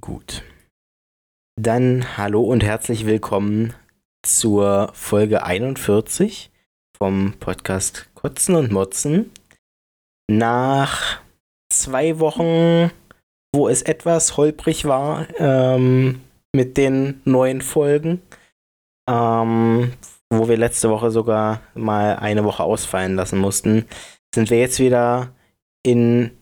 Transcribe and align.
Gut. 0.00 0.44
Dann 1.60 2.16
hallo 2.16 2.42
und 2.42 2.62
herzlich 2.62 3.04
willkommen 3.04 3.74
zur 4.22 4.90
Folge 4.94 5.42
41 5.42 6.50
vom 6.96 7.34
Podcast 7.40 8.08
Kotzen 8.14 8.54
und 8.54 8.70
Motzen. 8.70 9.30
Nach 10.30 11.20
zwei 11.72 12.20
Wochen, 12.20 12.92
wo 13.52 13.68
es 13.68 13.82
etwas 13.82 14.36
holprig 14.36 14.84
war 14.84 15.26
ähm, 15.38 16.20
mit 16.52 16.76
den 16.76 17.20
neuen 17.24 17.60
Folgen, 17.60 18.22
ähm, 19.10 19.94
wo 20.30 20.48
wir 20.48 20.58
letzte 20.58 20.90
Woche 20.90 21.10
sogar 21.10 21.62
mal 21.74 22.16
eine 22.16 22.44
Woche 22.44 22.62
ausfallen 22.62 23.16
lassen 23.16 23.38
mussten, 23.38 23.86
sind 24.32 24.50
wir 24.50 24.60
jetzt 24.60 24.78
wieder 24.78 25.32
in, 25.82 26.37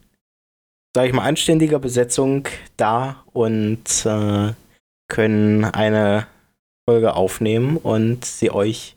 sag 0.96 1.08
ich 1.08 1.12
mal, 1.12 1.28
anständiger 1.28 1.78
Besetzung 1.78 2.48
da 2.78 3.22
und 3.34 4.06
äh, 4.06 4.54
können 5.08 5.64
eine 5.66 6.26
Folge 6.88 7.12
aufnehmen 7.12 7.76
und 7.76 8.24
sie 8.24 8.50
euch 8.50 8.96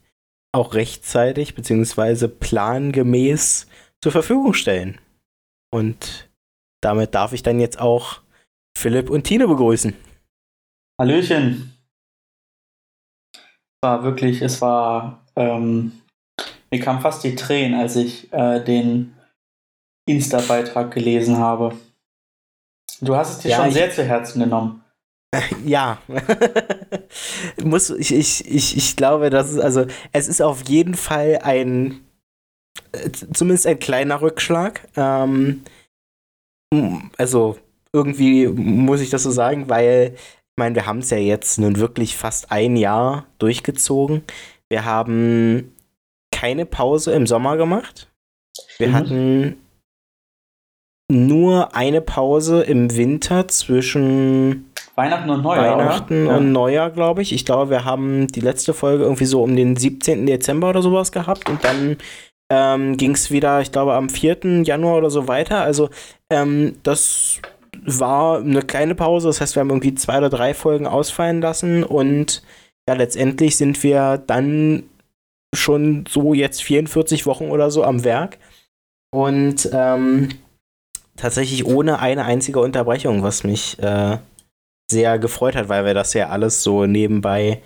auch 0.54 0.76
rechtzeitig 0.76 1.56
bzw. 1.56 2.30
plangemäß 2.30 3.68
zur 4.02 4.14
Verfügung 4.14 4.54
stellen. 4.54 4.98
Und 5.74 6.30
damit 6.82 7.16
darf 7.16 7.34
ich 7.34 7.44
dann 7.44 7.60
jetzt 7.60 7.82
auch 7.82 8.22
Philipp 8.78 9.10
und 9.10 9.26
Tine 9.26 9.50
begrüßen. 9.50 9.94
Hallöchen. 11.02 11.74
War 13.84 14.04
wirklich, 14.04 14.42
es 14.42 14.62
war, 14.62 15.26
ähm, 15.36 16.00
mir 16.72 16.80
kamen 16.80 17.02
fast 17.02 17.26
die 17.26 17.36
Tränen, 17.36 17.78
als 17.78 17.98
ich 17.98 18.32
äh, 18.32 18.64
den 18.64 19.16
Insta-Beitrag 20.08 20.94
gelesen 20.94 21.40
habe. 21.40 21.78
Du 23.02 23.16
hast 23.16 23.32
es 23.32 23.40
dir 23.40 23.50
ja, 23.50 23.58
schon 23.58 23.72
sehr 23.72 23.92
zu 23.92 24.04
Herzen 24.04 24.42
genommen. 24.42 24.84
Ja, 25.64 26.00
muss 27.64 27.92
ich, 27.92 28.12
ich, 28.12 28.48
ich, 28.50 28.76
ich 28.76 28.96
glaube, 28.96 29.30
dass 29.30 29.52
es, 29.52 29.60
also 29.60 29.86
es 30.12 30.28
ist 30.28 30.42
auf 30.42 30.68
jeden 30.68 30.96
Fall 30.96 31.40
ein 31.44 32.04
äh, 32.92 33.12
zumindest 33.12 33.68
ein 33.68 33.78
kleiner 33.78 34.22
Rückschlag. 34.22 34.88
Ähm, 34.96 35.64
also 37.18 37.58
irgendwie 37.94 38.48
muss 38.48 39.02
ich 39.02 39.10
das 39.10 39.24
so 39.24 39.32
sagen, 39.32 39.70
weil 39.70 40.14
ich 40.16 40.58
meine, 40.58 40.76
wir 40.76 40.86
haben 40.86 41.00
es 41.00 41.10
ja 41.10 41.18
jetzt 41.18 41.60
nun 41.60 41.78
wirklich 41.78 42.18
fast 42.18 42.52
ein 42.52 42.76
Jahr 42.76 43.26
durchgezogen. 43.38 44.24
Wir 44.70 44.86
haben 44.86 45.76
keine 46.32 46.66
Pause 46.66 47.14
im 47.14 47.28
Sommer 47.28 47.58
gemacht. 47.58 48.12
Wir 48.78 48.90
mhm. 48.90 48.94
hatten 48.94 49.58
nur 51.10 51.76
eine 51.76 52.02
Pause 52.02 52.62
im 52.62 52.96
Winter 52.96 53.48
zwischen 53.48 54.72
Weihnachten 54.96 55.30
und 55.30 55.42
Neujahr. 55.42 55.78
Weihnachten 55.78 56.28
oder? 56.28 56.38
und 56.38 56.46
ja. 56.46 56.52
Neujahr, 56.52 56.90
glaube 56.92 57.22
ich. 57.22 57.34
Ich 57.34 57.46
glaube, 57.46 57.70
wir 57.72 57.86
haben 57.86 58.28
die 58.28 58.42
letzte 58.42 58.74
Folge 58.74 59.04
irgendwie 59.04 59.26
so 59.26 59.42
um 59.44 59.56
den 59.56 59.76
17. 59.76 60.26
Dezember 60.26 60.70
oder 60.70 60.82
sowas 60.82 61.12
gehabt 61.12 61.50
und 61.50 61.64
dann 61.64 61.98
ähm, 62.52 62.98
ging 62.98 63.12
es 63.12 63.32
wieder, 63.32 63.62
ich 63.62 63.72
glaube, 63.72 63.94
am 63.94 64.10
4. 64.10 64.64
Januar 64.64 64.98
oder 64.98 65.10
so 65.10 65.28
weiter. 65.28 65.62
Also, 65.62 65.90
ähm, 66.32 66.78
das 66.84 67.42
war 67.86 68.40
eine 68.40 68.62
kleine 68.62 68.96
Pause. 68.96 69.28
Das 69.28 69.42
heißt, 69.42 69.56
wir 69.56 69.62
haben 69.62 69.70
irgendwie 69.70 69.96
zwei 69.96 70.18
oder 70.18 70.30
drei 70.30 70.54
Folgen 70.54 70.88
ausfallen 70.88 71.42
lassen 71.42 71.84
und 71.84 72.44
ja, 72.88 72.96
letztendlich 72.96 73.56
sind 73.56 73.82
wir 73.84 74.18
dann 74.26 74.84
schon 75.56 76.06
so 76.08 76.34
jetzt 76.34 76.64
44 76.64 77.26
Wochen 77.26 77.52
oder 77.52 77.72
so 77.72 77.84
am 77.84 78.04
Werk. 78.04 78.38
Und 79.12 79.70
ähm, 79.74 80.30
tatsächlich 81.20 81.66
ohne 81.66 82.00
eine 82.00 82.26
einzige 82.26 82.60
Unterbrechung, 82.60 83.24
was 83.24 83.44
mich 83.44 83.78
äh, 83.80 84.18
sehr 84.90 85.20
gefreut 85.20 85.56
hat, 85.56 85.70
weil 85.70 85.86
wir 85.86 85.94
das 85.94 86.14
ja 86.14 86.30
alles 86.30 86.64
so 86.64 86.86
nebenbei 86.86 87.62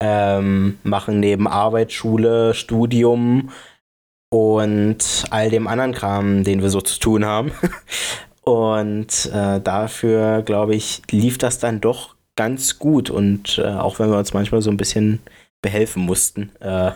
ähm, 0.00 0.78
machen, 0.82 1.20
neben 1.20 1.48
Arbeit, 1.48 1.92
Schule, 1.92 2.54
Studium 2.54 3.50
und 4.30 5.24
all 5.30 5.50
dem 5.50 5.66
anderen 5.66 5.92
Kram, 5.92 6.44
den 6.44 6.62
wir 6.62 6.70
so 6.70 6.80
zu 6.80 6.98
tun 6.98 7.24
haben. 7.24 7.52
und 8.42 9.30
äh, 9.32 9.60
dafür, 9.60 10.42
glaube 10.42 10.74
ich, 10.74 11.02
lief 11.10 11.38
das 11.38 11.58
dann 11.58 11.80
doch 11.80 12.16
ganz 12.36 12.78
gut. 12.78 13.08
Und 13.08 13.58
äh, 13.58 13.68
auch 13.68 13.98
wenn 13.98 14.10
wir 14.10 14.18
uns 14.18 14.34
manchmal 14.34 14.62
so 14.62 14.70
ein 14.70 14.76
bisschen 14.76 15.20
behelfen 15.62 16.02
mussten 16.02 16.54
äh, 16.60 16.92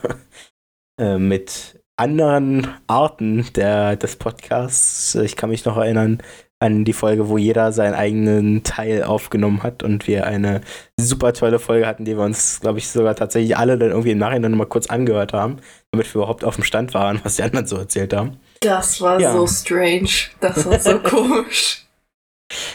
äh 1.00 1.18
mit 1.18 1.79
anderen 2.00 2.66
Arten 2.86 3.46
der, 3.54 3.94
des 3.96 4.16
Podcasts. 4.16 5.14
Ich 5.16 5.36
kann 5.36 5.50
mich 5.50 5.66
noch 5.66 5.76
erinnern, 5.76 6.22
an 6.58 6.84
die 6.84 6.94
Folge, 6.94 7.28
wo 7.28 7.36
jeder 7.36 7.72
seinen 7.72 7.94
eigenen 7.94 8.62
Teil 8.64 9.02
aufgenommen 9.02 9.62
hat 9.62 9.82
und 9.82 10.06
wir 10.06 10.26
eine 10.26 10.62
super 10.98 11.32
tolle 11.34 11.58
Folge 11.58 11.86
hatten, 11.86 12.04
die 12.04 12.16
wir 12.16 12.24
uns, 12.24 12.60
glaube 12.60 12.78
ich, 12.78 12.88
sogar 12.88 13.14
tatsächlich 13.14 13.56
alle 13.56 13.78
dann 13.78 13.90
irgendwie 13.90 14.12
im 14.12 14.18
Nachhinein 14.18 14.56
mal 14.56 14.66
kurz 14.66 14.86
angehört 14.86 15.34
haben, 15.34 15.58
damit 15.90 16.12
wir 16.14 16.20
überhaupt 16.20 16.44
auf 16.44 16.56
dem 16.56 16.64
Stand 16.64 16.92
waren, 16.94 17.20
was 17.22 17.36
die 17.36 17.42
anderen 17.42 17.66
so 17.66 17.76
erzählt 17.76 18.14
haben. 18.14 18.38
Das 18.60 19.00
war 19.00 19.20
ja. 19.20 19.32
so 19.32 19.46
strange. 19.46 20.10
Das 20.40 20.66
war 20.66 20.78
so 20.78 20.98
komisch. 21.02 21.86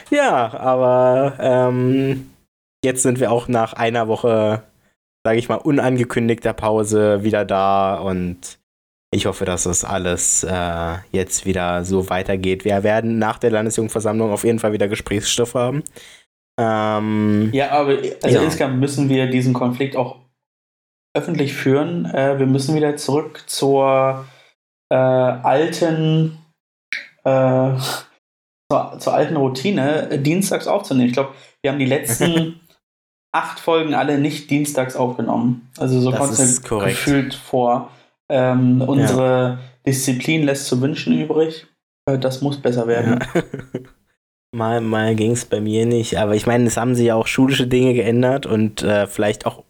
Ja, 0.09 0.53
aber 0.53 1.33
ähm, 1.39 2.29
jetzt 2.83 3.01
sind 3.01 3.19
wir 3.19 3.31
auch 3.31 3.47
nach 3.47 3.73
einer 3.73 4.07
Woche, 4.07 4.63
sage 5.23 5.39
ich 5.39 5.49
mal, 5.49 5.55
unangekündigter 5.55 6.53
Pause 6.53 7.23
wieder 7.23 7.43
da 7.43 7.95
und 7.95 8.59
ich 9.15 9.25
hoffe, 9.27 9.45
dass 9.45 9.63
das 9.63 9.85
alles 9.85 10.43
äh, 10.43 10.95
jetzt 11.11 11.45
wieder 11.45 11.85
so 11.85 12.09
weitergeht. 12.09 12.65
Wir 12.65 12.83
werden 12.83 13.17
nach 13.17 13.39
der 13.39 13.51
Landesjugendversammlung 13.51 14.31
auf 14.31 14.43
jeden 14.43 14.59
Fall 14.59 14.73
wieder 14.73 14.89
Gesprächsstoff 14.89 15.55
haben. 15.55 15.83
Ähm, 16.59 17.49
ja, 17.53 17.71
aber 17.71 17.97
also 18.21 18.37
ja. 18.37 18.43
insgesamt 18.43 18.79
müssen 18.79 19.07
wir 19.07 19.27
diesen 19.27 19.53
Konflikt 19.53 19.95
auch 19.95 20.17
öffentlich 21.15 21.53
führen. 21.53 22.05
Äh, 22.05 22.39
wir 22.39 22.45
müssen 22.45 22.75
wieder 22.75 22.97
zurück 22.97 23.43
zur 23.47 24.25
äh, 24.91 24.95
alten 24.95 26.37
äh, 27.23 27.71
zur, 28.71 28.99
zur, 28.99 29.13
alten 29.13 29.37
Routine, 29.37 30.19
dienstags 30.19 30.67
aufzunehmen. 30.67 31.07
Ich 31.07 31.13
glaube, 31.13 31.33
wir 31.61 31.71
haben 31.71 31.79
die 31.79 31.85
letzten 31.85 32.59
acht 33.31 33.59
Folgen 33.59 33.93
alle 33.93 34.17
nicht 34.17 34.49
dienstags 34.49 34.97
aufgenommen. 34.97 35.69
Also 35.77 36.01
so 36.01 36.11
kommt 36.11 36.37
es 36.37 36.61
gefühlt 36.61 37.33
vor. 37.33 37.91
Ähm, 38.29 38.81
unsere 38.81 39.23
ja. 39.23 39.59
Disziplin 39.85 40.43
lässt 40.43 40.67
zu 40.67 40.81
wünschen 40.81 41.19
übrig. 41.19 41.67
Äh, 42.05 42.17
das 42.17 42.41
muss 42.41 42.61
besser 42.61 42.87
werden. 42.87 43.19
Ja. 43.33 43.43
mal 44.55 44.81
mal 44.81 45.15
ging 45.15 45.31
es 45.31 45.45
bei 45.45 45.59
mir 45.59 45.85
nicht, 45.85 46.17
aber 46.17 46.35
ich 46.35 46.47
meine, 46.47 46.65
es 46.65 46.77
haben 46.77 46.95
sich 46.95 47.07
ja 47.07 47.15
auch 47.15 47.27
schulische 47.27 47.67
Dinge 47.67 47.93
geändert 47.93 48.45
und 48.45 48.81
äh, 48.83 49.05
vielleicht 49.05 49.45
auch 49.45 49.63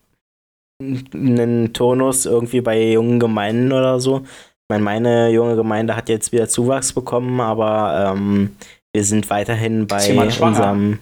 einen 0.81 1.73
Turnus 1.73 2.25
irgendwie 2.25 2.61
bei 2.61 2.91
jungen 2.91 3.19
Gemeinden 3.19 3.71
oder 3.71 3.99
so. 3.99 4.19
Ich 4.19 4.69
meine, 4.69 4.83
meine 4.83 5.29
junge 5.29 5.55
Gemeinde 5.55 5.95
hat 5.95 6.09
jetzt 6.09 6.31
wieder 6.31 6.47
Zuwachs 6.47 6.93
bekommen, 6.93 7.39
aber 7.39 8.13
ähm, 8.13 8.55
wir 8.93 9.03
sind 9.03 9.29
weiterhin 9.29 9.87
bei 9.87 10.13
unserem. 10.39 10.99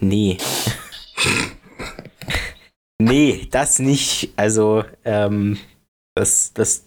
Nee. 0.00 0.38
nee, 2.98 3.48
das 3.50 3.78
nicht. 3.78 4.32
Also, 4.36 4.84
ähm, 5.04 5.58
das, 6.18 6.52
das 6.52 6.84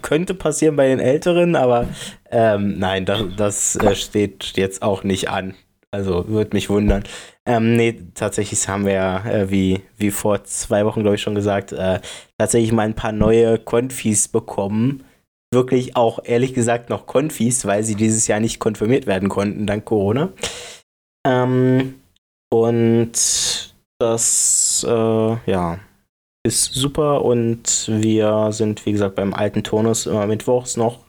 könnte 0.00 0.34
passieren 0.34 0.76
bei 0.76 0.88
den 0.88 0.98
Älteren, 0.98 1.56
aber 1.56 1.86
ähm, 2.30 2.78
nein, 2.78 3.04
das, 3.04 3.22
das 3.36 3.76
äh, 3.76 3.94
steht 3.94 4.56
jetzt 4.56 4.82
auch 4.82 5.04
nicht 5.04 5.28
an. 5.28 5.54
Also 5.90 6.26
würde 6.28 6.56
mich 6.56 6.70
wundern. 6.70 7.02
Ähm, 7.46 7.74
nee, 7.74 8.00
tatsächlich 8.14 8.66
haben 8.68 8.86
wir 8.86 8.92
ja, 8.92 9.24
äh, 9.26 9.50
wie, 9.50 9.82
wie 9.98 10.10
vor 10.10 10.44
zwei 10.44 10.86
Wochen, 10.86 11.02
glaube 11.02 11.16
ich, 11.16 11.22
schon 11.22 11.34
gesagt, 11.34 11.72
äh, 11.72 12.00
tatsächlich 12.38 12.72
mal 12.72 12.84
ein 12.84 12.94
paar 12.94 13.12
neue 13.12 13.58
Konfis 13.58 14.28
bekommen. 14.28 15.04
Wirklich 15.52 15.96
auch, 15.96 16.20
ehrlich 16.24 16.54
gesagt, 16.54 16.88
noch 16.88 17.06
Konfis, 17.06 17.66
weil 17.66 17.82
sie 17.82 17.96
dieses 17.96 18.26
Jahr 18.26 18.40
nicht 18.40 18.60
konfirmiert 18.60 19.06
werden 19.06 19.28
konnten, 19.28 19.66
dank 19.66 19.84
Corona. 19.84 20.32
Ähm, 21.26 21.96
und 22.50 23.12
das, 23.98 24.86
äh, 24.88 25.50
ja, 25.50 25.80
ist 26.42 26.74
super 26.74 27.24
und 27.24 27.88
wir 27.88 28.52
sind, 28.52 28.86
wie 28.86 28.92
gesagt, 28.92 29.14
beim 29.14 29.34
alten 29.34 29.62
Turnus 29.62 30.06
immer 30.06 30.26
mittwochs 30.26 30.76
noch. 30.76 31.00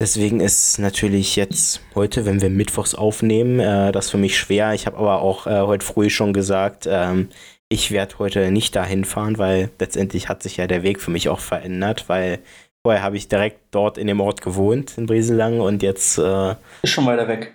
Deswegen 0.00 0.40
ist 0.40 0.78
natürlich 0.78 1.36
jetzt 1.36 1.80
heute, 1.94 2.24
wenn 2.24 2.40
wir 2.40 2.50
mittwochs 2.50 2.94
aufnehmen, 2.94 3.60
äh, 3.60 3.92
das 3.92 4.10
für 4.10 4.16
mich 4.16 4.36
schwer. 4.36 4.72
Ich 4.74 4.86
habe 4.86 4.96
aber 4.98 5.22
auch 5.22 5.46
äh, 5.46 5.60
heute 5.60 5.86
früh 5.86 6.10
schon 6.10 6.32
gesagt, 6.32 6.88
ähm, 6.90 7.28
ich 7.68 7.92
werde 7.92 8.18
heute 8.18 8.50
nicht 8.50 8.74
dahin 8.74 9.04
fahren, 9.04 9.38
weil 9.38 9.70
letztendlich 9.78 10.28
hat 10.28 10.42
sich 10.42 10.56
ja 10.56 10.66
der 10.66 10.82
Weg 10.82 11.00
für 11.00 11.12
mich 11.12 11.28
auch 11.28 11.38
verändert, 11.38 12.08
weil 12.08 12.40
vorher 12.84 13.02
habe 13.02 13.16
ich 13.16 13.28
direkt 13.28 13.60
dort 13.70 13.96
in 13.96 14.08
dem 14.08 14.20
Ort 14.20 14.42
gewohnt, 14.42 14.98
in 14.98 15.06
Brieselang 15.06 15.60
und 15.60 15.84
jetzt. 15.84 16.18
Äh, 16.18 16.56
ist 16.82 16.90
schon 16.90 17.06
weiter 17.06 17.28
weg. 17.28 17.54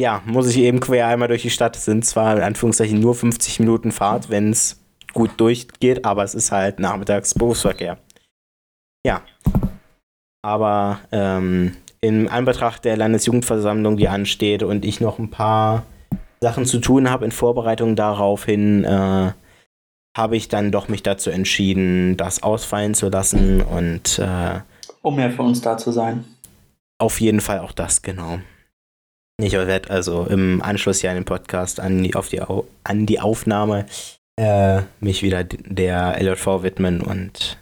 Ja, 0.00 0.22
muss 0.24 0.48
ich 0.48 0.58
eben 0.58 0.80
quer 0.80 1.08
einmal 1.08 1.28
durch 1.28 1.42
die 1.42 1.50
Stadt. 1.50 1.76
Es 1.76 1.84
sind 1.84 2.06
zwar 2.06 2.36
in 2.36 2.42
Anführungszeichen 2.42 3.00
nur 3.00 3.14
50 3.14 3.60
Minuten 3.60 3.92
Fahrt, 3.92 4.30
wenn 4.30 4.50
es 4.50 4.80
gut 5.16 5.32
durchgeht, 5.38 6.04
aber 6.04 6.22
es 6.22 6.34
ist 6.34 6.52
halt 6.52 6.78
nachmittags 6.78 7.34
Berufsverkehr. 7.34 7.98
Ja. 9.04 9.22
Aber 10.42 11.00
ähm, 11.10 11.76
in 12.00 12.28
Anbetracht 12.28 12.84
der 12.84 12.96
Landesjugendversammlung, 12.96 13.96
die 13.96 14.08
ansteht 14.08 14.62
und 14.62 14.84
ich 14.84 15.00
noch 15.00 15.18
ein 15.18 15.30
paar 15.30 15.84
Sachen 16.40 16.66
zu 16.66 16.78
tun 16.78 17.10
habe 17.10 17.24
in 17.24 17.32
Vorbereitung 17.32 17.96
daraufhin, 17.96 18.84
äh, 18.84 19.32
habe 20.16 20.36
ich 20.36 20.48
dann 20.48 20.70
doch 20.70 20.88
mich 20.88 21.02
dazu 21.02 21.30
entschieden, 21.30 22.16
das 22.16 22.42
ausfallen 22.42 22.94
zu 22.94 23.08
lassen 23.08 23.60
und 23.60 24.18
äh, 24.18 24.60
um 25.02 25.16
mehr 25.16 25.30
für 25.30 25.42
uns 25.42 25.60
da 25.60 25.76
zu 25.76 25.92
sein. 25.92 26.24
Auf 26.98 27.20
jeden 27.20 27.40
Fall 27.40 27.60
auch 27.60 27.72
das, 27.72 28.02
genau. 28.02 28.38
Ich 29.38 29.52
werde 29.52 29.90
also 29.90 30.24
im 30.24 30.62
Anschluss 30.62 31.02
ja 31.02 31.10
an 31.10 31.16
den 31.16 31.26
Podcast 31.26 31.80
an 31.80 32.02
die, 32.02 32.14
auf 32.14 32.28
die, 32.28 32.40
an 32.84 33.06
die 33.06 33.20
Aufnahme 33.20 33.86
äh, 34.36 34.82
mich 35.00 35.22
wieder 35.22 35.44
der 35.44 36.20
LJV 36.20 36.62
widmen 36.62 37.00
und 37.00 37.58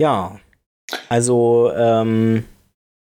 ja, 0.00 0.40
also 1.08 1.72
ähm, 1.74 2.44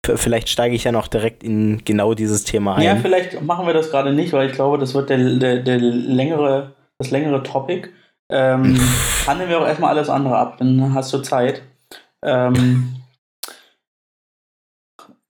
vielleicht 0.05 0.49
steige 0.49 0.75
ich 0.75 0.83
ja 0.83 0.91
noch 0.91 1.07
direkt 1.07 1.43
in 1.43 1.83
genau 1.83 2.13
dieses 2.13 2.43
Thema 2.43 2.75
ein. 2.75 2.83
Ja, 2.83 2.95
vielleicht 2.95 3.41
machen 3.41 3.65
wir 3.65 3.73
das 3.73 3.89
gerade 3.89 4.13
nicht, 4.13 4.33
weil 4.33 4.49
ich 4.49 4.53
glaube, 4.53 4.77
das 4.77 4.93
wird 4.93 5.09
der, 5.09 5.17
der, 5.17 5.57
der 5.57 5.79
längere, 5.79 6.75
das 6.99 7.11
längere 7.11 7.41
Topic. 7.43 7.89
Ähm, 8.29 8.79
handeln 9.27 9.49
wir 9.49 9.59
auch 9.59 9.67
erstmal 9.67 9.91
alles 9.91 10.09
andere 10.09 10.37
ab, 10.37 10.57
dann 10.59 10.93
hast 10.93 11.11
du 11.13 11.19
Zeit. 11.19 11.63
Ähm, 12.23 12.95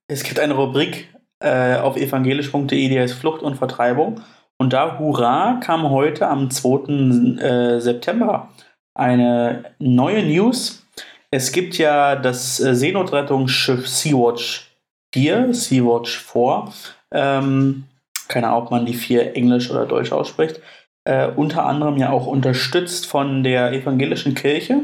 es 0.08 0.22
gibt 0.22 0.38
eine 0.38 0.54
Rubrik 0.54 1.08
äh, 1.40 1.76
auf 1.76 1.96
evangelisch.de, 1.96 2.88
die 2.88 2.98
heißt 2.98 3.14
Flucht 3.14 3.42
und 3.42 3.56
Vertreibung. 3.56 4.20
Und 4.58 4.72
da, 4.72 4.98
hurra, 4.98 5.60
kam 5.62 5.90
heute 5.90 6.28
am 6.28 6.50
2. 6.50 7.42
Äh, 7.42 7.80
September 7.80 8.48
eine 8.94 9.64
neue 9.78 10.24
News. 10.24 10.86
Es 11.30 11.52
gibt 11.52 11.76
ja 11.76 12.16
das 12.16 12.60
äh, 12.60 12.74
Seenotrettungsschiff 12.74 13.86
Sea-Watch 13.86 14.70
4, 15.12 15.52
Sea-Watch 15.52 16.18
4. 16.18 16.72
Ähm, 17.12 17.84
keine 18.28 18.48
Ahnung, 18.48 18.62
ob 18.62 18.70
man 18.70 18.86
die 18.86 18.94
4 18.94 19.36
Englisch 19.36 19.70
oder 19.70 19.86
Deutsch 19.86 20.12
ausspricht. 20.12 20.60
Äh, 21.04 21.28
unter 21.28 21.66
anderem 21.66 21.96
ja 21.98 22.10
auch 22.10 22.26
unterstützt 22.26 23.06
von 23.06 23.44
der 23.44 23.72
evangelischen 23.72 24.34
Kirche. 24.34 24.80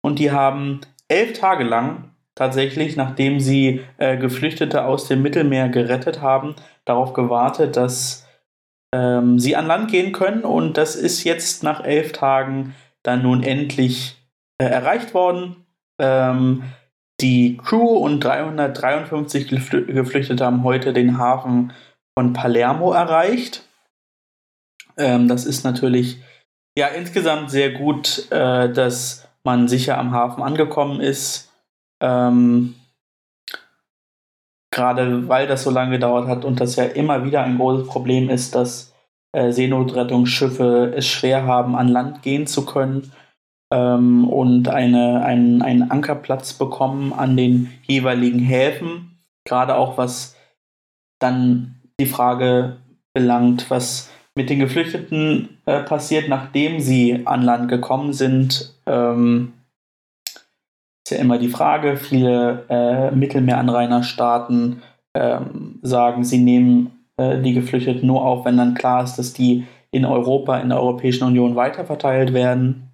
Und 0.00 0.18
die 0.18 0.30
haben 0.30 0.80
elf 1.08 1.38
Tage 1.38 1.64
lang 1.64 2.12
tatsächlich, 2.34 2.96
nachdem 2.96 3.40
sie 3.40 3.82
äh, 3.98 4.16
Geflüchtete 4.16 4.84
aus 4.84 5.08
dem 5.08 5.22
Mittelmeer 5.22 5.68
gerettet 5.68 6.22
haben, 6.22 6.54
darauf 6.84 7.12
gewartet, 7.12 7.76
dass 7.76 8.25
ähm, 8.94 9.38
sie 9.38 9.56
an 9.56 9.66
Land 9.66 9.90
gehen 9.90 10.12
können. 10.12 10.44
Und 10.44 10.76
das 10.76 10.96
ist 10.96 11.24
jetzt 11.24 11.62
nach 11.62 11.84
elf 11.84 12.12
Tagen 12.12 12.74
dann 13.02 13.22
nun 13.22 13.42
endlich 13.42 14.16
äh, 14.58 14.66
erreicht 14.66 15.14
worden. 15.14 15.66
Ähm, 16.00 16.64
die 17.20 17.56
Crew 17.56 17.96
und 17.96 18.20
353 18.20 19.48
Geflüchtete 19.48 20.44
haben 20.44 20.64
heute 20.64 20.92
den 20.92 21.18
Hafen 21.18 21.72
von 22.18 22.32
Palermo 22.32 22.92
erreicht. 22.92 23.66
Ähm, 24.98 25.28
das 25.28 25.44
ist 25.46 25.64
natürlich 25.64 26.18
ja 26.76 26.88
insgesamt 26.88 27.50
sehr 27.50 27.72
gut, 27.72 28.30
äh, 28.30 28.70
dass 28.70 29.28
man 29.44 29.68
sicher 29.68 29.98
am 29.98 30.12
Hafen 30.12 30.42
angekommen 30.42 31.00
ist. 31.00 31.52
Ähm, 32.02 32.74
Gerade 34.76 35.26
weil 35.26 35.46
das 35.46 35.62
so 35.62 35.70
lange 35.70 35.92
gedauert 35.92 36.28
hat 36.28 36.44
und 36.44 36.60
das 36.60 36.76
ja 36.76 36.84
immer 36.84 37.24
wieder 37.24 37.42
ein 37.42 37.56
großes 37.56 37.88
Problem 37.88 38.28
ist, 38.28 38.54
dass 38.54 38.92
äh, 39.32 39.50
Seenotrettungsschiffe 39.50 40.92
es 40.94 41.06
schwer 41.06 41.46
haben, 41.46 41.74
an 41.74 41.88
Land 41.88 42.20
gehen 42.20 42.46
zu 42.46 42.66
können 42.66 43.10
ähm, 43.72 44.28
und 44.28 44.68
eine, 44.68 45.24
ein, 45.24 45.62
einen 45.62 45.90
Ankerplatz 45.90 46.52
bekommen 46.52 47.14
an 47.14 47.38
den 47.38 47.72
jeweiligen 47.86 48.38
Häfen. 48.38 49.18
Gerade 49.46 49.76
auch 49.76 49.96
was 49.96 50.36
dann 51.20 51.76
die 51.98 52.04
Frage 52.04 52.76
belangt, 53.14 53.70
was 53.70 54.10
mit 54.34 54.50
den 54.50 54.58
Geflüchteten 54.58 55.56
äh, 55.64 55.84
passiert, 55.84 56.28
nachdem 56.28 56.80
sie 56.80 57.22
an 57.24 57.40
Land 57.40 57.70
gekommen 57.70 58.12
sind. 58.12 58.74
Ähm, 58.84 59.54
ist 61.06 61.10
ja 61.10 61.18
immer 61.18 61.38
die 61.38 61.48
Frage. 61.48 61.96
Viele 61.96 62.66
äh, 62.68 63.12
Mittelmeeranrainerstaaten 63.12 64.82
ähm, 65.14 65.78
sagen, 65.82 66.24
sie 66.24 66.38
nehmen 66.38 67.06
äh, 67.16 67.40
die 67.40 67.54
Geflüchteten 67.54 68.08
nur 68.08 68.24
auf, 68.24 68.44
wenn 68.44 68.56
dann 68.56 68.74
klar 68.74 69.04
ist, 69.04 69.14
dass 69.14 69.32
die 69.32 69.68
in 69.92 70.04
Europa, 70.04 70.58
in 70.58 70.68
der 70.68 70.80
Europäischen 70.80 71.22
Union 71.22 71.54
weiterverteilt 71.54 72.32
werden. 72.32 72.90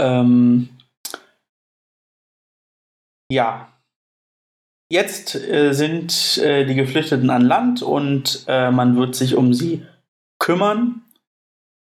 Ähm, 0.00 0.68
ja, 3.28 3.72
jetzt 4.88 5.34
äh, 5.34 5.72
sind 5.72 6.38
äh, 6.38 6.64
die 6.64 6.76
Geflüchteten 6.76 7.28
an 7.28 7.42
Land 7.42 7.82
und 7.82 8.44
äh, 8.46 8.70
man 8.70 8.96
wird 8.96 9.16
sich 9.16 9.34
um 9.34 9.52
sie 9.52 9.84
kümmern. 10.38 11.02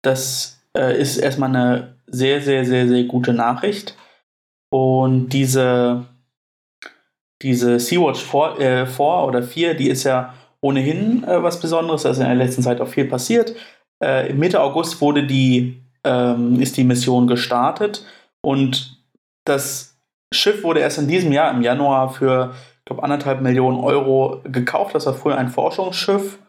Das 0.04 0.64
äh, 0.78 0.96
ist 1.02 1.18
erstmal 1.18 1.50
eine 1.50 1.96
sehr, 2.06 2.40
sehr, 2.40 2.66
sehr, 2.66 2.88
sehr 2.88 3.06
gute 3.06 3.34
Nachricht. 3.34 3.98
Und 4.74 5.30
diese, 5.30 6.06
diese 7.44 7.80
Sea-Watch 7.80 8.24
4, 8.24 8.60
äh, 8.60 8.86
4 8.88 9.06
oder 9.06 9.44
4, 9.44 9.76
die 9.76 9.88
ist 9.88 10.04
ja 10.04 10.34
ohnehin 10.62 11.24
äh, 11.26 11.44
was 11.44 11.60
Besonderes. 11.60 12.02
Da 12.02 12.10
ist 12.10 12.18
in 12.18 12.26
der 12.26 12.34
letzten 12.34 12.64
Zeit 12.64 12.82
auch 12.82 12.88
viel 12.88 13.06
passiert. 13.06 13.54
Äh, 14.04 14.34
Mitte 14.34 14.60
August 14.60 15.00
wurde 15.00 15.28
die, 15.28 15.84
ähm, 16.04 16.60
ist 16.60 16.76
die 16.76 16.86
Mission 16.86 17.28
gestartet 17.28 18.04
und 18.42 18.98
das 19.46 20.00
Schiff 20.34 20.64
wurde 20.64 20.80
erst 20.80 20.98
in 20.98 21.08
diesem 21.08 21.32
Jahr, 21.32 21.52
im 21.52 21.62
Januar, 21.62 22.10
für, 22.10 22.56
ich 22.80 22.86
glaube, 22.86 23.04
anderthalb 23.04 23.42
Millionen 23.42 23.78
Euro 23.78 24.42
gekauft. 24.44 24.96
Das 24.96 25.06
war 25.06 25.14
früher 25.14 25.38
ein 25.38 25.50
Forschungsschiff. 25.50 26.40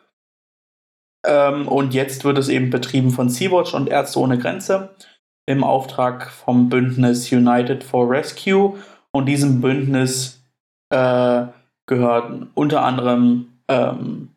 Ähm, 1.27 1.69
und 1.69 1.93
jetzt 1.93 2.25
wird 2.25 2.39
es 2.39 2.49
eben 2.49 2.71
betrieben 2.71 3.11
von 3.11 3.29
Sea-Watch 3.29 3.75
und 3.75 3.91
Ärzte 3.91 4.19
ohne 4.19 4.39
Grenze 4.39 4.95
im 5.47 5.65
Auftrag 5.65 6.31
vom 6.31 6.69
Bündnis 6.69 7.31
United 7.31 7.85
for 7.85 8.11
Rescue. 8.11 8.75
Und 9.11 9.27
diesem 9.27 9.61
Bündnis 9.61 10.43
äh, 10.91 11.45
gehören 11.87 12.51
unter 12.55 12.83
anderem 12.85 13.49
ähm, 13.69 14.31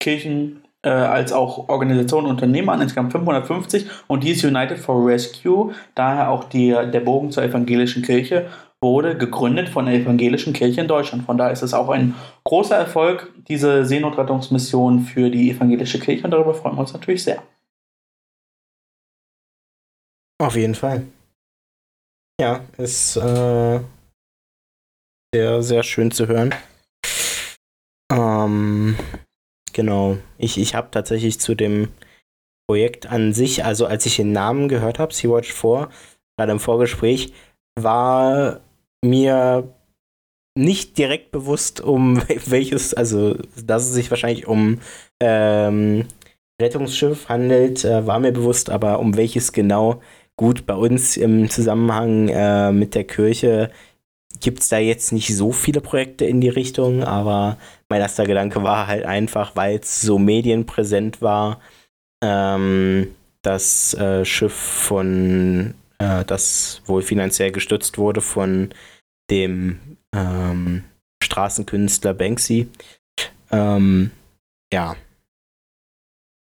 Kirchen 0.00 0.62
äh, 0.82 0.90
als 0.90 1.32
auch 1.32 1.68
Organisationen, 1.68 2.26
Unternehmen 2.26 2.68
an, 2.68 2.80
insgesamt 2.80 3.12
550. 3.12 3.86
Und 4.06 4.24
dieses 4.24 4.44
United 4.44 4.78
for 4.78 5.06
Rescue, 5.06 5.72
daher 5.94 6.30
auch 6.30 6.44
die, 6.44 6.70
der 6.70 7.00
Bogen 7.00 7.30
zur 7.30 7.42
evangelischen 7.42 8.02
Kirche, 8.02 8.46
wurde 8.80 9.16
gegründet 9.16 9.70
von 9.70 9.86
der 9.86 9.94
evangelischen 9.94 10.52
Kirche 10.52 10.82
in 10.82 10.88
Deutschland. 10.88 11.24
Von 11.24 11.38
daher 11.38 11.52
ist 11.52 11.62
es 11.62 11.72
auch 11.72 11.88
ein 11.88 12.14
großer 12.44 12.76
Erfolg, 12.76 13.32
diese 13.48 13.86
Seenotrettungsmission 13.86 15.00
für 15.00 15.30
die 15.30 15.50
evangelische 15.50 15.98
Kirche. 15.98 16.24
Und 16.24 16.32
darüber 16.32 16.52
freuen 16.52 16.76
wir 16.76 16.80
uns 16.80 16.92
natürlich 16.92 17.24
sehr. 17.24 17.42
Auf 20.40 20.56
jeden 20.56 20.74
Fall. 20.74 21.06
Ja, 22.40 22.64
ist 22.76 23.16
äh, 23.16 23.80
sehr, 25.34 25.62
sehr 25.62 25.82
schön 25.82 26.10
zu 26.10 26.26
hören. 26.26 26.54
Ähm, 28.12 28.96
genau. 29.72 30.18
Ich, 30.38 30.58
ich 30.58 30.74
habe 30.74 30.90
tatsächlich 30.90 31.38
zu 31.40 31.54
dem 31.54 31.88
Projekt 32.68 33.06
an 33.06 33.32
sich, 33.32 33.64
also 33.64 33.86
als 33.86 34.06
ich 34.06 34.16
den 34.16 34.32
Namen 34.32 34.68
gehört 34.68 34.98
habe, 34.98 35.14
Sea-Watch 35.14 35.52
4, 35.52 35.88
gerade 36.36 36.52
im 36.52 36.60
Vorgespräch, 36.60 37.32
war 37.78 38.60
mir 39.04 39.68
nicht 40.56 40.96
direkt 40.98 41.30
bewusst, 41.30 41.80
um 41.80 42.22
welches, 42.46 42.94
also 42.94 43.34
dass 43.62 43.84
es 43.84 43.92
sich 43.92 44.10
wahrscheinlich 44.10 44.46
um 44.46 44.80
ähm, 45.20 46.06
Rettungsschiff 46.60 47.28
handelt, 47.28 47.84
äh, 47.84 48.06
war 48.06 48.20
mir 48.20 48.32
bewusst, 48.32 48.70
aber 48.70 48.98
um 49.00 49.16
welches 49.16 49.52
genau 49.52 50.00
Gut, 50.36 50.66
bei 50.66 50.74
uns 50.74 51.16
im 51.16 51.48
Zusammenhang 51.48 52.28
äh, 52.28 52.72
mit 52.72 52.94
der 52.94 53.04
Kirche 53.04 53.70
gibt 54.40 54.60
es 54.60 54.68
da 54.68 54.78
jetzt 54.78 55.12
nicht 55.12 55.34
so 55.34 55.52
viele 55.52 55.80
Projekte 55.80 56.24
in 56.24 56.40
die 56.40 56.48
Richtung, 56.48 57.04
aber 57.04 57.56
mein 57.88 58.00
erster 58.00 58.24
Gedanke 58.26 58.62
war 58.62 58.88
halt 58.88 59.04
einfach, 59.04 59.54
weil 59.54 59.78
es 59.78 60.00
so 60.00 60.18
medienpräsent 60.18 61.22
war, 61.22 61.60
ähm, 62.22 63.14
das 63.42 63.94
äh, 63.94 64.24
Schiff 64.24 64.54
von, 64.54 65.74
äh, 65.98 66.24
das 66.24 66.82
wohl 66.86 67.02
finanziell 67.02 67.52
gestützt 67.52 67.96
wurde 67.96 68.20
von 68.20 68.70
dem 69.30 69.98
ähm, 70.14 70.84
Straßenkünstler 71.22 72.14
Banksy. 72.14 72.68
Ähm, 73.50 74.10
ja. 74.72 74.96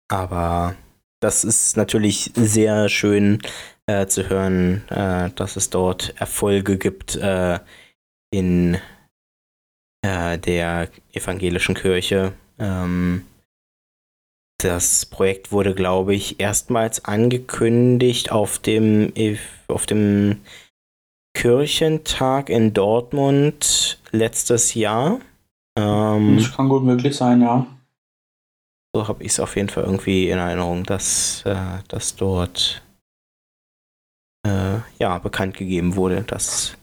Aber 0.09 0.75
das 1.19 1.43
ist 1.43 1.77
natürlich 1.77 2.31
sehr 2.35 2.89
schön 2.89 3.39
äh, 3.87 4.07
zu 4.07 4.29
hören, 4.29 4.83
äh, 4.89 5.29
dass 5.31 5.55
es 5.55 5.69
dort 5.69 6.13
Erfolge 6.17 6.77
gibt 6.77 7.15
äh, 7.15 7.59
in 8.31 8.77
äh, 10.03 10.37
der 10.37 10.89
evangelischen 11.13 11.75
Kirche. 11.75 12.33
Ähm, 12.59 13.23
das 14.59 15.05
Projekt 15.05 15.51
wurde, 15.51 15.75
glaube 15.75 16.15
ich, 16.15 16.39
erstmals 16.39 17.05
angekündigt 17.05 18.31
auf 18.31 18.57
dem, 18.57 19.13
auf 19.67 19.85
dem 19.85 20.41
Kirchentag 21.35 22.49
in 22.49 22.73
Dortmund 22.73 23.99
letztes 24.11 24.73
Jahr. 24.73 25.19
Ähm, 25.77 26.37
das 26.37 26.55
kann 26.55 26.69
gut 26.69 26.83
möglich 26.83 27.15
sein, 27.15 27.41
ja. 27.41 27.67
So 28.97 29.07
habe 29.07 29.23
ich 29.23 29.33
es 29.33 29.39
auf 29.39 29.55
jeden 29.55 29.69
Fall 29.69 29.83
irgendwie 29.83 30.27
in 30.31 30.39
Erinnerung, 30.39 30.83
dass, 30.83 31.45
äh, 31.45 31.83
dass 31.87 32.15
dort 32.15 32.81
äh, 34.43 34.79
ja, 34.97 35.19
bekannt 35.19 35.55
gegeben 35.55 35.95
wurde, 35.95 36.23
dass 36.23 36.75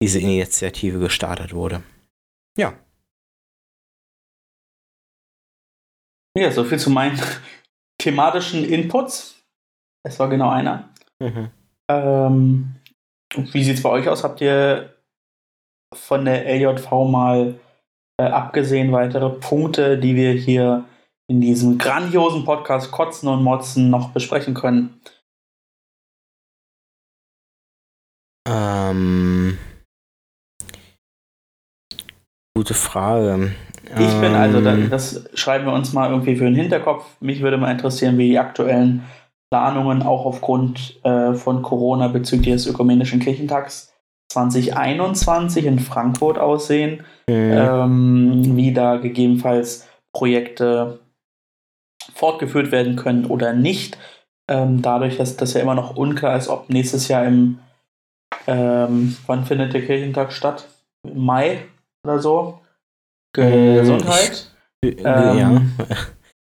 diese 0.00 0.20
Initiative 0.20 1.00
gestartet 1.00 1.52
wurde. 1.52 1.82
Ja. 2.56 2.72
Ja, 6.38 6.52
soviel 6.52 6.78
zu 6.78 6.90
meinen 6.90 7.20
thematischen 8.00 8.64
Inputs. 8.64 9.44
Es 10.06 10.20
war 10.20 10.28
genau 10.28 10.50
einer. 10.50 10.88
Mhm. 11.18 11.50
Ähm, 11.90 12.76
wie 13.34 13.64
sieht 13.64 13.78
es 13.78 13.82
bei 13.82 13.90
euch 13.90 14.08
aus? 14.08 14.22
Habt 14.22 14.40
ihr 14.40 14.94
von 15.92 16.26
der 16.26 16.46
LJV 16.46 16.92
mal 17.08 17.58
äh, 18.20 18.26
abgesehen 18.26 18.92
weitere 18.92 19.30
Punkte, 19.30 19.98
die 19.98 20.14
wir 20.14 20.30
hier 20.30 20.84
in 21.28 21.40
diesem 21.40 21.78
grandiosen 21.78 22.44
Podcast 22.44 22.92
Kotzen 22.92 23.28
und 23.28 23.42
Motzen 23.42 23.90
noch 23.90 24.10
besprechen 24.10 24.54
können? 24.54 25.00
Ähm, 28.48 29.58
gute 32.56 32.74
Frage. 32.74 33.52
Ich 33.98 34.20
bin 34.20 34.34
also, 34.34 34.58
ähm, 34.58 34.90
das 34.90 35.28
schreiben 35.34 35.66
wir 35.66 35.72
uns 35.72 35.92
mal 35.92 36.10
irgendwie 36.10 36.36
für 36.36 36.44
den 36.44 36.54
Hinterkopf. 36.54 37.04
Mich 37.20 37.40
würde 37.40 37.56
mal 37.56 37.70
interessieren, 37.70 38.18
wie 38.18 38.28
die 38.28 38.38
aktuellen 38.38 39.04
Planungen 39.52 40.02
auch 40.02 40.26
aufgrund 40.26 41.04
äh, 41.04 41.34
von 41.34 41.62
Corona 41.62 42.08
bezüglich 42.08 42.54
des 42.54 42.66
Ökumenischen 42.66 43.20
Kirchentags 43.20 43.92
2021 44.32 45.66
in 45.66 45.78
Frankfurt 45.78 46.38
aussehen, 46.38 47.04
mhm. 47.28 47.52
ähm, 47.52 48.56
wie 48.56 48.72
da 48.72 48.96
gegebenenfalls 48.96 49.88
Projekte 50.12 50.98
fortgeführt 52.16 52.72
werden 52.72 52.96
können 52.96 53.26
oder 53.26 53.52
nicht. 53.52 53.98
Ähm, 54.48 54.82
dadurch, 54.82 55.16
dass 55.16 55.36
das 55.36 55.54
ja 55.54 55.60
immer 55.60 55.74
noch 55.74 55.96
unklar 55.96 56.36
ist, 56.36 56.48
ob 56.48 56.70
nächstes 56.70 57.08
Jahr 57.08 57.24
im, 57.26 57.58
ähm, 58.46 59.16
wann 59.26 59.44
findet 59.44 59.74
der 59.74 59.84
Kirchentag 59.84 60.32
statt? 60.32 60.68
Im 61.02 61.24
Mai 61.24 61.64
oder 62.04 62.18
so? 62.18 62.60
Gesundheit? 63.32 64.50
Ich, 64.82 64.98
ähm, 64.98 65.04
ja. 65.04 65.62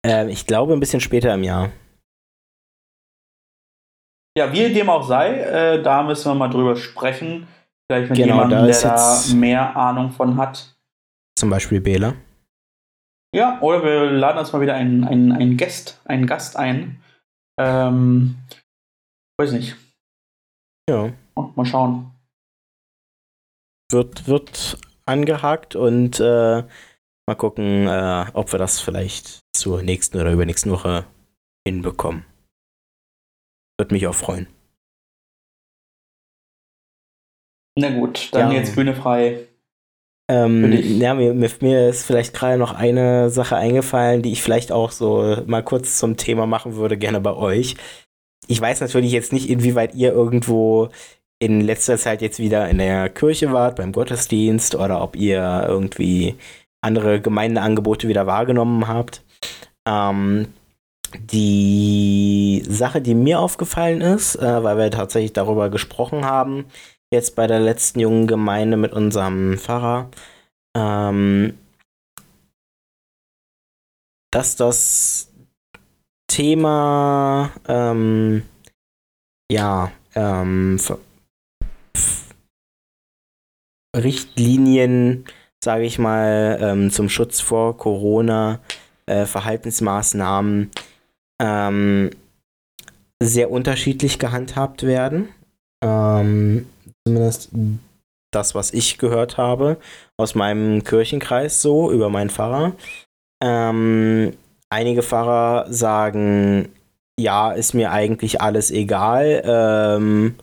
Ähm, 0.04 0.30
ich 0.30 0.48
glaube 0.48 0.74
ein 0.74 0.80
bisschen 0.80 1.00
später 1.00 1.32
im 1.32 1.44
Jahr. 1.44 1.70
Ja, 4.36 4.52
wie 4.52 4.74
dem 4.74 4.90
auch 4.90 5.04
sei, 5.04 5.42
äh, 5.42 5.84
da 5.84 6.02
müssen 6.02 6.32
wir 6.32 6.34
mal 6.34 6.48
drüber 6.48 6.76
sprechen. 6.76 7.48
Vielleicht 7.88 8.10
mit 8.10 8.18
genau, 8.18 8.36
jemandem, 8.36 8.66
der 8.66 8.82
da 8.82 9.22
mehr 9.36 9.76
Ahnung 9.76 10.10
von 10.10 10.38
hat. 10.38 10.76
Zum 11.38 11.52
Beispiel 11.52 11.82
Bela. 11.82 12.16
Ja, 13.34 13.62
oder 13.62 13.84
wir 13.84 14.12
laden 14.12 14.40
uns 14.40 14.52
mal 14.52 14.62
wieder 14.62 14.76
einen, 14.76 15.06
einen, 15.06 15.32
einen 15.32 15.58
Gast, 15.58 16.02
einen 16.06 16.28
Gast 16.28 16.58
ein. 16.58 17.02
Ähm, 17.58 18.36
weiß 19.40 19.54
nicht. 19.54 19.78
Ja. 20.90 21.14
Mal 21.36 21.66
schauen. 21.66 22.12
Wird, 23.90 24.28
wird 24.28 24.78
angehakt 25.06 25.76
und 25.76 26.20
äh, 26.20 26.64
mal 27.26 27.36
gucken, 27.38 27.88
äh, 27.88 28.26
ob 28.34 28.52
wir 28.52 28.60
das 28.60 28.82
vielleicht 28.82 29.40
zur 29.54 29.82
nächsten 29.82 30.20
oder 30.20 30.32
übernächsten 30.32 30.72
Woche 30.72 31.06
hinbekommen. 31.66 32.26
Würde 33.80 33.94
mich 33.94 34.08
auch 34.08 34.16
freuen. 34.16 34.48
Na 37.80 37.90
gut, 37.90 38.34
dann 38.34 38.52
ja. 38.52 38.60
jetzt 38.60 38.76
Bühne 38.76 38.94
frei. 38.94 39.48
Ähm, 40.32 40.72
ja, 41.02 41.14
mir, 41.14 41.34
mir, 41.34 41.90
ist 41.90 42.06
vielleicht 42.06 42.34
gerade 42.34 42.58
noch 42.58 42.74
eine 42.74 43.30
Sache 43.30 43.58
eingefallen, 43.58 44.22
die 44.22 44.32
ich 44.32 44.42
vielleicht 44.42 44.72
auch 44.72 44.92
so 44.92 45.44
mal 45.46 45.62
kurz 45.62 45.98
zum 45.98 46.16
Thema 46.16 46.46
machen 46.46 46.78
würde, 46.78 46.98
gerne 46.98 47.20
bei 47.20 47.34
euch. 47.34 47.76
Ich 48.48 48.62
weiß 48.62 48.80
natürlich 48.80 49.12
jetzt 49.12 49.34
nicht, 49.34 49.50
inwieweit 49.50 49.94
ihr 49.94 50.14
irgendwo 50.14 50.88
in 51.40 51.60
letzter 51.60 51.98
Zeit 51.98 52.22
jetzt 52.22 52.40
wieder 52.40 52.70
in 52.70 52.78
der 52.78 53.10
Kirche 53.10 53.52
wart, 53.52 53.76
beim 53.76 53.92
Gottesdienst 53.92 54.76
oder 54.76 55.02
ob 55.02 55.18
ihr 55.18 55.66
irgendwie 55.68 56.36
andere 56.80 57.20
Gemeindeangebote 57.20 58.08
wieder 58.08 58.26
wahrgenommen 58.26 58.88
habt. 58.88 59.26
Ähm, 59.86 60.48
die 61.20 62.64
Sache, 62.70 63.02
die 63.02 63.16
mir 63.16 63.42
aufgefallen 63.42 64.00
ist, 64.00 64.36
äh, 64.36 64.64
weil 64.64 64.78
wir 64.78 64.92
tatsächlich 64.92 65.34
darüber 65.34 65.70
gesprochen 65.70 66.24
haben, 66.24 66.68
jetzt 67.12 67.36
bei 67.36 67.48
der 67.48 67.60
letzten 67.60 68.00
jungen 68.00 68.28
Gemeinde 68.28 68.78
mit 68.78 68.94
unserem 68.94 69.58
Pfarrer, 69.58 70.10
ähm, 70.76 71.58
dass 74.32 74.56
das 74.56 75.30
Thema, 76.28 77.52
ähm, 77.68 78.44
ja, 79.52 79.92
ähm, 80.16 80.80
Richtlinien, 83.96 85.26
sage 85.62 85.84
ich 85.84 86.00
mal, 86.00 86.58
ähm, 86.62 86.92
zum 86.92 87.10
Schutz 87.10 87.42
vor 87.42 87.78
Corona, 87.78 88.62
äh, 89.06 89.26
Verhaltensmaßnahmen 89.26 90.72
ähm, 91.42 92.12
sehr 93.22 93.52
unterschiedlich 93.52 94.18
gehandhabt 94.18 94.84
werden. 94.84 95.30
Ähm, 95.84 96.68
zumindest 97.06 97.50
das, 98.32 98.56
was 98.56 98.72
ich 98.74 98.98
gehört 98.98 99.38
habe, 99.38 99.78
aus 100.18 100.36
meinem 100.36 100.84
Kirchenkreis 100.84 101.62
so, 101.62 101.92
über 101.92 102.10
meinen 102.10 102.30
Pfarrer. 102.30 102.74
Ähm, 103.44 104.34
einige 104.70 105.04
Pfarrer 105.04 105.72
sagen, 105.72 106.70
ja, 107.20 107.52
ist 107.52 107.74
mir 107.74 107.92
eigentlich 107.92 108.42
alles 108.42 108.72
egal. 108.72 109.42
Ähm, 109.46 110.36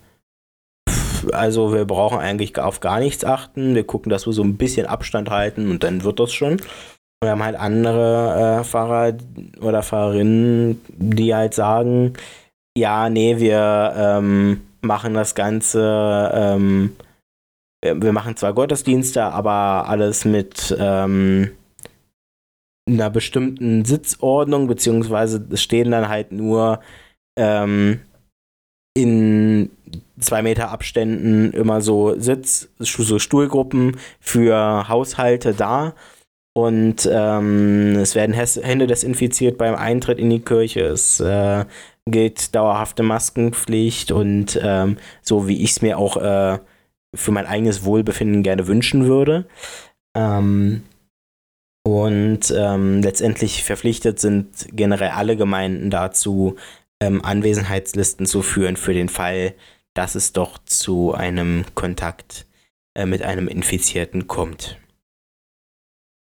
also 1.33 1.73
wir 1.73 1.85
brauchen 1.85 2.19
eigentlich 2.19 2.59
auf 2.59 2.81
gar 2.81 3.00
nichts 3.00 3.25
achten. 3.25 3.75
Wir 3.75 3.85
gucken, 3.85 4.11
dass 4.11 4.27
wir 4.27 4.33
so 4.33 4.43
ein 4.43 4.57
bisschen 4.57 4.87
Abstand 4.87 5.31
halten 5.31 5.71
und 5.71 5.83
dann 5.83 6.05
wird 6.05 6.21
das 6.21 6.33
schon. 6.33 6.61
Wir 7.23 7.31
haben 7.31 7.43
halt 7.43 7.57
andere 7.57 8.61
äh, 8.61 8.65
Fahrer 8.65 9.15
oder 9.61 9.83
Fahrerinnen, 9.83 10.81
die 10.88 11.35
halt 11.35 11.55
sagen, 11.55 12.12
ja, 12.77 13.11
nee, 13.11 13.38
wir 13.38 13.93
ähm, 13.97 14.68
machen 14.88 15.14
das 15.14 15.37
Ganze, 15.37 16.33
ähm, 16.35 16.97
wir 17.80 18.12
machen 18.12 18.37
zwar 18.37 18.54
Gottesdienste, 18.54 19.23
aber 19.23 19.88
alles 19.88 20.25
mit 20.25 20.76
ähm, 20.76 21.52
einer 22.88 23.11
bestimmten 23.11 23.85
Sitzordnung, 23.85 24.66
beziehungsweise 24.66 25.47
es 25.50 25.62
stehen 25.62 25.92
dann 25.92 26.09
halt 26.09 26.33
nur 26.33 26.80
ähm, 27.38 28.00
in 28.97 29.71
zwei 30.18 30.42
Meter 30.42 30.71
Abständen 30.71 31.52
immer 31.52 31.80
so 31.80 32.18
Sitz, 32.18 32.68
so 32.78 33.21
Stuhlgruppen 33.21 33.97
für 34.18 34.88
Haushalte 34.88 35.54
da 35.54 35.95
und 36.59 37.09
ähm, 37.09 37.97
es 38.00 38.16
werden 38.16 38.35
Hände 38.35 38.88
desinfiziert 38.88 39.59
beim 39.59 39.76
Eintritt 39.76 40.18
in 40.18 40.30
die 40.30 40.40
Kirche. 40.40 40.80
Es 40.80 41.21
äh, 41.21 41.64
gilt 42.11 42.55
dauerhafte 42.55 43.03
Maskenpflicht 43.03 44.12
und 44.12 44.59
ähm, 44.62 44.99
so 45.23 45.49
wie 45.49 45.62
ich 45.62 45.71
es 45.73 45.83
mir 45.83 45.99
auch 45.99 46.17
äh, 46.17 46.59
für 47.15 47.33
mein 47.33 47.47
eigenes 47.47 47.85
Wohlbefinden 47.85 48.43
gerne 48.43 48.67
wünschen 48.67 49.07
würde. 49.07 49.47
Ähm, 50.17 50.83
und 51.87 52.53
ähm, 52.55 53.03
letztendlich 53.03 53.65
verpflichtet 53.65 54.21
sind 54.21 54.69
generell 54.73 55.11
alle 55.11 55.37
Gemeinden 55.37 55.91
dazu, 55.91 56.57
ähm, 57.00 57.25
Anwesenheitslisten 57.25 58.27
zu 58.27 58.43
führen 58.43 58.77
für 58.77 58.93
den 58.93 59.09
Fall, 59.09 59.55
dass 59.95 60.15
es 60.15 60.33
doch 60.33 60.59
zu 60.59 61.15
einem 61.15 61.65
Kontakt 61.75 62.47
äh, 62.95 63.07
mit 63.07 63.23
einem 63.23 63.49
Infizierten 63.49 64.27
kommt. 64.27 64.79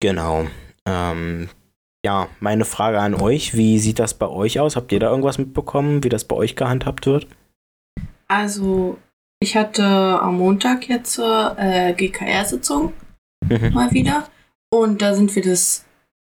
Genau. 0.01 0.47
Ähm, 0.85 1.49
ja, 2.09 2.27
meine 2.39 2.65
Frage 2.65 2.99
an 2.99 3.13
euch, 3.13 3.55
wie 3.55 3.77
sieht 3.77 3.99
das 3.99 4.15
bei 4.15 4.27
euch 4.27 4.59
aus? 4.59 4.75
Habt 4.75 4.91
ihr 4.91 4.99
da 4.99 5.11
irgendwas 5.11 5.37
mitbekommen, 5.37 6.03
wie 6.03 6.09
das 6.09 6.23
bei 6.23 6.35
euch 6.35 6.55
gehandhabt 6.55 7.05
wird? 7.05 7.27
Also, 8.27 8.97
ich 9.39 9.55
hatte 9.55 9.85
am 9.85 10.39
Montag 10.39 10.89
jetzt 10.89 11.13
zur 11.13 11.55
äh, 11.59 11.93
GKR-Sitzung 11.93 12.93
mhm. 13.47 13.73
mal 13.73 13.91
wieder. 13.91 14.27
Und 14.71 15.03
da 15.03 15.13
sind 15.13 15.35
wir 15.35 15.43
das, 15.43 15.85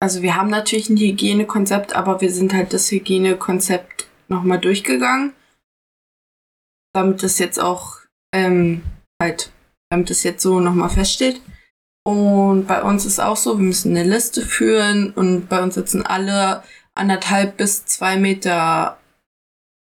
also 0.02 0.24
wir 0.24 0.36
haben 0.36 0.50
natürlich 0.50 0.90
ein 0.90 0.98
Hygienekonzept, 0.98 1.96
aber 1.96 2.20
wir 2.20 2.32
sind 2.32 2.52
halt 2.52 2.74
das 2.74 2.90
Hygienekonzept 2.90 4.08
nochmal 4.28 4.58
durchgegangen. 4.58 5.34
Damit 6.96 7.22
das 7.22 7.38
jetzt 7.38 7.60
auch 7.60 7.98
ähm, 8.34 8.82
halt, 9.22 9.52
damit 9.92 10.10
das 10.10 10.24
jetzt 10.24 10.42
so 10.42 10.60
nochmal 10.60 10.90
feststeht. 10.90 11.40
Und 12.10 12.66
bei 12.66 12.82
uns 12.82 13.06
ist 13.06 13.20
auch 13.20 13.38
so, 13.38 13.60
wir 13.60 13.66
müssen 13.66 13.96
eine 13.96 14.04
Liste 14.04 14.42
führen 14.44 15.12
und 15.14 15.48
bei 15.48 15.62
uns 15.62 15.76
sitzen 15.76 16.04
alle 16.04 16.64
anderthalb 16.96 17.58
bis 17.58 17.86
zwei 17.86 18.18
Meter 18.18 18.98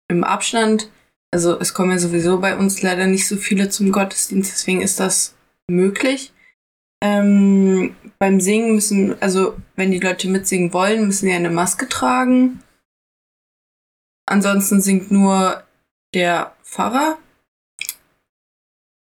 im 0.08 0.24
Abstand. 0.24 0.90
also 1.34 1.60
es 1.60 1.74
kommen 1.74 1.92
ja 1.92 1.98
sowieso 1.98 2.40
bei 2.40 2.56
uns 2.56 2.82
leider 2.82 3.06
nicht 3.06 3.28
so 3.28 3.36
viele 3.36 3.68
zum 3.68 3.92
Gottesdienst, 3.92 4.50
deswegen 4.50 4.80
ist 4.80 4.98
das 5.02 5.36
möglich. 5.68 6.32
Ähm, 7.04 7.98
beim 8.18 8.40
Singen 8.40 8.76
müssen, 8.76 9.22
also 9.22 9.58
wenn 9.76 9.92
die 9.92 10.00
Leute 10.00 10.30
mitsingen 10.30 10.72
wollen, 10.72 11.08
müssen 11.08 11.26
sie 11.26 11.34
eine 11.34 11.50
Maske 11.50 11.90
tragen. 11.90 12.64
Ansonsten 14.26 14.80
singt 14.80 15.12
nur 15.12 15.66
der 16.14 16.56
Pfarrer 16.64 17.18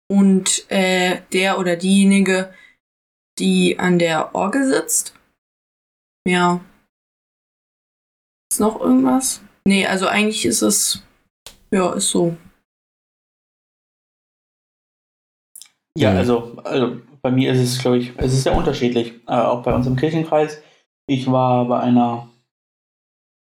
und 0.08 0.64
äh, 0.70 1.20
der 1.34 1.58
oder 1.58 1.76
diejenige, 1.76 2.54
die 3.42 3.78
an 3.78 3.98
der 3.98 4.34
Orgel 4.34 4.64
sitzt. 4.64 5.14
Ja. 6.26 6.60
Ist 8.52 8.60
noch 8.60 8.80
irgendwas? 8.80 9.42
Nee, 9.64 9.86
also 9.86 10.06
eigentlich 10.06 10.46
ist 10.46 10.62
es, 10.62 11.02
ja, 11.72 11.92
ist 11.92 12.10
so. 12.10 12.36
Ja, 15.98 16.12
also, 16.12 16.56
also 16.64 17.00
bei 17.20 17.30
mir 17.30 17.52
ist 17.52 17.58
es, 17.58 17.78
glaube 17.78 17.98
ich, 17.98 18.12
es 18.16 18.32
ist 18.32 18.44
sehr 18.44 18.56
unterschiedlich. 18.56 19.14
Äh, 19.26 19.32
auch 19.32 19.62
bei 19.62 19.74
uns 19.74 19.86
im 19.86 19.96
Kirchenkreis. 19.96 20.62
Ich 21.06 21.30
war 21.30 21.66
bei 21.66 21.80
einer 21.80 22.30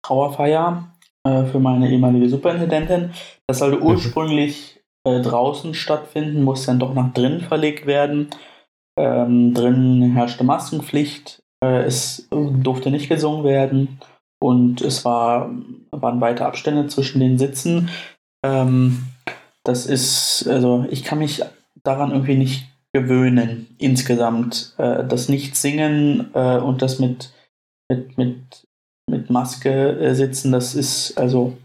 Trauerfeier 0.04 0.94
äh, 1.24 1.44
für 1.46 1.58
meine 1.58 1.90
ehemalige 1.90 2.28
Superintendentin. 2.28 3.12
Das 3.46 3.58
sollte 3.58 3.78
mhm. 3.78 3.82
ursprünglich 3.82 4.80
äh, 5.04 5.20
draußen 5.22 5.74
stattfinden, 5.74 6.42
muss 6.42 6.66
dann 6.66 6.78
doch 6.78 6.94
nach 6.94 7.12
drinnen 7.12 7.40
verlegt 7.40 7.86
werden. 7.86 8.30
Ähm, 8.98 9.54
drinnen 9.54 10.12
herrschte 10.14 10.44
Maskenpflicht. 10.44 11.42
Äh, 11.62 11.84
es 11.84 12.28
durfte 12.30 12.90
nicht 12.90 13.08
gesungen 13.08 13.44
werden 13.44 14.00
und 14.40 14.80
es 14.80 15.04
war, 15.04 15.50
waren 15.90 16.20
weite 16.20 16.46
Abstände 16.46 16.86
zwischen 16.88 17.20
den 17.20 17.38
Sitzen. 17.38 17.90
Ähm, 18.44 19.06
das 19.64 19.86
ist, 19.86 20.46
also 20.48 20.86
ich 20.90 21.04
kann 21.04 21.18
mich 21.18 21.42
daran 21.82 22.12
irgendwie 22.12 22.36
nicht 22.36 22.68
gewöhnen, 22.92 23.74
insgesamt. 23.78 24.74
Äh, 24.78 25.04
das 25.06 25.28
Nicht-Singen 25.28 26.30
äh, 26.34 26.58
und 26.58 26.82
das 26.82 26.98
mit, 26.98 27.32
mit, 27.90 28.16
mit, 28.16 28.66
mit 29.10 29.30
Maske 29.30 29.98
äh, 29.98 30.14
sitzen, 30.14 30.52
das 30.52 30.74
ist 30.74 31.16
also. 31.18 31.56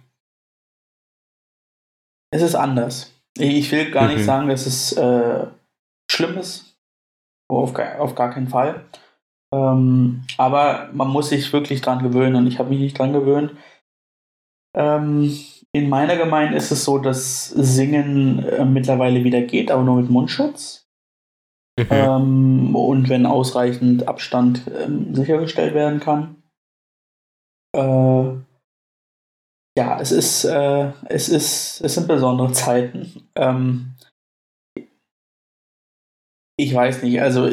Es 2.33 2.41
ist 2.41 2.55
anders. 2.55 3.13
Ich 3.37 3.71
will 3.71 3.91
gar 3.91 4.07
mhm. 4.07 4.15
nicht 4.15 4.25
sagen, 4.25 4.49
dass 4.49 4.65
es 4.65 4.93
äh, 4.93 5.45
schlimm 6.09 6.37
ist. 6.37 6.70
Auf, 7.57 7.77
auf 7.77 8.15
gar 8.15 8.31
keinen 8.31 8.47
Fall. 8.47 8.85
Ähm, 9.53 10.23
aber 10.37 10.89
man 10.93 11.09
muss 11.09 11.29
sich 11.29 11.51
wirklich 11.51 11.81
dran 11.81 12.01
gewöhnen 12.01 12.35
und 12.35 12.47
ich 12.47 12.59
habe 12.59 12.69
mich 12.69 12.79
nicht 12.79 12.97
dran 12.97 13.13
gewöhnt. 13.13 13.53
Ähm, 14.75 15.31
in 15.73 15.89
meiner 15.89 16.17
Gemeinde 16.17 16.57
ist 16.57 16.71
es 16.71 16.83
so, 16.85 16.97
dass 16.97 17.49
Singen 17.49 18.43
äh, 18.43 18.65
mittlerweile 18.65 19.23
wieder 19.23 19.41
geht, 19.41 19.71
aber 19.71 19.83
nur 19.83 19.97
mit 19.97 20.09
Mundschutz. 20.09 20.87
Mhm. 21.79 21.87
Ähm, 21.89 22.75
und 22.75 23.09
wenn 23.09 23.25
ausreichend 23.25 24.07
Abstand 24.07 24.69
ähm, 24.73 25.15
sichergestellt 25.15 25.73
werden 25.73 25.99
kann. 25.99 26.43
Äh, 27.75 28.41
ja, 29.77 29.99
es 30.01 30.11
ist, 30.11 30.43
äh, 30.43 30.91
es 31.05 31.29
ist, 31.29 31.81
es 31.81 31.93
sind 31.93 32.07
besondere 32.07 32.51
Zeiten. 32.53 33.29
Ähm, 33.35 33.95
ich 36.61 36.75
weiß 36.75 37.01
nicht, 37.01 37.19
also 37.19 37.49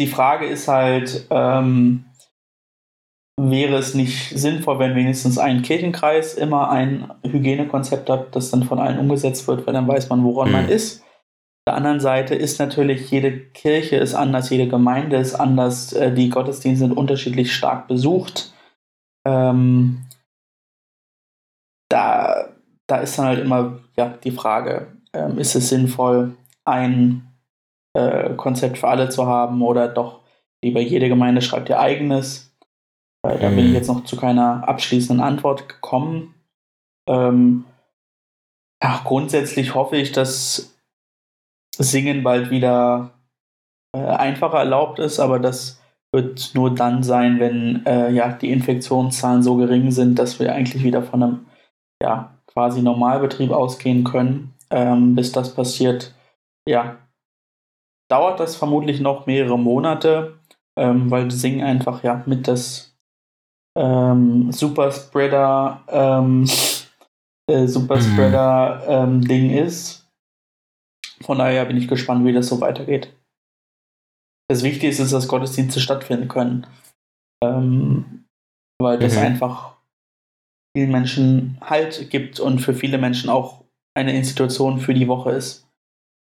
die 0.00 0.06
Frage 0.06 0.46
ist 0.46 0.68
halt, 0.68 1.26
ähm, 1.30 2.06
wäre 3.38 3.76
es 3.76 3.94
nicht 3.94 4.30
sinnvoll, 4.30 4.78
wenn 4.78 4.94
wenigstens 4.94 5.36
ein 5.36 5.62
Kirchenkreis 5.62 6.34
immer 6.34 6.70
ein 6.70 7.12
Hygienekonzept 7.24 8.08
hat, 8.08 8.34
das 8.34 8.50
dann 8.50 8.62
von 8.62 8.78
allen 8.78 8.98
umgesetzt 8.98 9.46
wird, 9.48 9.66
weil 9.66 9.74
dann 9.74 9.86
weiß 9.86 10.08
man, 10.08 10.24
woran 10.24 10.48
mhm. 10.48 10.52
man 10.52 10.68
ist. 10.68 11.02
Auf 11.02 11.74
der 11.74 11.74
anderen 11.74 12.00
Seite 12.00 12.34
ist 12.34 12.58
natürlich, 12.58 13.10
jede 13.10 13.38
Kirche 13.38 13.96
ist 13.96 14.14
anders, 14.14 14.48
jede 14.48 14.66
Gemeinde 14.66 15.16
ist 15.16 15.34
anders, 15.34 15.92
äh, 15.92 16.12
die 16.12 16.30
Gottesdienste 16.30 16.86
sind 16.86 16.96
unterschiedlich 16.96 17.54
stark 17.54 17.86
besucht. 17.86 18.52
Ähm, 19.26 20.06
da, 21.90 22.48
da 22.86 22.96
ist 22.96 23.18
dann 23.18 23.26
halt 23.26 23.40
immer 23.40 23.78
ja, 23.96 24.08
die 24.08 24.30
Frage, 24.30 24.96
ähm, 25.12 25.38
ist 25.38 25.54
es 25.54 25.68
sinnvoll, 25.68 26.34
ein 26.64 27.28
äh, 27.94 28.34
Konzept 28.34 28.78
für 28.78 28.88
alle 28.88 29.08
zu 29.08 29.26
haben 29.26 29.62
oder 29.62 29.88
doch 29.88 30.20
lieber 30.64 30.80
jede 30.80 31.08
Gemeinde 31.08 31.42
schreibt 31.42 31.68
ihr 31.68 31.80
eigenes. 31.80 32.54
Äh, 33.26 33.38
da 33.38 33.50
mhm. 33.50 33.56
bin 33.56 33.64
ich 33.64 33.70
mhm. 33.70 33.76
jetzt 33.76 33.88
noch 33.88 34.04
zu 34.04 34.16
keiner 34.16 34.66
abschließenden 34.68 35.24
Antwort 35.24 35.68
gekommen. 35.68 36.34
Ähm, 37.08 37.64
ja, 38.82 39.00
grundsätzlich 39.04 39.74
hoffe 39.74 39.96
ich, 39.96 40.12
dass 40.12 40.76
Singen 41.76 42.22
bald 42.22 42.50
wieder 42.50 43.10
äh, 43.94 44.00
einfacher 44.00 44.58
erlaubt 44.58 44.98
ist, 44.98 45.20
aber 45.20 45.38
das 45.38 45.80
wird 46.14 46.50
nur 46.54 46.74
dann 46.74 47.02
sein, 47.02 47.40
wenn 47.40 47.86
äh, 47.86 48.10
ja, 48.10 48.32
die 48.32 48.50
Infektionszahlen 48.50 49.42
so 49.42 49.56
gering 49.56 49.90
sind, 49.90 50.18
dass 50.18 50.38
wir 50.38 50.52
eigentlich 50.54 50.82
wieder 50.84 51.02
von 51.02 51.22
einem 51.22 51.46
ja, 52.02 52.34
quasi 52.46 52.82
Normalbetrieb 52.82 53.50
ausgehen 53.50 54.04
können. 54.04 54.54
Ähm, 54.70 55.14
bis 55.14 55.32
das 55.32 55.54
passiert, 55.54 56.14
ja, 56.68 56.98
dauert 58.10 58.40
das 58.40 58.56
vermutlich 58.56 59.00
noch 59.00 59.26
mehrere 59.26 59.58
Monate, 59.58 60.38
ähm, 60.78 61.10
weil 61.10 61.30
Sing 61.30 61.62
einfach 61.62 62.02
ja 62.02 62.22
mit 62.26 62.46
das 62.48 62.96
ähm, 63.76 64.52
Superspreader 64.52 65.82
ähm, 65.88 66.44
äh, 67.50 67.66
Superspreader 67.66 68.84
ähm, 68.86 69.22
Ding 69.22 69.50
ist. 69.50 70.08
Von 71.22 71.38
daher 71.38 71.64
bin 71.64 71.76
ich 71.76 71.88
gespannt, 71.88 72.24
wie 72.26 72.32
das 72.32 72.48
so 72.48 72.60
weitergeht. 72.60 73.14
Das 74.50 74.62
Wichtige 74.62 74.88
ist, 74.88 75.12
dass 75.12 75.28
Gottesdienste 75.28 75.80
stattfinden 75.80 76.28
können. 76.28 76.66
Ähm, 77.42 78.24
weil 78.80 78.98
das 78.98 79.16
mhm. 79.16 79.22
einfach 79.22 79.76
vielen 80.76 80.90
Menschen 80.90 81.58
Halt 81.60 82.10
gibt 82.10 82.40
und 82.40 82.58
für 82.58 82.74
viele 82.74 82.98
Menschen 82.98 83.30
auch 83.30 83.64
eine 83.94 84.16
Institution 84.16 84.80
für 84.80 84.94
die 84.94 85.08
Woche 85.08 85.30
ist. 85.30 85.66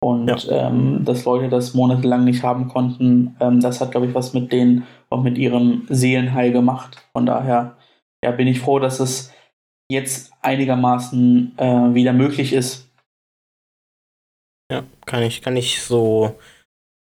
Und 0.03 0.27
ja. 0.27 0.69
ähm, 0.69 1.05
dass 1.05 1.25
Leute 1.25 1.49
das 1.49 1.75
monatelang 1.75 2.25
nicht 2.25 2.43
haben 2.43 2.67
konnten, 2.67 3.37
ähm, 3.39 3.61
das 3.61 3.81
hat, 3.81 3.93
glaube 3.93 4.09
ich, 4.09 4.15
was 4.15 4.35
mit 4.35 4.51
denen 4.51 4.85
und 5.11 5.23
mit 5.23 5.39
ihrem 5.39 5.87
Seelenheil 5.89 6.51
gemacht. 6.51 7.07
Von 7.13 7.25
daher 7.25 7.77
ja, 8.25 8.33
bin 8.33 8.49
ich 8.49 8.61
froh, 8.61 8.81
dass 8.81 8.99
es 8.99 9.33
jetzt 9.89 10.33
einigermaßen 10.41 11.57
äh, 11.57 11.95
wieder 11.95 12.13
möglich 12.13 12.53
ist. 12.53 12.91
Ja, 14.73 14.83
kann 15.07 15.23
ich, 15.23 15.41
kann 15.41 15.57
ich 15.57 15.83
so 15.83 16.35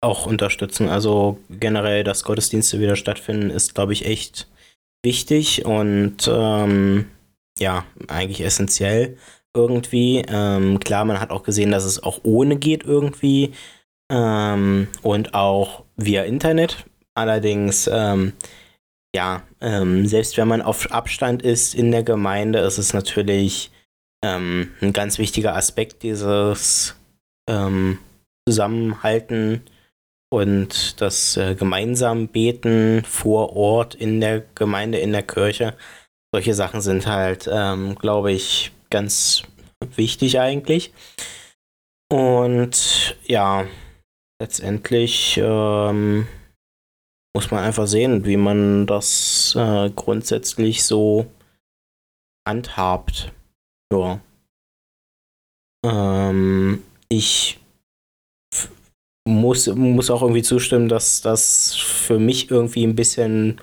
auch 0.01 0.25
unterstützen. 0.25 0.87
Also 0.87 1.37
generell, 1.49 2.05
dass 2.05 2.23
Gottesdienste 2.23 2.79
wieder 2.79 2.95
stattfinden, 2.95 3.49
ist, 3.49 3.75
glaube 3.75 3.91
ich, 3.91 4.05
echt 4.05 4.47
wichtig 5.03 5.65
und 5.65 6.29
ähm, 6.31 7.09
ja, 7.59 7.83
eigentlich 8.07 8.41
essentiell 8.41 9.17
irgendwie. 9.55 10.23
Ähm, 10.27 10.79
klar, 10.79 11.05
man 11.05 11.19
hat 11.19 11.31
auch 11.31 11.43
gesehen, 11.43 11.71
dass 11.71 11.85
es 11.85 12.03
auch 12.03 12.19
ohne 12.23 12.57
geht 12.57 12.83
irgendwie. 12.83 13.53
Ähm, 14.11 14.87
und 15.01 15.33
auch 15.33 15.83
via 15.95 16.23
Internet. 16.23 16.85
Allerdings, 17.15 17.89
ähm, 17.91 18.33
ja, 19.15 19.43
ähm, 19.61 20.05
selbst 20.05 20.37
wenn 20.37 20.47
man 20.47 20.61
auf 20.61 20.91
Abstand 20.91 21.41
ist 21.41 21.73
in 21.73 21.91
der 21.91 22.03
Gemeinde, 22.03 22.59
ist 22.59 22.77
es 22.77 22.93
natürlich 22.93 23.71
ähm, 24.23 24.71
ein 24.81 24.93
ganz 24.93 25.17
wichtiger 25.17 25.55
Aspekt 25.55 26.03
dieses 26.03 26.95
ähm, 27.49 27.99
Zusammenhalten 28.47 29.61
und 30.29 30.99
das 31.01 31.37
äh, 31.37 31.55
gemeinsam 31.55 32.27
Beten 32.27 33.03
vor 33.05 33.55
Ort 33.55 33.95
in 33.95 34.19
der 34.19 34.43
Gemeinde, 34.53 34.99
in 34.99 35.13
der 35.13 35.23
Kirche. 35.23 35.75
Solche 36.33 36.53
Sachen 36.53 36.81
sind 36.81 37.07
halt, 37.07 37.45
glaube 37.45 38.33
ich, 38.33 38.74
ganz 38.89 39.43
wichtig 39.95 40.39
eigentlich. 40.39 40.93
Und 42.11 43.17
ja, 43.25 43.65
letztendlich 44.41 45.37
ähm, 45.37 46.27
muss 47.35 47.51
man 47.51 47.63
einfach 47.63 47.87
sehen, 47.87 48.25
wie 48.25 48.37
man 48.37 48.87
das 48.87 49.55
äh, 49.57 49.89
grundsätzlich 49.89 50.83
so 50.83 51.25
handhabt. 52.47 53.33
Ja. 53.91 54.19
Ähm, 55.85 56.83
ich 57.09 57.59
muss, 59.27 59.67
muss 59.67 60.09
auch 60.09 60.21
irgendwie 60.21 60.43
zustimmen, 60.43 60.87
dass 60.87 61.21
das 61.21 61.75
für 61.75 62.19
mich 62.19 62.51
irgendwie 62.51 62.85
ein 62.85 62.95
bisschen 62.95 63.59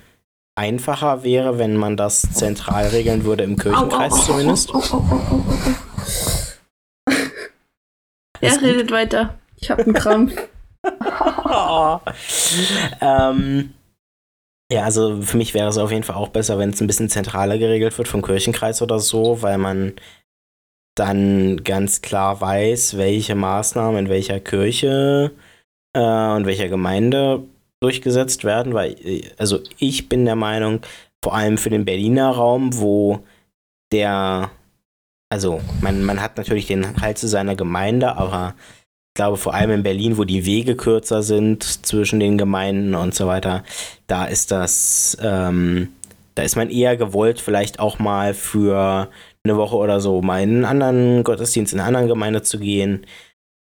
einfacher 0.55 1.23
wäre, 1.23 1.59
wenn 1.59 1.77
man 1.77 1.97
das 1.97 2.23
zentral 2.33 2.89
regeln 2.89 3.25
würde, 3.25 3.45
im 3.45 3.57
Kirchenkreis 3.57 4.27
zumindest. 4.27 4.71
Er 8.41 8.61
redet 8.61 8.91
weiter. 8.91 9.39
Ich 9.57 9.71
habe 9.71 9.85
einen 9.85 9.95
Krampf. 9.95 10.35
ähm, 13.01 13.73
ja, 14.73 14.85
also 14.85 15.21
für 15.21 15.37
mich 15.37 15.53
wäre 15.55 15.69
es 15.69 15.77
auf 15.77 15.91
jeden 15.93 16.03
Fall 16.03 16.17
auch 16.17 16.29
besser, 16.29 16.59
wenn 16.59 16.71
es 16.71 16.81
ein 16.81 16.87
bisschen 16.87 17.11
zentraler 17.11 17.59
geregelt 17.59 17.97
wird 17.99 18.09
vom 18.09 18.23
Kirchenkreis 18.23 18.81
oder 18.81 19.01
so, 19.01 19.43
weil 19.43 19.59
man 19.59 19.93
dann 20.97 21.63
ganz 21.63 22.01
klar 22.03 22.41
weiß, 22.41 22.97
welche 22.97 23.35
Maßnahmen 23.35 24.07
in 24.07 24.09
welcher 24.09 24.41
Kirche 24.41 25.33
äh, 25.95 26.33
und 26.35 26.47
welcher 26.47 26.69
Gemeinde 26.69 27.45
durchgesetzt 27.83 28.45
werden, 28.45 28.75
weil, 28.75 28.97
also 29.39 29.61
ich 29.79 30.09
bin 30.09 30.25
der 30.25 30.37
Meinung, 30.37 30.81
vor 31.23 31.35
allem 31.35 31.59
für 31.59 31.71
den 31.71 31.85
Berliner 31.85 32.31
Raum, 32.31 32.79
wo 32.79 33.21
der, 33.93 34.51
also 35.29 35.61
man, 35.81 36.03
man 36.05 36.21
hat 36.21 36.37
natürlich 36.37 36.67
den 36.67 37.01
Halt 37.01 37.19
zu 37.19 37.29
seiner 37.29 37.55
Gemeinde, 37.55 38.17
aber 38.17 38.55
ich 39.11 39.15
glaube 39.15 39.37
vor 39.37 39.55
allem 39.55 39.71
in 39.71 39.83
Berlin, 39.83 40.17
wo 40.17 40.25
die 40.25 40.47
Wege 40.47 40.75
kürzer 40.75 41.23
sind 41.23 41.63
zwischen 41.63 42.19
den 42.19 42.39
Gemeinden 42.39 42.95
und 42.95 43.15
so 43.15 43.27
weiter, 43.27 43.63
da 44.07 44.25
ist 44.25 44.51
das, 44.51 45.17
ähm, 45.21 45.89
da 46.35 46.43
ist 46.43 46.57
man 46.57 46.71
eher 46.71 46.97
gewollt, 46.97 47.41
vielleicht 47.41 47.79
auch 47.79 47.99
mal 47.99 48.33
für 48.33 49.11
eine 49.45 49.57
Woche 49.57 49.77
oder 49.77 50.01
so 50.01 50.23
mal 50.23 50.43
in 50.43 50.51
einen 50.51 50.65
anderen 50.65 51.25
Gottesdienst 51.25 51.73
in 51.73 51.81
einer 51.81 51.89
anderen 51.89 52.09
Gemeinde 52.09 52.43
zu 52.43 52.59
gehen. 52.59 53.07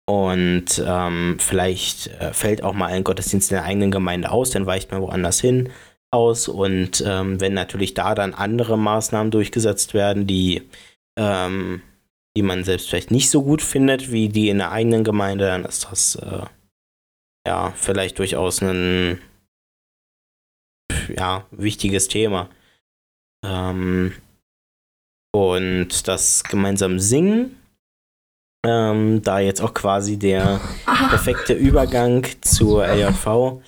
Und 0.07 0.83
ähm, 0.85 1.37
vielleicht 1.39 2.07
äh, 2.19 2.33
fällt 2.33 2.63
auch 2.63 2.73
mal 2.73 2.87
ein 2.87 3.03
Gottesdienst 3.03 3.51
in 3.51 3.55
der 3.55 3.65
eigenen 3.65 3.91
Gemeinde 3.91 4.31
aus, 4.31 4.49
dann 4.49 4.65
weicht 4.65 4.91
man 4.91 5.01
woanders 5.01 5.39
hin 5.39 5.69
aus. 6.11 6.47
Und 6.47 7.03
ähm, 7.05 7.39
wenn 7.39 7.53
natürlich 7.53 7.93
da 7.93 8.15
dann 8.15 8.33
andere 8.33 8.77
Maßnahmen 8.77 9.31
durchgesetzt 9.31 9.93
werden, 9.93 10.27
die, 10.27 10.63
ähm, 11.17 11.81
die 12.35 12.41
man 12.41 12.63
selbst 12.63 12.89
vielleicht 12.89 13.11
nicht 13.11 13.29
so 13.29 13.43
gut 13.43 13.61
findet 13.61 14.11
wie 14.11 14.29
die 14.29 14.49
in 14.49 14.57
der 14.57 14.71
eigenen 14.71 15.03
Gemeinde, 15.03 15.45
dann 15.45 15.65
ist 15.65 15.87
das 15.89 16.15
äh, 16.15 16.45
ja 17.47 17.71
vielleicht 17.75 18.19
durchaus 18.19 18.61
ein 18.61 19.19
ja, 21.15 21.45
wichtiges 21.51 22.07
Thema. 22.07 22.49
Ähm, 23.45 24.13
und 25.33 26.07
das 26.07 26.43
gemeinsam 26.43 26.99
Singen, 26.99 27.57
ähm, 28.65 29.21
da 29.23 29.39
jetzt 29.39 29.61
auch 29.61 29.73
quasi 29.73 30.17
der 30.17 30.61
perfekte 31.09 31.53
Übergang 31.53 32.25
zur 32.41 32.85
LJV. 32.85 33.61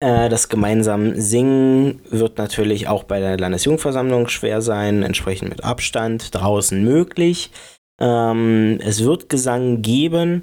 Äh, 0.00 0.28
das 0.28 0.48
gemeinsam 0.48 1.14
Singen 1.14 2.00
wird 2.10 2.38
natürlich 2.38 2.88
auch 2.88 3.04
bei 3.04 3.20
der 3.20 3.38
Landesjugendversammlung 3.38 4.28
schwer 4.28 4.60
sein, 4.62 5.02
entsprechend 5.02 5.48
mit 5.48 5.64
Abstand 5.64 6.34
draußen 6.34 6.82
möglich. 6.82 7.50
Ähm, 8.00 8.78
es 8.82 9.04
wird 9.04 9.28
Gesang 9.28 9.82
geben. 9.82 10.42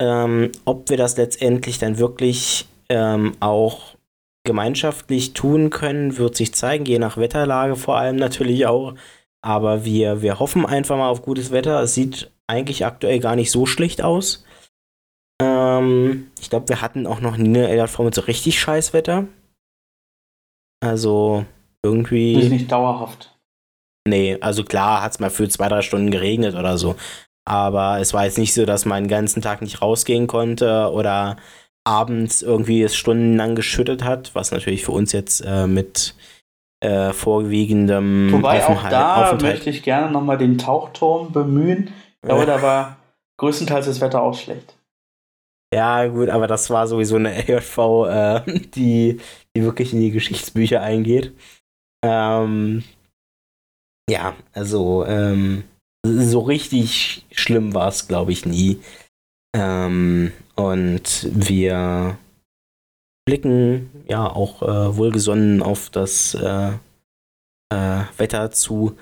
Ähm, 0.00 0.50
ob 0.64 0.90
wir 0.90 0.96
das 0.96 1.16
letztendlich 1.16 1.78
dann 1.78 1.98
wirklich 1.98 2.66
ähm, 2.88 3.34
auch 3.40 3.94
gemeinschaftlich 4.44 5.34
tun 5.34 5.70
können, 5.70 6.18
wird 6.18 6.36
sich 6.36 6.54
zeigen, 6.54 6.84
je 6.84 6.98
nach 6.98 7.16
Wetterlage 7.16 7.76
vor 7.76 7.96
allem 7.96 8.16
natürlich 8.16 8.66
auch. 8.66 8.94
Aber 9.40 9.84
wir, 9.84 10.22
wir 10.22 10.40
hoffen 10.40 10.66
einfach 10.66 10.96
mal 10.96 11.08
auf 11.08 11.22
gutes 11.22 11.50
Wetter. 11.52 11.82
Es 11.82 11.94
sieht 11.94 12.30
eigentlich 12.46 12.84
aktuell 12.84 13.20
gar 13.20 13.36
nicht 13.36 13.50
so 13.50 13.66
schlecht 13.66 14.02
aus. 14.02 14.44
Ähm, 15.40 16.30
ich 16.40 16.50
glaube, 16.50 16.68
wir 16.68 16.80
hatten 16.80 17.06
auch 17.06 17.20
noch 17.20 17.36
nie 17.36 17.58
eine 17.58 17.74
LJV 17.74 17.98
mit 18.00 18.14
so 18.14 18.22
richtig 18.22 18.60
scheiß 18.60 18.92
Wetter. 18.92 19.26
Also 20.80 21.44
irgendwie. 21.82 22.34
Ist 22.34 22.50
nicht 22.50 22.70
dauerhaft. 22.70 23.34
Nee, 24.06 24.36
also 24.40 24.64
klar 24.64 25.02
hat 25.02 25.12
es 25.12 25.20
mal 25.20 25.30
für 25.30 25.48
zwei, 25.48 25.68
drei 25.68 25.82
Stunden 25.82 26.10
geregnet 26.10 26.54
oder 26.54 26.76
so. 26.76 26.94
Aber 27.46 28.00
es 28.00 28.14
war 28.14 28.24
jetzt 28.24 28.38
nicht 28.38 28.54
so, 28.54 28.66
dass 28.66 28.84
man 28.84 29.04
den 29.04 29.08
ganzen 29.08 29.42
Tag 29.42 29.62
nicht 29.62 29.82
rausgehen 29.82 30.26
konnte 30.26 30.90
oder 30.92 31.36
abends 31.86 32.42
irgendwie 32.42 32.82
es 32.82 32.96
stundenlang 32.96 33.54
geschüttet 33.54 34.04
hat, 34.04 34.34
was 34.34 34.50
natürlich 34.50 34.84
für 34.84 34.92
uns 34.92 35.12
jetzt 35.12 35.40
äh, 35.40 35.66
mit 35.66 36.14
äh, 36.80 37.12
vorwiegendem 37.12 38.32
Wobei 38.32 38.66
auch 38.66 38.88
da 38.88 39.38
möchte 39.40 39.70
ich 39.70 39.82
gerne 39.82 40.10
nochmal 40.10 40.38
den 40.38 40.58
Tauchturm 40.58 41.32
bemühen. 41.32 41.90
Aber 42.28 42.46
da 42.46 42.62
war 42.62 42.96
größtenteils 43.38 43.86
das 43.86 44.00
Wetter 44.00 44.22
auch 44.22 44.36
schlecht. 44.36 44.76
Ja, 45.74 46.06
gut, 46.06 46.28
aber 46.28 46.46
das 46.46 46.70
war 46.70 46.86
sowieso 46.86 47.16
eine 47.16 47.34
LJV, 47.38 47.78
äh, 48.06 48.60
die, 48.74 49.20
die 49.56 49.62
wirklich 49.62 49.92
in 49.92 50.00
die 50.00 50.12
Geschichtsbücher 50.12 50.80
eingeht. 50.80 51.34
Ähm, 52.04 52.84
ja, 54.08 54.36
also 54.52 55.04
ähm, 55.06 55.64
so 56.06 56.40
richtig 56.40 57.24
schlimm 57.32 57.74
war 57.74 57.88
es, 57.88 58.06
glaube 58.06 58.32
ich, 58.32 58.46
nie. 58.46 58.80
Ähm, 59.56 60.32
und 60.54 61.28
wir 61.32 62.18
blicken 63.26 63.90
ja 64.06 64.26
auch 64.28 64.62
äh, 64.62 64.96
wohlgesonnen 64.96 65.62
auf 65.62 65.90
das 65.90 66.34
äh, 66.34 66.72
äh, 67.72 68.02
Wetter 68.16 68.50
zu 68.50 68.96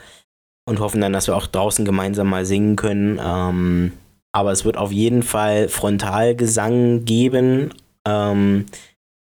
und 0.72 0.80
hoffen 0.80 1.02
dann, 1.02 1.12
dass 1.12 1.26
wir 1.26 1.37
auch 1.37 1.46
draußen 1.46 1.85
gemeinsam 1.85 2.30
mal 2.30 2.46
singen 2.46 2.76
können. 2.76 3.20
Ähm, 3.22 3.92
aber 4.32 4.52
es 4.52 4.64
wird 4.64 4.78
auf 4.78 4.90
jeden 4.90 5.22
Fall 5.22 5.68
Frontalgesang 5.68 7.04
geben. 7.04 7.74
Ähm, 8.08 8.64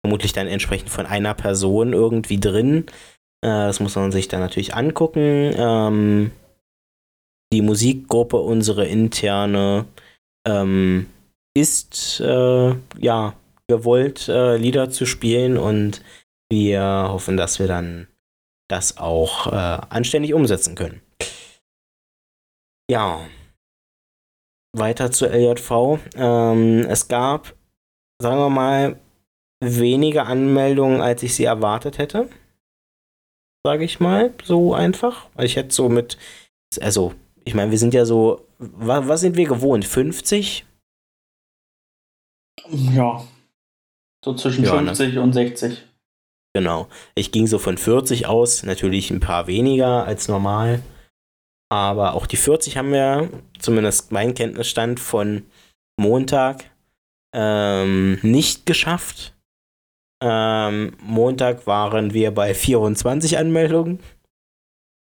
vermutlich 0.01 0.33
dann 0.33 0.47
entsprechend 0.47 0.91
von 0.91 1.07
einer 1.07 1.35
Person 1.35 1.93
irgendwie 1.93 2.39
drin. 2.39 2.87
Äh, 3.43 3.67
das 3.67 3.81
muss 3.81 3.97
man 3.97 4.13
sich 4.13 4.29
dann 4.29 4.39
natürlich 4.39 4.75
angucken. 4.75 5.53
Ähm, 5.57 6.31
die 7.53 7.63
Musikgruppe, 7.63 8.37
unsere 8.37 8.87
interne, 8.87 9.87
ähm, 10.47 11.07
ist 11.57 12.21
äh, 12.21 12.75
ja 12.97 13.35
gewollt, 13.67 14.29
äh, 14.29 14.57
Lieder 14.57 14.91
zu 14.91 15.05
spielen 15.05 15.57
und 15.59 16.01
wir 16.49 16.81
hoffen, 16.81 17.37
dass 17.37 17.59
wir 17.59 17.67
dann 17.67 18.07
das 18.69 18.99
auch 18.99 19.49
äh, 19.49 19.81
anständig 19.91 20.33
umsetzen 20.33 20.77
können. 20.77 21.01
Ja. 22.91 23.21
Weiter 24.77 25.13
zur 25.13 25.31
LJV. 25.31 26.01
Ähm, 26.17 26.81
es 26.89 27.07
gab, 27.07 27.55
sagen 28.21 28.39
wir 28.39 28.51
mal, 28.51 28.99
weniger 29.63 30.27
Anmeldungen, 30.27 31.01
als 31.01 31.23
ich 31.23 31.37
sie 31.37 31.45
erwartet 31.45 31.99
hätte. 31.99 32.29
Sage 33.65 33.85
ich 33.85 34.01
mal, 34.01 34.35
so 34.43 34.75
einfach. 34.75 35.29
Ich 35.39 35.55
hätte 35.55 35.73
so 35.73 35.89
mit, 35.89 36.19
also, 36.81 37.15
ich 37.45 37.55
meine, 37.55 37.71
wir 37.71 37.79
sind 37.79 37.95
ja 37.95 38.05
so, 38.05 38.45
was, 38.59 39.07
was 39.07 39.21
sind 39.21 39.37
wir 39.37 39.47
gewohnt? 39.47 39.85
50? 39.85 40.67
Ja, 42.71 43.25
so 44.25 44.35
zwischen 44.35 44.65
ja, 44.65 44.77
50 44.77 45.15
ne? 45.15 45.23
und 45.23 45.33
60. 45.33 45.87
Genau. 46.55 46.89
Ich 47.15 47.31
ging 47.31 47.47
so 47.47 47.61
von 47.61 47.79
40 47.79 48.27
aus, 48.27 48.65
natürlich 48.65 49.13
ein 49.13 49.21
paar 49.21 49.47
weniger 49.47 50.05
als 50.05 50.27
normal. 50.27 50.83
Aber 51.71 52.15
auch 52.15 52.27
die 52.27 52.37
40 52.37 52.77
haben 52.77 52.93
wir, 52.93 53.31
zumindest 53.59 54.13
mein 54.13 54.35
Kenntnisstand 54.35 54.99
von 54.99 55.45
Montag, 55.97 56.71
ähm, 57.33 58.19
nicht 58.23 58.67
geschafft. 58.67 59.35
Ähm, 60.23 60.97
Montag 61.01 61.67
waren 61.67 62.13
wir 62.13 62.33
bei 62.33 62.55
24 62.55 63.39
Anmeldungen. 63.39 64.01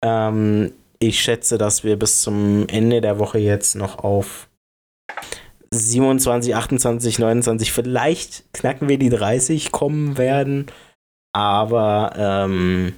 Ähm, 0.04 0.72
ich 1.00 1.20
schätze, 1.20 1.58
dass 1.58 1.82
wir 1.82 1.98
bis 1.98 2.22
zum 2.22 2.68
Ende 2.68 3.00
der 3.00 3.18
Woche 3.18 3.38
jetzt 3.38 3.74
noch 3.74 3.98
auf 3.98 4.48
27, 5.72 6.54
28, 6.54 7.18
29, 7.18 7.72
vielleicht 7.72 8.52
knacken 8.52 8.88
wir 8.88 8.98
die 8.98 9.08
30 9.08 9.72
kommen 9.72 10.16
werden. 10.16 10.66
Aber 11.34 12.12
ähm, 12.16 12.94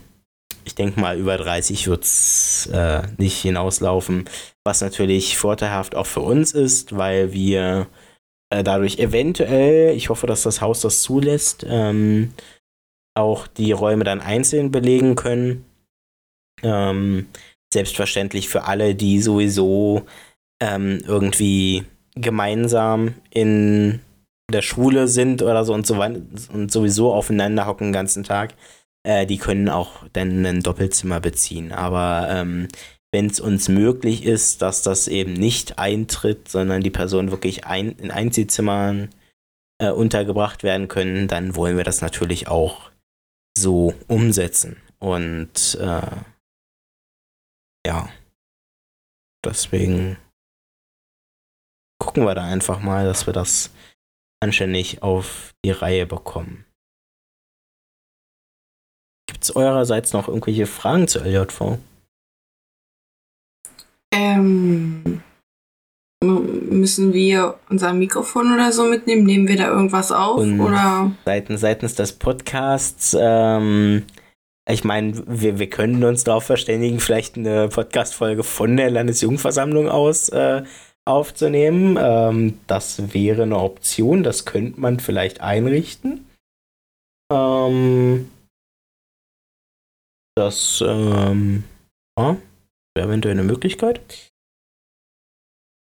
ich 0.64 0.74
denke 0.74 1.00
mal, 1.00 1.18
über 1.18 1.37
30 1.37 1.88
wird 1.88 2.05
es 2.05 2.68
äh, 2.72 3.03
nicht 3.18 3.40
hinauslaufen. 3.40 4.29
Was 4.64 4.81
natürlich 4.81 5.37
vorteilhaft 5.37 5.94
auch 5.94 6.07
für 6.07 6.20
uns 6.20 6.53
ist, 6.53 6.96
weil 6.96 7.33
wir 7.33 7.87
äh, 8.50 8.62
dadurch 8.64 8.98
eventuell, 8.98 9.94
ich 9.96 10.09
hoffe, 10.09 10.27
dass 10.27 10.42
das 10.42 10.61
Haus 10.61 10.81
das 10.81 11.03
zulässt, 11.03 11.64
ähm, 11.68 12.33
auch 13.14 13.46
die 13.46 13.72
Räume 13.72 14.05
dann 14.05 14.20
einzeln 14.20 14.70
belegen 14.70 15.14
können. 15.14 15.64
Ähm, 16.62 17.27
selbstverständlich 17.72 18.48
für 18.48 18.64
alle, 18.64 18.94
die 18.94 19.20
sowieso 19.20 20.07
ähm, 20.62 21.03
irgendwie 21.07 21.85
gemeinsam 22.14 23.14
in 23.31 24.00
der 24.53 24.62
Schule 24.62 25.09
sind 25.09 25.42
oder 25.42 25.64
so 25.64 25.74
und 25.74 25.87
so 25.87 26.00
und 26.03 26.70
sowieso 26.70 27.12
aufeinander 27.12 27.66
hocken 27.66 27.88
den 27.88 27.92
ganzen 27.92 28.24
Tag, 28.24 28.55
äh, 29.04 29.26
die 29.26 29.38
können 29.38 29.68
auch 29.68 30.06
dann 30.12 30.44
ein 30.44 30.62
Doppelzimmer 30.62 31.20
beziehen. 31.20 31.72
Aber 31.72 32.28
ähm, 32.30 32.68
wenn 33.12 33.26
es 33.26 33.38
uns 33.38 33.68
möglich 33.68 34.24
ist, 34.24 34.60
dass 34.62 34.82
das 34.82 35.06
eben 35.06 35.34
nicht 35.34 35.78
eintritt, 35.78 36.48
sondern 36.48 36.82
die 36.82 36.90
Personen 36.90 37.30
wirklich 37.30 37.64
ein, 37.64 37.92
in 37.92 38.10
Einzelzimmern 38.10 39.10
äh, 39.78 39.90
untergebracht 39.90 40.62
werden 40.62 40.88
können, 40.88 41.28
dann 41.28 41.54
wollen 41.54 41.76
wir 41.76 41.84
das 41.84 42.00
natürlich 42.00 42.48
auch 42.48 42.90
so 43.56 43.94
umsetzen. 44.08 44.76
Und 44.98 45.78
äh, 45.80 46.16
ja, 47.86 48.08
deswegen 49.44 50.16
gucken 52.00 52.24
wir 52.24 52.34
da 52.34 52.44
einfach 52.44 52.80
mal, 52.80 53.04
dass 53.04 53.26
wir 53.26 53.32
das 53.32 53.70
anständig 54.40 55.02
auf 55.02 55.54
die 55.64 55.70
Reihe 55.70 56.06
bekommen. 56.06 56.64
Gibt 59.44 59.50
es 59.50 59.62
eurerseits 59.62 60.14
noch 60.14 60.28
irgendwelche 60.28 60.64
Fragen 60.64 61.07
zur 61.07 61.26
LJV? 61.26 61.76
Ähm, 64.11 65.20
müssen 66.22 67.12
wir 67.12 67.59
unser 67.68 67.92
Mikrofon 67.92 68.54
oder 68.54 68.72
so 68.72 68.85
mitnehmen? 68.85 69.24
Nehmen 69.24 69.46
wir 69.46 69.59
da 69.59 69.68
irgendwas 69.68 70.12
auf? 70.12 70.38
Und 70.38 70.61
oder? 70.61 71.11
Seitens, 71.26 71.61
seitens 71.61 71.94
des 71.94 72.12
Podcasts, 72.12 73.14
ähm, 73.20 74.04
ich 74.66 74.83
meine, 74.83 75.22
wir, 75.26 75.59
wir 75.59 75.68
können 75.68 76.02
uns 76.04 76.24
darauf 76.24 76.44
verständigen, 76.44 76.98
vielleicht 76.98 77.37
eine 77.37 77.68
Podcast-Folge 77.68 78.44
von 78.44 78.78
der 78.78 78.88
Landesjugendversammlung 78.88 79.90
aus 79.90 80.30
äh, 80.30 80.62
aufzunehmen. 81.04 81.98
Ähm, 82.00 82.61
das 82.66 83.12
wäre 83.12 83.42
eine 83.42 83.59
Option, 83.59 84.22
das 84.22 84.46
könnte 84.46 84.80
man 84.80 85.00
vielleicht 85.00 85.42
einrichten. 85.42 86.24
Ähm, 87.30 88.30
das 90.37 90.83
ähm, 90.87 91.64
ja, 92.18 92.37
wäre 92.94 93.09
eventuell 93.09 93.35
eine 93.35 93.44
Möglichkeit. 93.44 94.31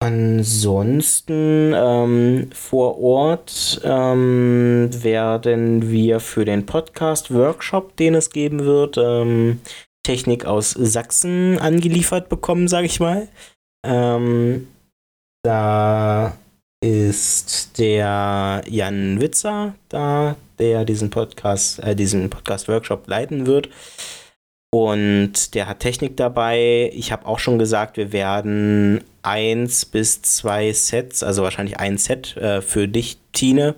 Ansonsten 0.02 1.74
ähm, 1.76 2.50
vor 2.54 3.02
Ort 3.02 3.82
ähm, 3.84 4.90
werden 5.04 5.92
wir 5.92 6.22
für 6.22 6.46
den 6.46 6.66
Podcast-Workshop, 6.66 7.98
den 7.98 8.16
es 8.16 8.30
geben 8.30 8.64
wird, 8.64 8.98
ähm, 8.98 9.60
Technik 10.04 10.46
aus 10.46 10.72
Sachsen 10.72 11.60
angeliefert 11.60 12.30
bekommen, 12.30 12.70
sage 12.70 12.86
ich 12.86 13.02
mal. 13.02 13.28
Ähm, 13.86 14.68
da 15.44 16.38
ist 16.82 17.78
der 17.78 18.64
Jan 18.68 19.20
Witzer 19.20 19.76
da, 19.90 20.38
der 20.60 20.86
diesen 20.86 21.10
Podcast, 21.10 21.80
äh, 21.80 21.94
diesen 21.94 22.30
Podcast-Workshop 22.30 23.08
leiten 23.08 23.46
wird. 23.46 23.70
Und 24.71 25.55
der 25.55 25.67
hat 25.67 25.79
Technik 25.79 26.15
dabei. 26.17 26.91
Ich 26.93 27.12
habe 27.12 27.25
auch 27.25 27.39
schon 27.39 27.58
gesagt, 27.58 27.97
wir 27.97 28.12
werden 28.12 29.03
eins 29.23 29.86
bis 29.86 30.21
zwei 30.21 30.71
Sets, 30.71 31.23
also 31.23 31.41
wahrscheinlich 31.41 31.79
ein 31.79 31.97
Set 31.97 32.38
äh, 32.38 32.62
für 32.62 32.88
dich, 32.88 33.17
Tine, 33.32 33.75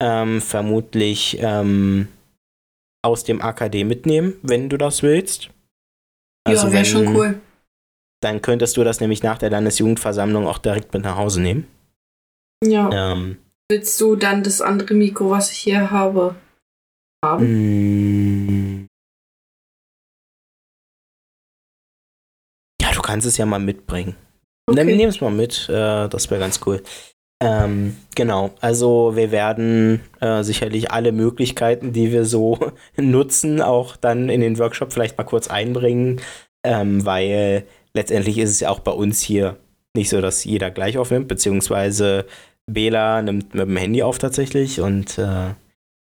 ähm, 0.00 0.40
vermutlich 0.40 1.38
ähm, 1.40 2.08
aus 3.02 3.24
dem 3.24 3.42
AKD 3.42 3.84
mitnehmen, 3.84 4.34
wenn 4.42 4.70
du 4.70 4.78
das 4.78 5.02
willst. 5.02 5.50
Also 6.44 6.68
ja, 6.68 6.72
wäre 6.72 6.84
schon 6.84 7.14
cool. 7.14 7.40
Dann 8.22 8.40
könntest 8.40 8.78
du 8.78 8.84
das 8.84 9.00
nämlich 9.00 9.22
nach 9.22 9.36
der 9.36 9.50
Landesjugendversammlung 9.50 10.46
auch 10.46 10.58
direkt 10.58 10.94
mit 10.94 11.02
nach 11.02 11.16
Hause 11.16 11.42
nehmen. 11.42 11.66
Ja. 12.64 13.12
Ähm, 13.12 13.36
Willst 13.70 14.00
du 14.00 14.16
dann 14.16 14.42
das 14.42 14.62
andere 14.62 14.94
Mikro, 14.94 15.30
was 15.30 15.52
ich 15.52 15.58
hier 15.58 15.90
habe, 15.90 16.34
haben? 17.22 17.44
Kannst 23.14 23.28
es 23.28 23.36
ja 23.36 23.46
mal 23.46 23.60
mitbringen. 23.60 24.16
Okay. 24.66 24.96
Nimm 24.96 25.08
es 25.08 25.20
mal 25.20 25.30
mit, 25.30 25.68
äh, 25.68 26.08
das 26.08 26.32
wäre 26.32 26.40
ganz 26.40 26.58
cool. 26.66 26.82
Ähm, 27.40 27.96
genau, 28.16 28.50
also 28.60 29.12
wir 29.14 29.30
werden 29.30 30.00
äh, 30.20 30.42
sicherlich 30.42 30.90
alle 30.90 31.12
Möglichkeiten, 31.12 31.92
die 31.92 32.10
wir 32.10 32.24
so 32.24 32.72
nutzen, 32.96 33.62
auch 33.62 33.94
dann 33.94 34.28
in 34.28 34.40
den 34.40 34.58
Workshop 34.58 34.92
vielleicht 34.92 35.16
mal 35.16 35.22
kurz 35.22 35.46
einbringen, 35.46 36.22
ähm, 36.64 37.06
weil 37.06 37.68
letztendlich 37.92 38.36
ist 38.38 38.50
es 38.50 38.58
ja 38.58 38.70
auch 38.70 38.80
bei 38.80 38.90
uns 38.90 39.20
hier 39.20 39.58
nicht 39.96 40.08
so, 40.08 40.20
dass 40.20 40.42
jeder 40.42 40.72
gleich 40.72 40.98
aufnimmt, 40.98 41.28
beziehungsweise 41.28 42.26
Bela 42.66 43.22
nimmt 43.22 43.54
mit 43.54 43.68
dem 43.68 43.76
Handy 43.76 44.02
auf 44.02 44.18
tatsächlich 44.18 44.80
und 44.80 45.18
äh, 45.18 45.54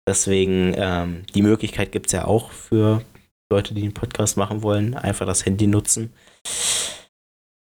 deswegen 0.08 0.72
ähm, 0.78 1.24
die 1.34 1.42
Möglichkeit 1.42 1.92
gibt 1.92 2.06
es 2.06 2.12
ja 2.12 2.24
auch 2.24 2.52
für 2.52 3.02
Leute, 3.52 3.74
die 3.74 3.82
einen 3.82 3.92
Podcast 3.92 4.38
machen 4.38 4.62
wollen, 4.62 4.94
einfach 4.94 5.26
das 5.26 5.44
Handy 5.44 5.66
nutzen. 5.66 6.14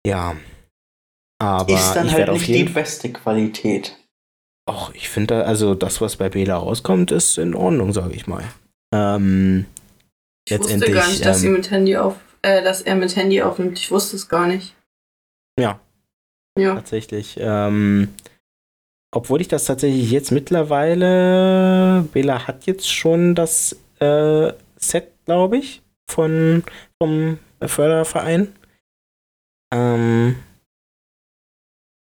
Ja. 0.06 0.36
Aber 1.39 1.74
ist 1.74 1.94
dann 1.94 2.12
halt 2.12 2.32
nicht 2.32 2.48
die 2.48 2.63
beste 2.63 3.12
Qualität. 3.12 3.98
Ach, 4.68 4.91
ich 4.94 5.10
finde, 5.10 5.46
also 5.46 5.76
das, 5.76 6.02
was 6.02 6.15
bei 6.15 6.30
Bela 6.30 6.56
rauskommt, 6.56 7.12
ist 7.12 7.38
in 7.38 7.54
Ordnung, 7.54 7.94
sage 7.94 8.15
ich 8.15 8.26
mal. 8.26 8.44
Ähm, 8.94 9.65
ich 10.46 10.52
letztendlich, 10.52 10.89
wusste 10.89 10.94
gar 10.94 11.08
nicht, 11.10 11.26
dass, 11.26 11.44
ähm, 11.44 11.54
mit 11.54 11.72
Handy 11.72 11.98
auf, 11.98 12.15
äh, 12.41 12.63
dass 12.63 12.82
er 12.82 12.96
mit 12.96 13.15
Handy 13.15 13.41
aufnimmt. 13.41 13.78
Ich 13.78 13.91
wusste 13.91 14.15
es 14.15 14.28
gar 14.28 14.48
nicht. 14.48 14.74
Ja. 15.60 15.80
Ja. 16.58 16.76
Tatsächlich. 16.76 17.36
Ähm, 17.39 18.10
obwohl 19.13 19.41
ich 19.41 19.48
das 19.48 19.65
tatsächlich 19.65 20.10
jetzt 20.10 20.32
mittlerweile, 20.32 22.06
Bela 22.12 22.48
hat 22.48 22.65
jetzt 22.65 22.91
schon 22.91 23.36
das 23.36 23.78
äh, 24.00 24.52
Set, 24.78 25.12
glaube 25.26 25.58
ich, 25.58 25.82
von, 26.10 26.63
vom 27.02 27.39
Förderverein. 27.62 28.54
Ähm, 29.76 30.38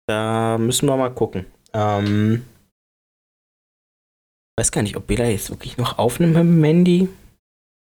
da 0.08 0.56
müssen 0.58 0.88
wir 0.88 0.96
mal 0.96 1.14
gucken. 1.14 1.44
Ähm, 1.74 2.44
weiß 4.58 4.72
gar 4.72 4.82
nicht, 4.82 4.96
ob 4.96 5.06
Bela 5.06 5.26
jetzt 5.26 5.50
wirklich 5.50 5.76
noch 5.76 5.98
aufnimmt 5.98 6.34
mit 6.34 6.42
dem 6.42 6.64
Handy. 6.64 7.08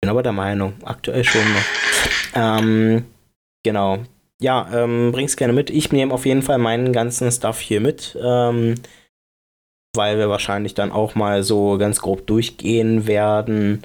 Bin 0.02 0.10
aber 0.10 0.24
der 0.24 0.32
Meinung, 0.32 0.74
aktuell 0.84 1.24
schon 1.24 1.54
noch. 1.54 1.66
Ähm, 2.36 3.06
genau. 3.64 4.00
Ja, 4.42 4.70
ähm, 4.74 5.12
bring's 5.12 5.38
gerne 5.38 5.54
mit. 5.54 5.70
Ich 5.70 5.92
nehme 5.92 6.14
auf 6.14 6.26
jeden 6.26 6.42
Fall 6.42 6.58
meinen 6.58 6.92
ganzen 6.92 7.32
Stuff 7.32 7.60
hier 7.60 7.82
mit. 7.82 8.18
Ähm, 8.22 8.76
weil 9.96 10.18
wir 10.18 10.30
wahrscheinlich 10.30 10.74
dann 10.74 10.92
auch 10.92 11.16
mal 11.16 11.44
so 11.44 11.78
ganz 11.78 12.02
grob 12.02 12.28
durchgehen 12.28 13.08
werden, 13.08 13.84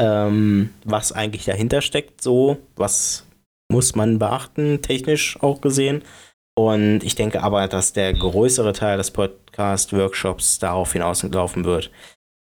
ähm, 0.00 0.70
was 0.84 1.12
eigentlich 1.12 1.44
dahinter 1.44 1.80
steckt, 1.80 2.20
so, 2.20 2.58
was 2.76 3.26
muss 3.72 3.96
man 3.96 4.18
beachten, 4.18 4.82
technisch 4.82 5.42
auch 5.42 5.60
gesehen. 5.60 6.04
Und 6.54 7.02
ich 7.02 7.14
denke 7.14 7.42
aber, 7.42 7.66
dass 7.66 7.94
der 7.94 8.12
größere 8.12 8.74
Teil 8.74 8.98
des 8.98 9.10
Podcast-Workshops 9.10 10.58
darauf 10.58 10.92
hinauslaufen 10.92 11.64
wird, 11.64 11.90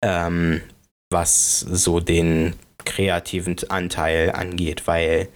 ähm, 0.02 0.62
was 1.10 1.60
so 1.60 2.00
den 2.00 2.54
kreativen 2.84 3.56
Anteil 3.68 4.32
angeht, 4.32 4.86
weil 4.86 5.28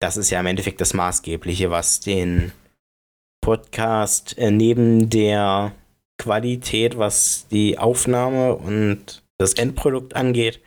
das 0.00 0.16
ist 0.16 0.30
ja 0.30 0.40
im 0.40 0.46
Endeffekt 0.46 0.80
das 0.80 0.92
Maßgebliche, 0.92 1.70
was 1.70 2.00
den 2.00 2.52
Podcast 3.40 4.36
äh, 4.38 4.50
neben 4.50 5.08
der 5.08 5.72
Qualität, 6.18 6.98
was 6.98 7.46
die 7.48 7.78
Aufnahme 7.78 8.56
und 8.56 9.22
das 9.38 9.54
Endprodukt 9.54 10.16
angeht, 10.16 10.60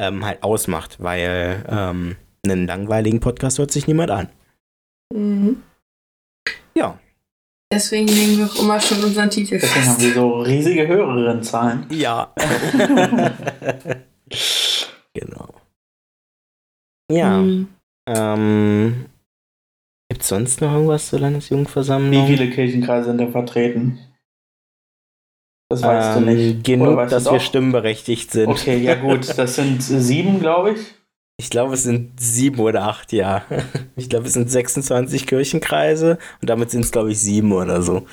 ähm, 0.00 0.24
halt 0.24 0.42
ausmacht, 0.42 1.02
weil 1.02 1.64
ähm, 1.68 2.16
einen 2.44 2.66
langweiligen 2.66 3.20
Podcast 3.20 3.58
hört 3.58 3.70
sich 3.70 3.86
niemand 3.86 4.10
an. 4.10 4.28
Mhm. 5.12 5.62
Ja. 6.74 6.98
Deswegen 7.72 8.06
nehmen 8.06 8.38
wir 8.38 8.46
auch 8.46 8.58
immer 8.60 8.80
schon 8.80 9.02
unseren 9.02 9.30
Titel 9.30 9.58
Deswegen 9.58 9.72
fest. 9.72 9.88
haben 9.88 10.02
wir 10.02 10.14
so 10.14 10.40
riesige 10.40 10.86
Hörerinnenzahlen. 10.86 11.86
Ja. 11.90 12.32
genau. 15.14 15.48
Ja. 17.10 17.38
Mhm. 17.38 17.68
Ähm, 18.06 19.06
Gibt 20.08 20.22
es 20.22 20.28
sonst 20.28 20.60
noch 20.60 20.72
irgendwas 20.72 21.08
zur 21.08 21.20
Landesjugendversammlung? 21.20 22.28
Wie 22.28 22.36
viele 22.36 22.50
Kirchenkreise 22.50 23.08
sind 23.08 23.18
da 23.18 23.28
vertreten? 23.28 23.98
Das 25.70 25.82
weißt 25.82 26.18
ähm, 26.18 26.26
du 26.26 26.32
nicht. 26.32 26.64
Genug, 26.64 27.08
dass 27.08 27.30
wir 27.30 27.40
stimmberechtigt 27.40 28.30
sind. 28.30 28.48
Okay, 28.48 28.78
ja 28.78 28.94
gut. 28.94 29.36
Das 29.36 29.56
sind 29.56 29.82
sieben, 29.82 30.38
glaube 30.38 30.72
ich. 30.72 30.94
Ich 31.36 31.50
glaube, 31.50 31.74
es 31.74 31.82
sind 31.82 32.18
sieben 32.20 32.60
oder 32.60 32.84
acht, 32.84 33.12
ja. 33.12 33.44
Ich 33.96 34.08
glaube, 34.08 34.26
es 34.26 34.32
sind 34.32 34.50
26 34.50 35.26
Kirchenkreise 35.26 36.18
und 36.40 36.50
damit 36.50 36.70
sind 36.70 36.84
es, 36.84 36.90
glaube 36.90 37.12
ich, 37.12 37.18
sieben 37.20 37.52
oder 37.52 37.80
so. 37.82 38.06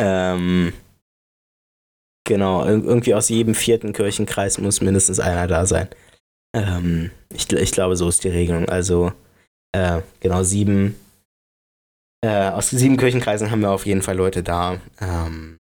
Ähm, 0.00 0.72
genau, 2.26 2.64
irgendwie 2.64 3.14
aus 3.14 3.28
jedem 3.28 3.54
vierten 3.54 3.92
Kirchenkreis 3.92 4.58
muss 4.58 4.80
mindestens 4.80 5.20
einer 5.20 5.46
da 5.46 5.66
sein. 5.66 5.88
Ähm, 6.54 7.10
ich, 7.34 7.52
ich 7.52 7.72
glaube, 7.72 7.96
so 7.96 8.08
ist 8.08 8.24
die 8.24 8.28
Regelung. 8.28 8.68
Also, 8.68 9.12
äh, 9.72 10.00
genau, 10.20 10.42
sieben. 10.42 10.98
Äh, 12.24 12.50
aus 12.50 12.70
sieben 12.70 12.96
Kirchenkreisen 12.96 13.50
haben 13.50 13.60
wir 13.60 13.70
auf 13.70 13.86
jeden 13.86 14.02
Fall 14.02 14.16
Leute 14.16 14.42
da. 14.42 14.80
Ähm, 15.00 15.58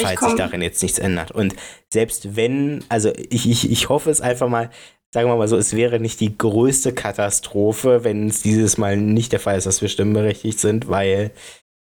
falls 0.00 0.20
sich 0.20 0.34
darin 0.34 0.62
jetzt 0.62 0.82
nichts 0.82 0.98
ändert. 0.98 1.30
Und 1.30 1.54
selbst 1.92 2.36
wenn, 2.36 2.84
also 2.88 3.12
ich, 3.14 3.48
ich, 3.48 3.70
ich 3.70 3.88
hoffe 3.88 4.10
es 4.10 4.20
einfach 4.20 4.48
mal, 4.48 4.70
sagen 5.12 5.28
wir 5.28 5.36
mal 5.36 5.48
so, 5.48 5.56
es 5.56 5.74
wäre 5.74 6.00
nicht 6.00 6.20
die 6.20 6.36
größte 6.36 6.92
Katastrophe, 6.92 8.04
wenn 8.04 8.28
es 8.28 8.42
dieses 8.42 8.78
Mal 8.78 8.96
nicht 8.96 9.32
der 9.32 9.40
Fall 9.40 9.58
ist, 9.58 9.66
dass 9.66 9.82
wir 9.82 9.88
stimmberechtigt 9.88 10.60
sind, 10.60 10.88
weil 10.88 11.32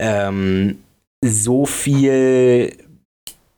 ähm, 0.01 0.79
so 1.25 1.67
viel 1.67 2.77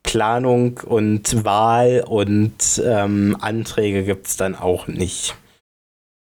Planung 0.03 0.81
und 0.85 1.45
Wahl 1.45 2.05
und 2.07 2.83
ähm, 2.85 3.37
Anträge 3.41 4.05
gibt 4.05 4.27
es 4.27 4.37
dann 4.37 4.55
auch 4.55 4.89
nicht. 4.89 5.37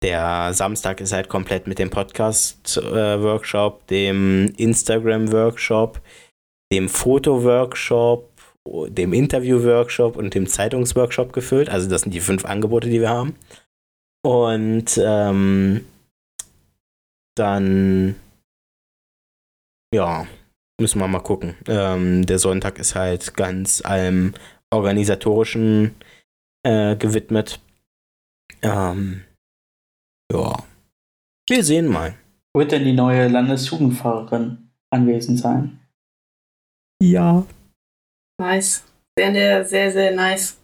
Der 0.03 0.53
Samstag 0.53 1.01
ist 1.01 1.13
halt 1.13 1.29
komplett 1.29 1.67
mit 1.67 1.79
dem 1.79 1.91
Podcast-Workshop, 1.91 3.83
äh, 3.85 3.87
dem 3.89 4.53
Instagram-Workshop, 4.57 6.01
dem 6.71 6.89
Foto-Workshop, 6.89 8.34
dem 8.67 9.13
Interview-Workshop 9.13 10.17
und 10.17 10.35
dem 10.35 10.47
Zeitungsworkshop 10.47 11.33
gefüllt. 11.33 11.69
Also 11.69 11.89
das 11.89 12.03
sind 12.03 12.13
die 12.13 12.21
fünf 12.21 12.45
Angebote, 12.45 12.89
die 12.89 13.01
wir 13.01 13.11
haben. 13.11 13.37
Und 14.25 14.99
ähm, 15.03 15.85
dann, 17.37 18.15
ja, 19.95 20.27
müssen 20.81 20.99
wir 20.99 21.09
mal 21.09 21.21
gucken. 21.21 21.57
Ähm, 21.67 22.25
der 22.25 22.39
Sonntag 22.39 22.79
ist 22.79 22.95
halt 22.95 23.37
ganz 23.37 23.85
allem 23.85 24.35
organisatorischen 24.71 25.95
äh, 26.65 26.97
gewidmet. 26.97 27.61
Ähm, 28.63 29.25
ja. 30.33 30.65
Wir 31.49 31.63
sehen 31.63 31.89
mal. 31.89 32.15
Wird 32.57 32.73
denn 32.73 32.85
die 32.85 32.93
neue 32.93 33.29
Landesjugendfahrerin 33.29 34.71
anwesend 34.91 35.39
sein? 35.39 35.81
Ja. 37.03 37.45
Nice. 38.41 38.85
Sehr, 39.19 39.65
sehr, 39.65 39.93
sehr 39.93 40.11
nice. 40.15 40.59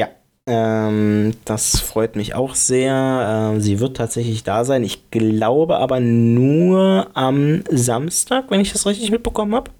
Ja, 0.00 0.08
ähm, 0.48 1.34
das 1.44 1.80
freut 1.80 2.16
mich 2.16 2.34
auch 2.34 2.54
sehr. 2.54 3.52
Ähm, 3.52 3.60
sie 3.60 3.78
wird 3.80 3.96
tatsächlich 3.96 4.42
da 4.42 4.64
sein. 4.64 4.82
Ich 4.84 5.10
glaube 5.10 5.76
aber 5.76 6.00
nur 6.00 7.10
am 7.14 7.62
Samstag, 7.70 8.50
wenn 8.50 8.60
ich 8.60 8.72
das 8.72 8.86
richtig 8.86 9.10
mitbekommen 9.10 9.54
habe. 9.54 9.70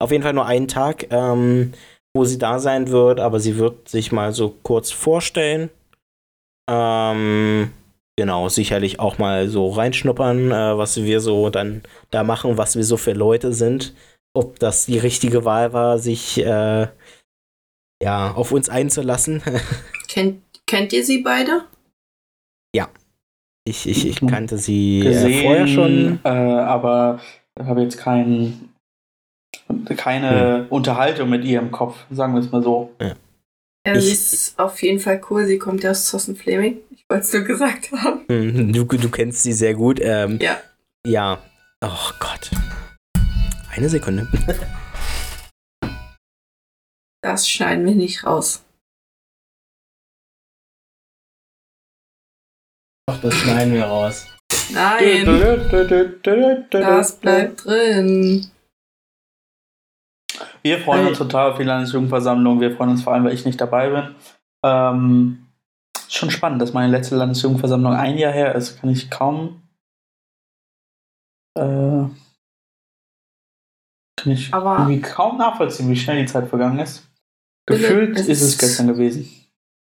Auf 0.00 0.12
jeden 0.12 0.22
Fall 0.22 0.34
nur 0.34 0.46
einen 0.46 0.68
Tag, 0.68 1.08
ähm, 1.10 1.72
wo 2.14 2.24
sie 2.24 2.38
da 2.38 2.60
sein 2.60 2.88
wird, 2.88 3.18
aber 3.18 3.40
sie 3.40 3.56
wird 3.56 3.88
sich 3.88 4.12
mal 4.12 4.32
so 4.32 4.54
kurz 4.62 4.92
vorstellen. 4.92 5.70
Ähm, 6.70 7.72
genau, 8.16 8.48
sicherlich 8.48 9.00
auch 9.00 9.18
mal 9.18 9.48
so 9.48 9.70
reinschnuppern, 9.70 10.52
äh, 10.52 10.78
was 10.78 11.02
wir 11.02 11.18
so 11.20 11.50
dann 11.50 11.82
da 12.12 12.22
machen, 12.22 12.56
was 12.56 12.76
wir 12.76 12.84
so 12.84 12.96
für 12.96 13.14
Leute 13.14 13.52
sind 13.52 13.94
ob 14.34 14.58
das 14.58 14.86
die 14.86 14.98
richtige 14.98 15.44
Wahl 15.44 15.72
war, 15.72 15.98
sich 15.98 16.38
äh, 16.38 16.88
ja, 18.02 18.32
auf 18.32 18.52
uns 18.52 18.68
einzulassen. 18.68 19.42
kennt, 20.08 20.42
kennt 20.66 20.92
ihr 20.92 21.04
sie 21.04 21.18
beide? 21.18 21.64
Ja. 22.74 22.88
Ich, 23.68 23.86
ich, 23.88 24.06
ich 24.06 24.20
kannte 24.26 24.56
sie 24.56 25.00
Gesehen, 25.00 25.32
äh, 25.32 25.42
vorher 25.42 25.66
schon. 25.66 26.20
Äh, 26.24 26.28
aber 26.28 27.20
habe 27.58 27.82
jetzt 27.82 27.98
kein, 27.98 28.70
keine 29.96 30.58
hm. 30.60 30.66
Unterhaltung 30.70 31.28
mit 31.28 31.44
ihr 31.44 31.58
im 31.58 31.70
Kopf, 31.70 31.98
sagen 32.10 32.34
wir 32.34 32.40
es 32.40 32.50
mal 32.50 32.62
so. 32.62 32.94
Ja. 33.00 33.14
Ja, 33.86 34.00
sie 34.00 34.12
ist 34.12 34.58
auf 34.58 34.82
jeden 34.82 35.00
Fall 35.00 35.20
cool. 35.30 35.46
Sie 35.46 35.58
kommt 35.58 35.82
ja 35.82 35.92
aus 35.92 36.06
Zossen 36.06 36.36
Fleming. 36.36 36.78
Ich 36.90 37.04
wollte 37.08 37.24
es 37.24 37.32
nur 37.32 37.42
gesagt 37.42 37.90
haben. 37.92 38.20
Hm, 38.28 38.72
du, 38.72 38.84
du 38.84 39.08
kennst 39.08 39.42
sie 39.42 39.52
sehr 39.52 39.74
gut. 39.74 39.98
Ähm, 40.02 40.38
ja. 40.42 40.58
Ja. 41.06 41.38
Oh 41.80 42.10
Gott. 42.18 42.50
Eine 43.78 43.88
Sekunde. 43.88 44.26
Das 47.20 47.48
schneiden 47.48 47.84
wir 47.84 47.94
nicht 47.94 48.24
raus. 48.24 48.64
Ach, 53.10 53.20
das 53.20 53.34
schneiden 53.34 53.74
wir 53.74 53.84
raus. 53.84 54.26
Nein. 54.72 55.26
Das 56.70 57.16
bleibt 57.16 57.64
drin. 57.64 58.50
Wir 60.62 60.78
freuen 60.80 61.08
uns 61.08 61.18
total 61.18 61.50
auf 61.52 61.58
die 61.58 61.64
Landesjugendversammlung. 61.64 62.60
Wir 62.60 62.74
freuen 62.76 62.90
uns 62.90 63.02
vor 63.02 63.12
allem, 63.12 63.24
weil 63.24 63.34
ich 63.34 63.44
nicht 63.44 63.60
dabei 63.60 63.90
bin. 63.90 64.14
Ähm, 64.64 65.48
schon 66.08 66.30
spannend, 66.30 66.62
dass 66.62 66.72
meine 66.72 66.90
letzte 66.90 67.16
Landesjugendversammlung 67.16 67.92
ein 67.92 68.16
Jahr 68.16 68.32
her 68.32 68.54
ist. 68.54 68.80
Kann 68.80 68.90
ich 68.90 69.10
kaum. 69.10 69.62
Äh, 71.56 72.06
kann 74.18 74.32
ich 74.32 74.52
Aber 74.52 74.78
irgendwie 74.78 75.00
kaum 75.00 75.38
nachvollziehen, 75.38 75.88
wie 75.88 75.96
schnell 75.96 76.20
die 76.20 76.30
Zeit 76.30 76.48
vergangen 76.48 76.78
ist. 76.78 77.08
Gefühlt 77.66 78.18
es 78.18 78.28
ist 78.28 78.42
es 78.42 78.58
gestern 78.58 78.88
gewesen. 78.88 79.28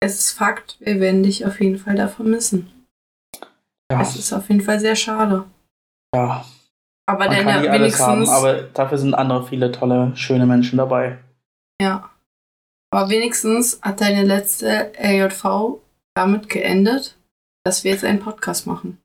Es 0.00 0.18
ist 0.18 0.32
Fakt, 0.32 0.76
wir 0.80 1.00
werden 1.00 1.22
dich 1.22 1.46
auf 1.46 1.60
jeden 1.60 1.78
Fall 1.78 1.94
da 1.94 2.08
vermissen. 2.08 2.70
Ja. 3.90 4.00
Es 4.00 4.16
ist 4.16 4.32
auf 4.32 4.48
jeden 4.48 4.60
Fall 4.60 4.80
sehr 4.80 4.96
schade. 4.96 5.44
Ja. 6.14 6.44
Aber 7.08 7.26
Man 7.26 7.44
kann 7.44 7.64
ja 7.64 7.72
wenigstens. 7.72 8.00
Haben, 8.06 8.28
aber 8.28 8.62
dafür 8.62 8.98
sind 8.98 9.14
andere 9.14 9.46
viele 9.46 9.70
tolle, 9.72 10.12
schöne 10.16 10.46
Menschen 10.46 10.78
dabei. 10.78 11.18
Ja. 11.80 12.10
Aber 12.92 13.10
wenigstens 13.10 13.80
hat 13.82 14.00
deine 14.00 14.24
letzte 14.24 14.92
LJV 14.98 15.80
damit 16.14 16.48
geendet, 16.48 17.16
dass 17.64 17.84
wir 17.84 17.92
jetzt 17.92 18.04
einen 18.04 18.20
Podcast 18.20 18.66
machen. 18.66 18.98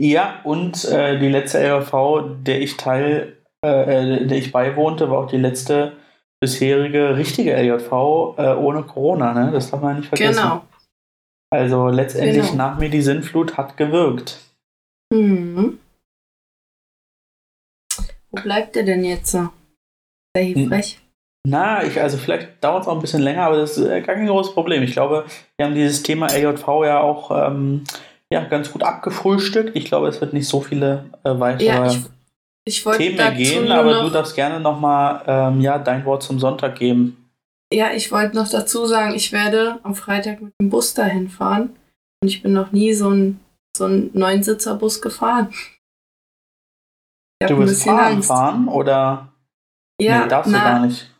Ja, 0.00 0.40
und 0.44 0.84
äh, 0.84 1.18
die 1.18 1.28
letzte 1.28 1.58
LJV, 1.58 2.42
der 2.42 2.60
ich 2.60 2.76
teil 2.76 3.36
äh, 3.66 4.22
äh, 4.22 4.26
der 4.26 4.38
ich 4.38 4.52
beiwohnte, 4.52 5.10
war 5.10 5.18
auch 5.18 5.30
die 5.30 5.36
letzte 5.36 5.92
bisherige 6.40 7.16
richtige 7.16 7.54
LJV 7.56 7.92
äh, 8.38 8.54
ohne 8.54 8.82
Corona, 8.82 9.32
ne? 9.32 9.50
Das 9.52 9.70
darf 9.70 9.80
man 9.80 9.96
nicht 9.96 10.08
vergessen. 10.08 10.42
Genau. 10.42 10.62
Also 11.50 11.88
letztendlich 11.88 12.50
genau. 12.50 12.68
nach 12.68 12.78
mir 12.78 12.90
die 12.90 13.02
Sinnflut 13.02 13.56
hat 13.56 13.76
gewirkt. 13.76 14.40
Mhm. 15.12 15.78
Wo 18.30 18.42
bleibt 18.42 18.76
der 18.76 18.82
denn 18.82 19.04
jetzt? 19.04 19.30
Sehr 19.30 19.48
hilfreich. 20.36 21.00
Na, 21.48 21.84
ich, 21.84 22.00
also 22.00 22.18
vielleicht 22.18 22.62
dauert 22.62 22.82
es 22.82 22.88
auch 22.88 22.94
ein 22.94 23.00
bisschen 23.00 23.22
länger, 23.22 23.44
aber 23.44 23.56
das 23.56 23.78
ist 23.78 23.88
gar 23.88 24.16
kein 24.16 24.26
großes 24.26 24.52
Problem. 24.52 24.82
Ich 24.82 24.92
glaube, 24.92 25.24
wir 25.56 25.66
haben 25.66 25.76
dieses 25.76 26.02
Thema 26.02 26.26
LJV 26.26 26.66
ja 26.84 27.00
auch 27.00 27.30
ähm, 27.30 27.84
ja, 28.32 28.44
ganz 28.44 28.72
gut 28.72 28.82
abgefrühstückt. 28.82 29.76
Ich 29.76 29.84
glaube, 29.84 30.08
es 30.08 30.20
wird 30.20 30.32
nicht 30.32 30.48
so 30.48 30.60
viele 30.60 31.04
äh, 31.22 31.38
weitere 31.38 31.68
ja, 31.68 31.86
ich, 31.86 32.00
ich 32.66 32.82
Themen 32.82 33.18
ergehen, 33.18 33.70
aber 33.70 34.02
du 34.02 34.10
darfst 34.10 34.34
gerne 34.34 34.60
nochmal 34.60 35.22
ähm, 35.26 35.60
ja, 35.60 35.78
dein 35.78 36.04
Wort 36.04 36.22
zum 36.24 36.40
Sonntag 36.40 36.76
geben. 36.76 37.30
Ja, 37.72 37.92
ich 37.92 38.10
wollte 38.10 38.36
noch 38.36 38.48
dazu 38.48 38.86
sagen, 38.86 39.14
ich 39.14 39.32
werde 39.32 39.80
am 39.82 39.94
Freitag 39.94 40.40
mit 40.40 40.52
dem 40.60 40.70
Bus 40.70 40.94
dahin 40.94 41.28
fahren. 41.28 41.76
Und 42.20 42.28
ich 42.28 42.42
bin 42.42 42.52
noch 42.52 42.72
nie 42.72 42.92
so 42.92 43.10
ein, 43.10 43.40
so 43.76 43.86
ein 43.86 44.10
Neunsitzer-Bus 44.14 45.00
gefahren. 45.00 45.52
Du 47.46 47.58
wirst 47.58 47.84
fahren, 47.84 48.22
fahren 48.22 48.68
oder 48.68 49.32
ja, 50.00 50.22
nee, 50.22 50.28
darfst 50.28 50.50
na, 50.50 50.58
du 50.58 50.64
gar 50.64 50.86
nicht? 50.86 51.14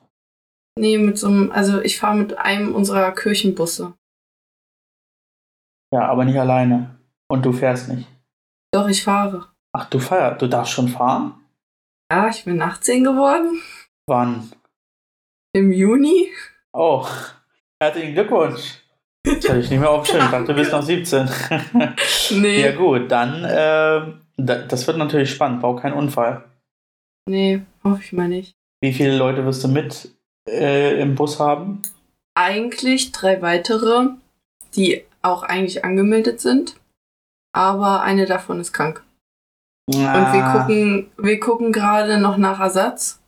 Nee, 0.79 0.99
mit 0.99 1.19
so 1.19 1.29
einem, 1.29 1.51
also 1.53 1.81
ich 1.81 1.99
fahre 1.99 2.17
mit 2.17 2.39
einem 2.39 2.75
unserer 2.75 3.13
Kirchenbusse. 3.13 3.95
Ja, 5.93 6.09
aber 6.09 6.25
nicht 6.25 6.39
alleine. 6.39 6.99
Und 7.29 7.45
du 7.45 7.53
fährst 7.53 7.89
nicht. 7.89 8.09
Doch, 8.73 8.89
ich 8.89 9.03
fahre. 9.03 9.49
Ach, 9.79 9.91
du 9.91 9.99
feierst, 9.99 10.41
du 10.41 10.47
darfst 10.47 10.73
schon 10.73 10.89
fahren? 10.89 11.35
Ja, 12.11 12.31
ich 12.31 12.45
bin 12.45 12.63
18 12.63 13.05
geworden. 13.05 13.61
Wann? 14.07 14.51
Im 15.53 15.71
Juni. 15.71 16.29
Oh, 16.73 17.07
herzlichen 17.79 18.15
Glückwunsch. 18.15 18.83
Das 19.23 19.47
hatte 19.47 19.59
ich 19.59 19.69
nicht 19.69 19.81
mehr 19.81 19.91
aufgeschrieben. 19.91 20.25
Ich 20.25 20.31
dachte, 20.31 20.47
du 20.47 20.55
bist 20.55 20.73
noch 20.73 20.81
17. 20.81 21.29
nee. 22.41 22.63
Ja, 22.63 22.73
gut, 22.75 23.13
dann, 23.13 23.45
äh, 23.45 24.15
das 24.39 24.87
wird 24.87 24.97
natürlich 24.97 25.31
spannend. 25.31 25.61
Bau 25.61 25.77
keinen 25.77 25.93
Unfall. 25.93 26.45
Nee, 27.29 27.61
hoffe 27.85 28.01
ich 28.03 28.15
mal 28.15 28.29
nicht. 28.29 28.55
Wie 28.81 28.95
viele 28.95 29.15
Leute 29.15 29.45
wirst 29.45 29.63
du 29.63 29.69
mit 29.69 30.11
äh, 30.49 30.99
im 31.03 31.17
Bus 31.17 31.39
haben? 31.39 31.83
Eigentlich 32.35 33.13
drei 33.13 33.43
weitere, 33.43 34.09
die 34.75 35.05
auch 35.21 35.43
eigentlich 35.43 35.85
angemeldet 35.85 36.41
sind. 36.41 36.77
Aber 37.53 38.01
eine 38.01 38.25
davon 38.25 38.59
ist 38.61 38.73
krank. 38.73 39.06
Ah. 39.95 40.27
Und 40.27 40.33
wir 40.33 40.43
gucken, 40.53 41.11
wir 41.17 41.41
gucken 41.41 41.73
gerade 41.73 42.19
noch 42.19 42.37
nach 42.37 42.61
Ersatz. 42.61 43.21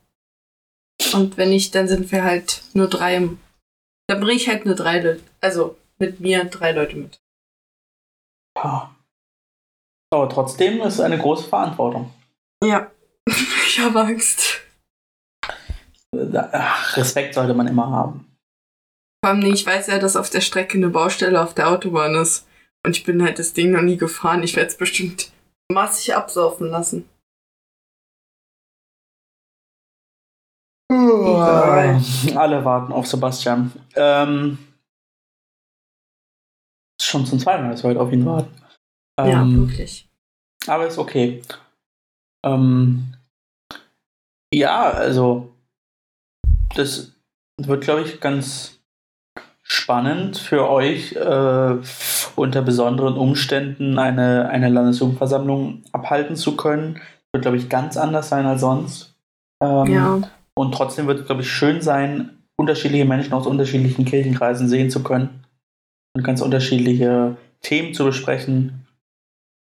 Und 1.15 1.37
wenn 1.37 1.51
nicht, 1.51 1.75
dann 1.75 1.89
sind 1.89 2.11
wir 2.11 2.25
halt 2.25 2.63
nur 2.75 2.89
drei. 2.89 3.29
Dann 4.09 4.21
bringe 4.21 4.33
ich 4.33 4.49
halt 4.49 4.67
nur 4.67 4.75
drei 4.75 5.01
Leute. 5.01 5.23
Also 5.41 5.77
mit 5.99 6.21
mir 6.21 6.45
drei 6.45 6.73
Leute 6.73 6.97
mit. 6.97 7.21
Ja. 8.57 8.95
Aber 10.11 10.29
trotzdem 10.29 10.81
ist 10.81 10.95
es 10.95 11.01
eine 11.01 11.19
große 11.19 11.49
Verantwortung. 11.49 12.13
Ja. 12.65 12.91
ich 13.27 13.79
habe 13.79 14.01
Angst. 14.01 14.61
Ach, 16.35 16.97
Respekt 16.97 17.35
sollte 17.35 17.55
man 17.55 17.67
immer 17.67 17.91
haben. 17.91 18.25
Vor 19.23 19.35
allem, 19.35 19.43
ich 19.53 19.67
weiß 19.67 19.89
ja, 19.89 19.99
dass 19.99 20.17
auf 20.17 20.31
der 20.31 20.41
Strecke 20.41 20.79
eine 20.79 20.89
Baustelle 20.89 21.43
auf 21.43 21.55
der 21.55 21.69
Autobahn 21.69 22.15
ist. 22.15 22.47
Und 22.85 22.97
ich 22.97 23.05
bin 23.05 23.23
halt 23.23 23.39
das 23.39 23.53
Ding 23.53 23.73
noch 23.73 23.83
nie 23.83 23.97
gefahren. 23.97 24.43
Ich 24.43 24.57
werde 24.57 24.69
es 24.69 24.77
bestimmt 24.77 25.33
massig 25.73 26.15
absaufen 26.15 26.71
lassen. 26.71 27.09
Alle 30.91 32.65
warten 32.65 32.93
auf 32.93 33.07
Sebastian. 33.07 33.73
Ähm, 33.95 34.59
schon 37.01 37.27
zum 37.27 37.39
zweiten 37.39 37.65
Mal, 37.65 37.71
dass 37.71 37.83
wir 37.83 37.91
heute 37.91 38.01
auf 38.01 38.13
ihn 38.13 38.25
warten. 38.25 38.55
Ähm, 39.19 39.29
ja, 39.29 39.47
wirklich. 39.47 40.09
Aber 40.67 40.87
ist 40.87 40.99
okay. 40.99 41.43
Ähm, 42.45 43.15
ja, 44.53 44.91
also 44.91 45.53
das 46.75 47.13
wird, 47.61 47.85
glaube 47.85 48.03
ich, 48.03 48.21
ganz 48.21 48.81
spannend 49.63 50.39
für 50.39 50.69
euch, 50.69 51.13
äh, 51.13 51.83
unter 52.39 52.63
besonderen 52.63 53.17
Umständen 53.17 53.99
eine, 53.99 54.49
eine 54.49 54.69
Landesjugendversammlung 54.69 55.83
abhalten 55.93 56.37
zu 56.37 56.57
können. 56.57 57.01
Wird, 57.33 57.43
glaube 57.43 57.57
ich, 57.57 57.69
ganz 57.69 57.97
anders 57.97 58.29
sein 58.29 58.47
als 58.47 58.61
sonst. 58.61 59.15
Ähm, 59.63 59.87
ja. 59.87 60.21
Und 60.55 60.73
trotzdem 60.73 61.07
wird 61.07 61.21
es, 61.21 61.27
glaube 61.27 61.43
ich, 61.43 61.51
schön 61.51 61.83
sein, 61.83 62.39
unterschiedliche 62.57 63.05
Menschen 63.05 63.33
aus 63.33 63.47
unterschiedlichen 63.47 64.05
Kirchenkreisen 64.05 64.69
sehen 64.69 64.91
zu 64.91 65.03
können 65.03 65.45
und 66.17 66.25
ganz 66.25 66.41
unterschiedliche 66.41 67.37
Themen 67.61 67.95
zu 67.95 68.05
besprechen. 68.05 68.87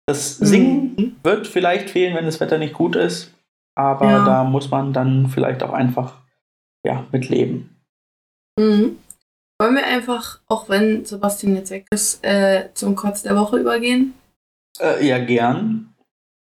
Das 0.06 0.38
Singen 0.38 0.94
mhm. 0.96 1.16
wird 1.22 1.46
vielleicht 1.46 1.90
fehlen, 1.90 2.14
wenn 2.14 2.24
das 2.24 2.40
Wetter 2.40 2.58
nicht 2.58 2.74
gut 2.74 2.96
ist. 2.96 3.34
aber 3.74 4.06
ja. 4.06 4.24
da 4.24 4.44
muss 4.44 4.70
man 4.70 4.92
dann 4.92 5.28
vielleicht 5.28 5.62
auch 5.62 5.72
einfach 5.72 6.14
ja, 6.84 7.04
mitleben. 7.12 7.76
Mhm. 8.58 8.96
Wollen 9.60 9.74
wir 9.74 9.84
einfach, 9.84 10.40
auch 10.48 10.70
wenn 10.70 11.04
Sebastian 11.04 11.54
jetzt 11.54 11.70
weg 11.70 11.86
ist, 11.90 12.24
äh, 12.24 12.70
zum 12.72 12.96
Kotz 12.96 13.22
der 13.22 13.36
Woche 13.36 13.58
übergehen? 13.58 14.14
Äh, 14.80 15.06
ja, 15.06 15.22
gern. 15.22 15.94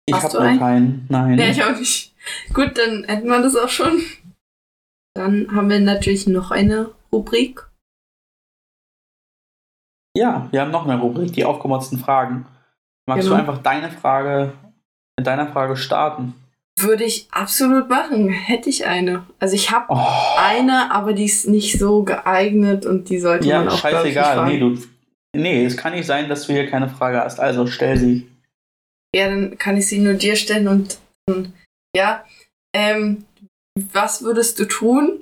Ich 0.05 0.15
habe 0.15 0.33
noch 0.33 0.57
keinen. 0.57 1.05
Nein. 1.09 1.37
Ja, 1.37 1.47
ich 1.47 1.61
auch 1.61 1.77
nicht. 1.77 2.15
Gut, 2.53 2.77
dann 2.77 3.03
hätten 3.03 3.27
wir 3.27 3.41
das 3.41 3.57
auch 3.57 3.67
schon. 3.67 4.01
Dann 5.15 5.53
haben 5.53 5.69
wir 5.69 5.81
natürlich 5.81 6.27
noch 6.27 6.51
eine 6.51 6.91
Rubrik. 7.11 7.69
Ja, 10.15 10.47
wir 10.51 10.61
haben 10.61 10.71
noch 10.71 10.87
eine 10.87 11.01
Rubrik, 11.01 11.33
die 11.33 11.43
aufgemotzten 11.43 11.99
Fragen. 11.99 12.45
Magst 13.05 13.25
genau. 13.25 13.35
du 13.35 13.41
einfach 13.41 13.61
deine 13.61 13.91
Frage 13.91 14.53
mit 15.17 15.27
deiner 15.27 15.51
Frage 15.51 15.75
starten? 15.75 16.35
Würde 16.81 17.03
ich 17.03 17.27
absolut 17.31 17.89
machen. 17.89 18.29
Hätte 18.29 18.69
ich 18.69 18.85
eine. 18.85 19.25
Also 19.39 19.55
ich 19.55 19.71
habe 19.71 19.85
oh. 19.89 20.37
eine, 20.37 20.91
aber 20.91 21.13
die 21.13 21.25
ist 21.25 21.47
nicht 21.47 21.79
so 21.79 22.03
geeignet 22.03 22.85
und 22.85 23.09
die 23.09 23.19
sollte 23.19 23.47
ja, 23.47 23.59
man 23.59 23.69
auch 23.69 23.77
scheißegal. 23.77 24.45
Nee, 24.47 24.59
du, 24.59 24.77
nee, 25.35 25.65
es 25.65 25.77
kann 25.77 25.93
nicht 25.93 26.05
sein, 26.05 26.29
dass 26.29 26.47
du 26.47 26.53
hier 26.53 26.69
keine 26.69 26.89
Frage 26.89 27.19
hast. 27.19 27.39
Also 27.39 27.67
stell 27.67 27.97
sie. 27.97 28.27
Ja, 29.15 29.27
dann 29.27 29.57
kann 29.57 29.77
ich 29.77 29.87
sie 29.87 29.99
nur 29.99 30.13
dir 30.13 30.35
stellen 30.35 30.67
und, 30.67 30.99
und 31.27 31.51
ja. 31.95 32.23
Ähm, 32.73 33.25
was 33.93 34.21
würdest 34.21 34.59
du 34.59 34.65
tun, 34.65 35.19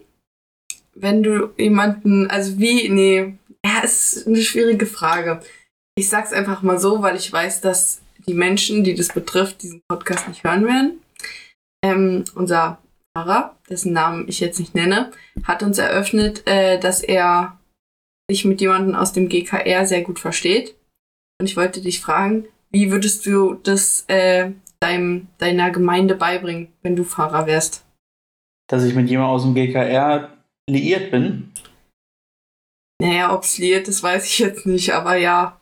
wenn 0.95 1.23
du 1.23 1.53
jemanden, 1.57 2.29
also 2.29 2.59
wie, 2.59 2.89
nee, 2.89 3.35
ja, 3.65 3.79
ist 3.83 4.27
eine 4.27 4.41
schwierige 4.41 4.85
Frage. 4.85 5.41
Ich 5.95 6.09
sag's 6.09 6.33
einfach 6.33 6.61
mal 6.61 6.79
so, 6.79 7.01
weil 7.01 7.15
ich 7.15 7.31
weiß, 7.31 7.61
dass 7.61 8.01
die 8.27 8.33
Menschen, 8.33 8.83
die 8.83 8.95
das 8.95 9.09
betrifft, 9.09 9.63
diesen 9.63 9.81
Podcast 9.87 10.27
nicht 10.27 10.43
hören 10.43 10.65
werden. 10.65 10.99
Ähm, 11.87 12.25
unser 12.35 12.79
Pfarrer, 13.15 13.55
dessen 13.69 13.93
Namen 13.93 14.27
ich 14.27 14.39
jetzt 14.39 14.59
nicht 14.59 14.75
nenne, 14.75 15.11
hat 15.43 15.63
uns 15.63 15.77
eröffnet, 15.77 16.45
äh, 16.45 16.79
dass 16.79 17.01
er 17.01 17.59
sich 18.29 18.45
mit 18.45 18.61
jemandem 18.61 18.95
aus 18.95 19.13
dem 19.13 19.29
GKR 19.29 19.85
sehr 19.85 20.01
gut 20.01 20.19
versteht. 20.19 20.75
Und 21.39 21.45
ich 21.47 21.55
wollte 21.55 21.81
dich 21.81 22.01
fragen, 22.01 22.45
wie 22.71 22.91
würdest 22.91 23.25
du 23.25 23.53
das 23.55 24.03
äh, 24.07 24.51
deinem, 24.79 25.27
deiner 25.37 25.71
Gemeinde 25.71 26.15
beibringen, 26.15 26.67
wenn 26.81 26.95
du 26.95 27.03
Pfarrer 27.03 27.47
wärst? 27.47 27.85
Dass 28.69 28.83
ich 28.83 28.93
mit 28.93 29.09
jemandem 29.09 29.35
aus 29.35 29.43
dem 29.43 29.55
GKR 29.55 30.31
liiert 30.69 31.11
bin? 31.11 31.51
Naja, 33.01 33.33
ob 33.33 33.43
es 33.43 33.57
liiert 33.57 33.87
ist, 33.87 34.03
weiß 34.03 34.25
ich 34.25 34.39
jetzt 34.39 34.65
nicht, 34.65 34.93
aber 34.93 35.15
ja. 35.15 35.57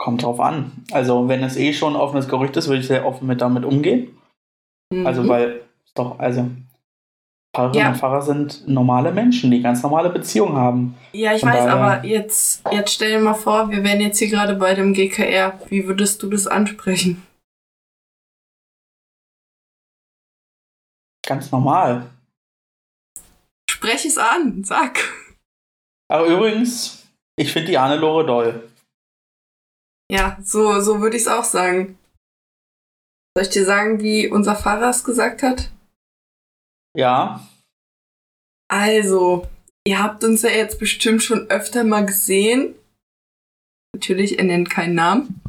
Kommt 0.00 0.22
drauf 0.22 0.40
an. 0.40 0.72
Also, 0.92 1.28
wenn 1.28 1.42
es 1.42 1.58
eh 1.58 1.74
schon 1.74 1.92
ein 1.92 2.00
offenes 2.00 2.26
Gerücht 2.26 2.56
ist, 2.56 2.68
würde 2.68 2.80
ich 2.80 2.86
sehr 2.86 3.04
offen 3.04 3.26
mit 3.26 3.42
damit 3.42 3.66
umgehen. 3.66 4.16
Mhm. 4.90 5.06
Also, 5.06 5.28
weil, 5.28 5.60
doch, 5.94 6.18
also, 6.18 6.46
Pfarrerinnen 7.54 7.82
ja. 7.82 7.90
und 7.90 7.98
Pfarrer 7.98 8.22
sind 8.22 8.66
normale 8.66 9.12
Menschen, 9.12 9.50
die 9.50 9.60
ganz 9.60 9.82
normale 9.82 10.08
Beziehungen 10.08 10.56
haben. 10.56 10.96
Ja, 11.12 11.34
ich 11.34 11.40
Von 11.40 11.50
weiß, 11.50 11.66
aber 11.66 12.02
jetzt, 12.06 12.62
jetzt 12.72 12.94
stell 12.94 13.10
dir 13.10 13.20
mal 13.20 13.34
vor, 13.34 13.70
wir 13.70 13.84
wären 13.84 14.00
jetzt 14.00 14.18
hier 14.18 14.30
gerade 14.30 14.54
bei 14.54 14.74
dem 14.74 14.94
GKR. 14.94 15.60
Wie 15.68 15.86
würdest 15.86 16.22
du 16.22 16.30
das 16.30 16.46
ansprechen? 16.46 17.22
Ganz 21.26 21.52
normal. 21.52 22.08
Sprech 23.68 24.06
es 24.06 24.16
an, 24.16 24.64
sag. 24.64 24.98
Aber 26.08 26.24
übrigens, 26.24 27.06
ich 27.36 27.52
finde 27.52 27.68
die 27.68 27.78
Anne-Lore 27.78 28.24
doll. 28.24 28.69
Ja, 30.10 30.38
so, 30.42 30.80
so 30.80 31.00
würde 31.00 31.16
ich 31.16 31.22
es 31.22 31.28
auch 31.28 31.44
sagen. 31.44 31.96
Soll 33.36 33.44
ich 33.44 33.50
dir 33.50 33.64
sagen, 33.64 34.00
wie 34.00 34.28
unser 34.28 34.56
Pfarrer 34.56 34.90
es 34.90 35.04
gesagt 35.04 35.44
hat? 35.44 35.70
Ja. 36.96 37.48
Also, 38.68 39.46
ihr 39.86 40.02
habt 40.02 40.24
uns 40.24 40.42
ja 40.42 40.50
jetzt 40.50 40.80
bestimmt 40.80 41.22
schon 41.22 41.48
öfter 41.48 41.84
mal 41.84 42.04
gesehen. 42.04 42.74
Natürlich, 43.94 44.38
er 44.38 44.44
nennt 44.44 44.68
keinen 44.68 44.96
Namen. 44.96 45.40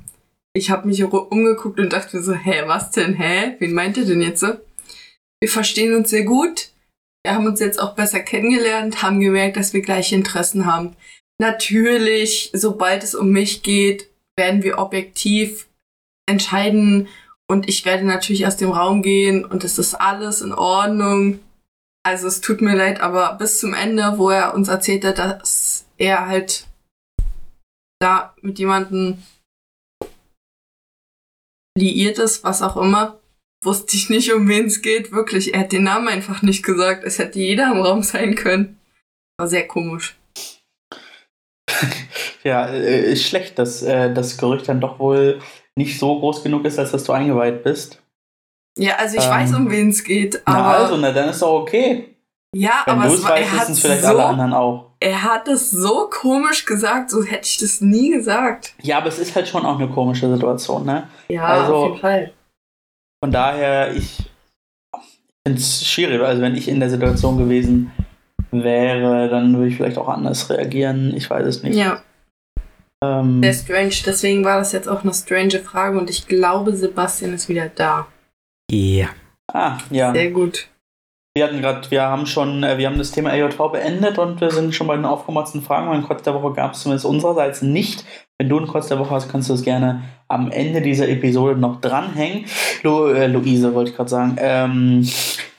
Ich 0.54 0.70
habe 0.70 0.88
mich 0.88 1.04
umgeguckt 1.04 1.80
und 1.80 1.94
dachte 1.94 2.18
mir 2.18 2.24
so, 2.24 2.34
hä, 2.34 2.64
was 2.68 2.92
denn, 2.92 3.16
hä? 3.16 3.56
Wen 3.60 3.74
meint 3.74 3.98
ihr 3.98 4.06
denn 4.06 4.22
jetzt? 4.22 4.44
Wir 4.44 5.50
verstehen 5.50 5.96
uns 5.96 6.12
sehr 6.12 6.24
gut. 6.24 6.70
Wir 7.26 7.34
haben 7.34 7.48
uns 7.48 7.60
jetzt 7.60 7.80
auch 7.80 7.96
besser 7.96 8.20
kennengelernt, 8.20 9.02
haben 9.02 9.22
gemerkt, 9.22 9.58
dass 9.58 9.74
wir 9.74 9.82
gleiche 9.82 10.16
Interessen 10.16 10.66
haben. 10.66 10.96
Natürlich, 11.40 12.52
sobald 12.54 13.04
es 13.04 13.16
um 13.16 13.32
mich 13.32 13.64
geht, 13.64 14.11
werden 14.42 14.64
wir 14.64 14.80
objektiv 14.80 15.68
entscheiden 16.28 17.08
und 17.48 17.70
ich 17.70 17.86
werde 17.86 18.06
natürlich 18.06 18.48
aus 18.48 18.58
dem 18.58 18.72
Raum 18.72 19.04
gehen 19.04 19.46
und 19.46 19.64
es 19.64 19.78
ist 19.78 19.94
alles 19.94 20.42
in 20.42 20.52
Ordnung. 20.52 21.40
Also 22.04 22.28
es 22.28 22.42
tut 22.42 22.62
mir 22.62 22.76
leid, 22.76 23.02
aber 23.02 23.36
bis 23.36 23.60
zum 23.60 23.76
Ende, 23.76 24.18
wo 24.18 24.32
er 24.32 24.56
uns 24.56 24.68
erzählt 24.68 25.06
hat, 25.06 25.20
dass 25.20 25.86
er 25.98 26.26
halt 26.26 26.66
da 28.00 28.34
mit 28.42 28.58
jemandem 28.58 29.22
liiert 31.78 32.18
ist, 32.18 32.44
was 32.44 32.64
auch 32.64 32.78
immer, 32.78 33.20
wusste 33.64 33.96
ich 33.96 34.10
nicht, 34.10 34.34
um 34.34 34.48
wen 34.48 34.66
es 34.66 34.82
geht. 34.82 35.12
Wirklich, 35.12 35.54
er 35.54 35.62
hat 35.62 35.72
den 35.72 35.84
Namen 35.84 36.08
einfach 36.08 36.42
nicht 36.42 36.64
gesagt. 36.64 37.04
Es 37.04 37.20
hätte 37.20 37.38
jeder 37.38 37.72
im 37.72 37.82
Raum 37.82 38.02
sein 38.02 38.34
können. 38.34 38.80
War 39.38 39.48
sehr 39.48 39.68
komisch. 39.68 40.18
ja, 42.44 42.68
äh, 42.68 43.12
ist 43.12 43.26
schlecht, 43.26 43.58
dass 43.60 43.82
äh, 43.84 44.14
das 44.14 44.38
Gerücht 44.38 44.68
dann 44.68 44.82
doch 44.82 45.00
wohl 45.00 45.40
nicht 45.76 46.00
so 46.00 46.20
groß 46.20 46.44
genug 46.44 46.66
ist, 46.66 46.80
als 46.80 46.92
dass 46.92 47.04
du 47.04 47.14
eingeweiht 47.14 47.64
bist. 47.64 48.02
Ja, 48.78 48.96
also 48.96 49.18
ich 49.18 49.26
ähm, 49.26 49.32
weiß, 49.32 49.54
um 49.56 49.70
wen 49.70 49.90
es 49.90 50.04
geht. 50.04 50.42
Aber 50.46 50.58
na 50.58 50.74
also, 50.74 50.98
na, 50.98 51.12
dann 51.12 51.30
ist 51.30 51.42
doch 51.42 51.62
okay. 51.62 52.16
Ja, 52.54 52.84
Wenn 52.86 52.96
aber 52.96 53.14
es 53.14 53.24
war, 53.24 53.38
er 53.38 53.52
hat 53.52 53.70
es 53.70 53.80
vielleicht 53.80 54.02
so, 54.02 54.10
alle 54.10 54.26
anderen 54.26 54.54
auch. 54.54 54.92
Er 55.00 55.24
hat 55.24 55.48
es 55.48 55.72
so 55.72 56.10
komisch 56.10 56.66
gesagt, 56.66 57.10
so 57.10 57.24
hätte 57.24 57.48
ich 57.48 57.58
das 57.58 57.80
nie 57.82 58.12
gesagt. 58.12 58.74
Ja, 58.82 58.98
aber 58.98 59.08
es 59.08 59.20
ist 59.20 59.36
halt 59.36 59.48
schon 59.48 59.66
auch 59.66 59.80
eine 59.80 59.90
komische 59.90 60.32
Situation, 60.32 60.86
ne? 60.86 61.08
Ja, 61.30 61.46
also, 61.46 61.76
auf 61.76 61.88
jeden 61.88 62.00
Fall. 62.00 62.34
Von 63.24 63.32
daher, 63.32 63.94
ich 63.94 64.18
finde 65.48 65.60
es 65.60 65.86
schwierig. 65.86 66.22
Also 66.22 66.42
wenn 66.42 66.56
ich 66.56 66.68
in 66.68 66.80
der 66.80 66.90
Situation 66.90 67.38
gewesen 67.38 67.92
wäre, 67.98 68.11
dann 68.52 69.56
würde 69.56 69.68
ich 69.68 69.78
vielleicht 69.78 69.98
auch 69.98 70.10
anders 70.10 70.50
reagieren. 70.50 71.14
Ich 71.16 71.30
weiß 71.30 71.46
es 71.46 71.64
nicht. 71.64 71.76
Ja. 71.76 72.02
Ähm, 73.04 73.42
Sehr 73.42 73.54
strange. 73.54 73.96
Deswegen 74.06 74.44
war 74.46 74.60
das 74.60 74.72
jetzt 74.72 74.88
auch 74.88 75.04
eine 75.04 75.14
strange 75.14 75.60
Frage 75.60 75.98
und 75.98 76.10
ich 76.10 76.28
glaube, 76.28 76.76
Sebastian 76.76 77.34
ist 77.34 77.50
wieder 77.50 77.70
da. 77.74 78.08
Ja. 78.70 79.10
Ah, 79.52 79.78
ja. 79.90 80.14
Sehr 80.14 80.32
gut. 80.32 80.68
Wir 81.34 81.46
hatten 81.46 81.62
gerade, 81.62 81.90
wir 81.90 82.02
haben 82.02 82.26
schon, 82.26 82.64
äh, 82.64 82.78
wir 82.78 82.88
haben 82.88 82.98
das 82.98 83.12
Thema 83.12 83.32
AJV 83.32 83.72
beendet 83.72 84.20
und 84.20 84.42
wir 84.42 84.52
sind 84.52 84.76
schon 84.76 84.88
bei 84.88 84.98
den 84.98 85.06
aufgemotzten 85.06 85.62
Fragen. 85.62 85.88
Mein 85.88 86.04
Kotz 86.04 86.24
der 86.24 86.34
Woche 86.34 86.54
gab 86.54 86.74
es 86.74 86.82
zumindest 86.82 87.06
unsererseits 87.06 87.62
nicht. 87.62 88.04
Wenn 88.38 88.50
du 88.50 88.58
einen 88.58 88.68
Kotz 88.68 88.88
der 88.88 89.00
Woche 89.00 89.12
hast, 89.12 89.30
kannst 89.30 89.50
du 89.50 89.54
es 89.54 89.64
gerne 89.64 90.04
am 90.28 90.52
Ende 90.52 90.82
dieser 90.82 91.08
Episode 91.08 91.58
noch 91.58 91.80
dranhängen. 91.80 92.46
Lu 92.84 93.08
äh, 93.08 93.28
Luise 93.28 93.74
wollte 93.74 93.92
ich 93.92 93.96
gerade 93.96 94.10
sagen. 94.10 94.36
Ähm, 94.40 95.08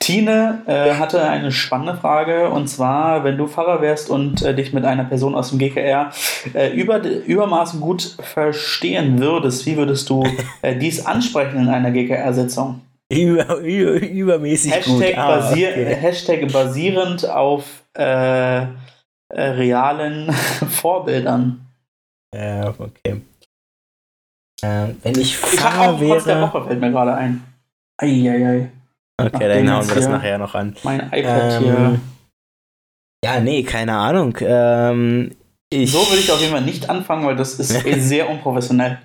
Tine 0.02 0.62
äh, 0.66 0.94
hatte 0.94 1.22
eine 1.22 1.52
spannende 1.52 1.94
Frage 1.94 2.50
und 2.50 2.66
zwar, 2.66 3.22
wenn 3.22 3.38
du 3.38 3.46
Pfarrer 3.46 3.80
wärst 3.80 4.10
und 4.10 4.42
äh, 4.42 4.52
dich 4.52 4.72
mit 4.72 4.84
einer 4.84 5.04
Person 5.04 5.36
aus 5.36 5.50
dem 5.50 5.60
GKR 5.60 6.10
äh, 6.54 6.70
über, 6.74 7.00
übermaßen 7.04 7.80
gut 7.80 8.16
verstehen 8.20 9.20
würdest, 9.20 9.64
wie 9.64 9.76
würdest 9.76 10.10
du 10.10 10.24
äh, 10.62 10.76
dies 10.76 11.06
ansprechen 11.06 11.60
in 11.60 11.68
einer 11.68 11.92
GKR-Sitzung? 11.92 12.80
Über, 13.12 13.58
über, 13.58 14.00
übermäßig 14.00 14.74
Hashtag 14.74 14.96
gut. 14.96 15.18
Ah, 15.18 15.36
basier 15.36 15.68
okay. 15.70 15.94
Hashtag 15.94 16.52
basierend 16.52 17.28
auf 17.28 17.84
äh, 17.96 18.62
äh, 18.62 18.66
realen 19.28 20.32
Vorbildern. 20.68 21.64
Ja, 22.34 22.74
okay. 22.76 23.20
Wenn 24.62 25.18
ich 25.18 25.36
Fahrer 25.36 26.00
wäre... 26.00 26.18
Ich 26.18 26.24
der 26.24 26.40
Woche 26.40 26.64
fällt 26.64 26.80
mir 26.80 26.90
gerade 26.90 27.14
ein. 27.14 27.42
Eieiei. 28.00 28.70
Okay, 29.26 29.48
dann 29.48 29.72
hauen 29.72 29.88
wir 29.88 29.94
das 29.94 30.08
nachher 30.08 30.38
noch 30.38 30.54
an. 30.54 30.76
Mein 30.82 31.00
iPad 31.12 31.52
ähm, 31.52 31.62
hier. 31.62 32.00
Ja, 33.24 33.40
nee, 33.40 33.62
keine 33.62 33.94
Ahnung. 33.94 34.36
Ähm, 34.40 35.30
ich, 35.72 35.92
so 35.92 35.98
würde 36.08 36.18
ich 36.18 36.30
auf 36.30 36.40
jeden 36.40 36.52
Fall 36.52 36.62
nicht 36.62 36.90
anfangen, 36.90 37.24
weil 37.24 37.36
das 37.36 37.54
ist 37.54 37.68
sehr 38.08 38.28
unprofessionell. 38.28 38.98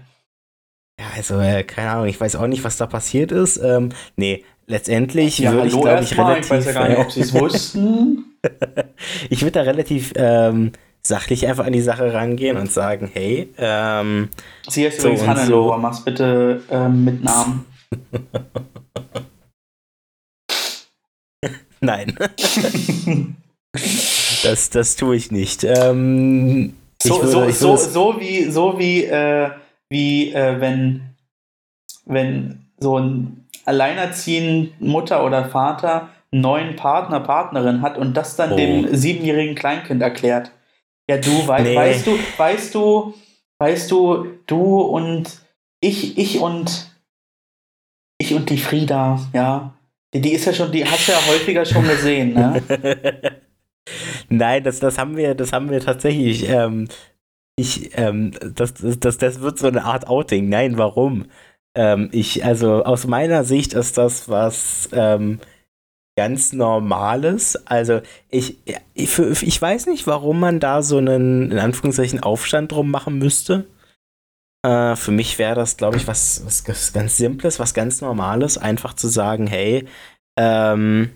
Ja, 0.99 1.05
also, 1.15 1.39
äh, 1.39 1.63
keine 1.63 1.91
Ahnung, 1.91 2.07
ich 2.07 2.20
weiß 2.20 2.36
auch 2.38 2.47
nicht, 2.47 2.63
was 2.63 2.78
da 2.78 2.88
passiert 2.88 3.32
ist. 3.32 3.57
Ähm, 3.57 3.89
nee, 4.15 4.43
letztlich 4.65 5.38
ja, 5.39 5.51
würde 5.53 5.68
ich, 5.68 5.80
glaube 5.80 6.03
ich, 6.03 6.18
relativ. 6.18 6.45
Ich 6.45 6.49
weiß 6.49 6.65
ja 6.65 6.72
gar 6.72 6.89
nicht, 6.89 6.97
ob 6.97 7.11
sie 7.11 7.22
es 7.22 7.34
wussten. 7.34 8.26
ich 9.30 9.41
würde 9.41 9.51
da 9.51 9.61
relativ 9.61 10.13
ähm, 10.15 10.72
sachlich 11.03 11.47
einfach 11.47 11.65
an 11.65 11.74
die 11.74 11.82
Sache 11.82 12.13
rangehen 12.13 12.57
und 12.57 12.72
sagen, 12.72 13.09
hey, 13.13 13.53
ähm. 13.57 14.30
Sie 14.68 14.86
heißt 14.86 15.01
so 15.01 15.09
übrigens 15.09 15.28
Hannelore, 15.28 15.76
so. 15.76 15.82
mach's 15.82 16.03
bitte 16.03 16.63
ähm, 16.70 17.05
mit 17.05 17.24
Namen. 17.24 17.65
Nein. 21.80 22.17
das, 24.43 24.69
das 24.69 24.95
tue 24.95 25.15
ich 25.15 25.32
nicht. 25.32 25.63
Ähm, 25.63 26.73
so, 27.01 27.15
ich 27.15 27.34
würde, 27.34 27.51
so, 27.51 27.75
so, 27.75 27.89
so 27.89 28.19
wie, 28.19 28.49
so 28.49 28.80
wie 28.80 29.03
äh, 29.05 29.51
wie 29.89 30.34
äh, 30.34 30.59
wenn 30.59 31.01
wenn 32.05 32.65
so 32.80 32.97
ein 32.97 33.45
alleinerziehend 33.65 34.80
Mutter 34.82 35.23
oder 35.25 35.45
Vater 35.45 36.09
einen 36.32 36.41
neuen 36.41 36.75
Partner, 36.75 37.19
Partnerin 37.19 37.82
hat 37.82 37.97
und 37.97 38.15
das 38.15 38.36
dann 38.36 38.53
oh. 38.53 38.55
dem 38.55 38.95
siebenjährigen 38.95 39.55
Kleinkind 39.55 40.01
erklärt. 40.01 40.51
Ja, 41.09 41.17
du, 41.17 41.47
wei 41.47 41.61
nee. 41.61 41.75
weißt 41.75 42.07
du, 42.07 42.17
weißt 42.38 42.75
du, 42.75 43.13
weißt 43.59 43.91
du, 43.91 44.28
du 44.45 44.82
und 44.82 45.41
ich, 45.80 46.17
ich 46.17 46.39
und 46.39 46.91
ich 48.17 48.34
und 48.34 48.49
die 48.49 48.57
Frieda, 48.57 49.19
ja. 49.34 49.73
Die, 50.14 50.34
ist 50.34 50.45
ja 50.45 50.53
schon, 50.53 50.72
die 50.72 50.86
hast 50.86 51.08
du 51.08 51.12
ja 51.12 51.26
häufiger 51.28 51.66
schon 51.66 51.88
gesehen, 51.88 52.34
ne? 52.34 52.62
Nein, 54.30 54.64
das, 54.64 54.80
das 54.80 54.97
haben 54.97 55.16
wir, 55.18 55.36
das 55.36 55.53
haben 55.53 55.70
wir 55.70 55.80
tatsächlich. 55.80 56.47
Ähm, 56.49 56.88
ich, 57.55 57.97
ähm, 57.97 58.32
das, 58.55 58.74
das, 58.76 59.18
das 59.18 59.41
wird 59.41 59.60
so 59.60 59.68
eine 59.68 59.84
Art 59.84 60.08
Outing. 60.08 60.49
Nein, 60.49 60.78
warum? 60.78 61.26
Ähm, 61.76 62.10
ich, 62.12 62.45
also 62.45 62.84
aus 62.84 63.08
meiner 63.08 63.43
Sicht 63.43 63.74
ist 63.74 63.97
das 63.97 64.30
was 64.30 64.89
ähm, 64.93 65.39
ganz 66.16 66.53
Normales. 66.53 67.68
Also 67.68 68.01
ich, 68.30 68.58
ich, 68.93 69.20
ich 69.20 69.62
weiß 69.62 69.88
nicht, 69.88 70.08
warum 70.08 70.39
man 70.39 70.60
da 70.60 70.82
so 70.82 70.97
einen, 70.97 71.51
in 71.51 71.60
Anführungszeichen, 71.60 72.22
Aufstand 72.22 72.72
drum 72.72 72.91
machen 72.91 73.18
müsste. 73.18 73.66
Äh, 74.64 74.95
für 74.95 75.12
mich 75.12 75.38
wäre 75.39 75.55
das, 75.55 75.78
glaube 75.78 75.97
ich, 75.97 76.08
was, 76.08 76.43
was, 76.45 76.93
ganz 76.93 77.18
Simples, 77.18 77.60
was 77.60 77.74
ganz 77.74 78.01
Normales, 78.01 78.58
einfach 78.58 78.93
zu 78.93 79.08
sagen, 79.08 79.47
hey, 79.47 79.88
ähm, 80.38 81.12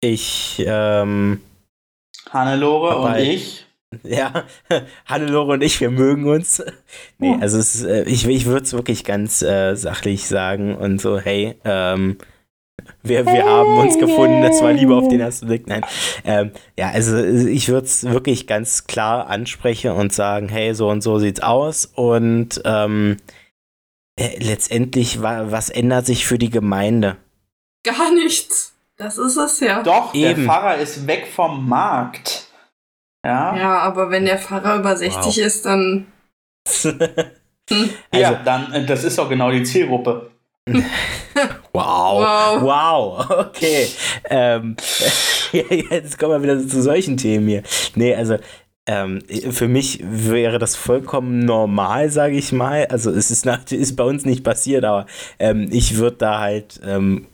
ich, 0.00 0.62
ähm, 0.66 1.40
Hannelore 2.30 2.98
und 2.98 3.16
ich. 3.16 3.66
Ja, 4.02 4.44
Hannelore 5.06 5.54
und 5.54 5.62
ich, 5.62 5.80
wir 5.80 5.90
mögen 5.90 6.28
uns. 6.28 6.62
Nee, 7.18 7.36
also 7.40 7.58
ist, 7.58 7.82
äh, 7.82 8.04
ich, 8.04 8.26
ich 8.26 8.46
würde 8.46 8.64
es 8.64 8.72
wirklich 8.72 9.04
ganz 9.04 9.42
äh, 9.42 9.74
sachlich 9.74 10.26
sagen 10.26 10.76
und 10.76 11.00
so, 11.00 11.18
hey, 11.18 11.56
ähm, 11.64 12.18
wir, 13.02 13.24
wir 13.26 13.44
haben 13.44 13.78
uns 13.78 13.98
gefunden, 13.98 14.42
das 14.42 14.60
war 14.62 14.72
lieber 14.72 14.96
auf 14.96 15.08
den 15.08 15.20
ersten 15.20 15.46
Blick. 15.46 15.66
Nein. 15.66 15.84
Ähm, 16.24 16.50
ja, 16.76 16.90
also 16.90 17.16
ich 17.18 17.68
würde 17.68 17.86
es 17.86 18.04
wirklich 18.04 18.46
ganz 18.46 18.86
klar 18.86 19.28
ansprechen 19.28 19.92
und 19.92 20.12
sagen, 20.12 20.48
hey, 20.48 20.74
so 20.74 20.88
und 20.88 21.02
so 21.02 21.18
sieht's 21.18 21.40
aus. 21.40 21.86
Und 21.86 22.60
ähm, 22.64 23.16
äh, 24.18 24.36
letztendlich, 24.38 25.22
wa 25.22 25.50
was 25.50 25.70
ändert 25.70 26.06
sich 26.06 26.26
für 26.26 26.38
die 26.38 26.50
Gemeinde? 26.50 27.16
Gar 27.84 28.12
nichts. 28.12 28.74
Das 28.96 29.18
ist 29.18 29.36
es 29.36 29.60
ja. 29.60 29.82
Doch, 29.82 30.14
Eben. 30.14 30.36
der 30.36 30.44
Pfarrer 30.44 30.76
ist 30.76 31.06
weg 31.06 31.28
vom 31.34 31.68
Markt. 31.68 32.48
Ja, 33.24 33.56
ja 33.56 33.78
aber 33.78 34.10
wenn 34.10 34.24
der 34.24 34.38
Pfarrer 34.38 34.78
über 34.78 34.96
60 34.96 35.18
wow. 35.18 35.36
ist, 35.38 35.66
dann. 35.66 36.06
hm. 36.82 36.98
Ja, 38.14 38.28
also, 38.28 38.40
dann, 38.44 38.72
äh, 38.72 38.86
das 38.86 39.02
ist 39.02 39.18
doch 39.18 39.28
genau 39.28 39.50
die 39.50 39.64
Zielgruppe. 39.64 40.30
wow, 41.72 42.20
wow, 42.20 42.62
wow, 42.62 43.30
okay. 43.46 43.86
Ähm, 44.28 44.76
jetzt 45.52 46.18
kommen 46.18 46.32
wir 46.32 46.42
wieder 46.42 46.66
zu 46.66 46.82
solchen 46.82 47.16
Themen 47.16 47.46
hier. 47.46 47.62
Nee, 47.94 48.14
also 48.14 48.36
ähm, 48.88 49.20
für 49.50 49.68
mich 49.68 50.00
wäre 50.04 50.58
das 50.58 50.76
vollkommen 50.76 51.40
normal, 51.40 52.10
sage 52.10 52.36
ich 52.36 52.52
mal. 52.52 52.86
Also 52.86 53.10
es 53.10 53.30
ist, 53.30 53.44
nach, 53.44 53.70
ist 53.70 53.96
bei 53.96 54.04
uns 54.04 54.24
nicht 54.24 54.44
passiert, 54.44 54.84
aber 54.84 55.06
ähm, 55.38 55.68
ich 55.70 55.96
würde 55.96 56.16
da 56.16 56.40
halt, 56.40 56.80
ähm, 56.84 57.26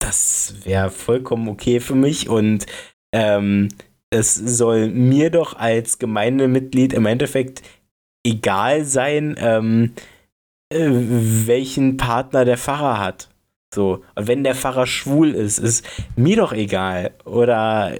das 0.00 0.54
wäre 0.64 0.90
vollkommen 0.90 1.48
okay 1.48 1.80
für 1.80 1.94
mich 1.94 2.28
und 2.28 2.66
ähm, 3.12 3.68
es 4.10 4.34
soll 4.34 4.88
mir 4.88 5.30
doch 5.30 5.56
als 5.56 5.98
Gemeindemitglied 5.98 6.92
im 6.92 7.06
Endeffekt 7.06 7.62
egal 8.24 8.84
sein, 8.84 9.36
ähm, 9.38 9.92
äh, 10.74 11.46
welchen 11.46 11.96
Partner 11.96 12.44
der 12.44 12.58
Pfarrer 12.58 12.98
hat. 12.98 13.28
So, 13.74 14.04
wenn 14.14 14.44
der 14.44 14.54
Pfarrer 14.54 14.86
schwul 14.86 15.34
ist, 15.34 15.58
ist 15.58 15.84
mir 16.16 16.36
doch 16.36 16.52
egal. 16.52 17.12
Oder 17.24 17.96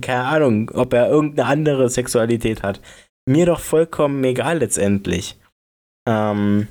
keine 0.00 0.24
Ahnung, 0.24 0.70
ob 0.70 0.92
er 0.92 1.08
irgendeine 1.08 1.48
andere 1.48 1.88
Sexualität 1.90 2.62
hat. 2.62 2.80
Mir 3.26 3.46
doch 3.46 3.60
vollkommen 3.60 4.22
egal 4.24 4.58
letztendlich. 4.58 5.36
Ähm, 6.08 6.68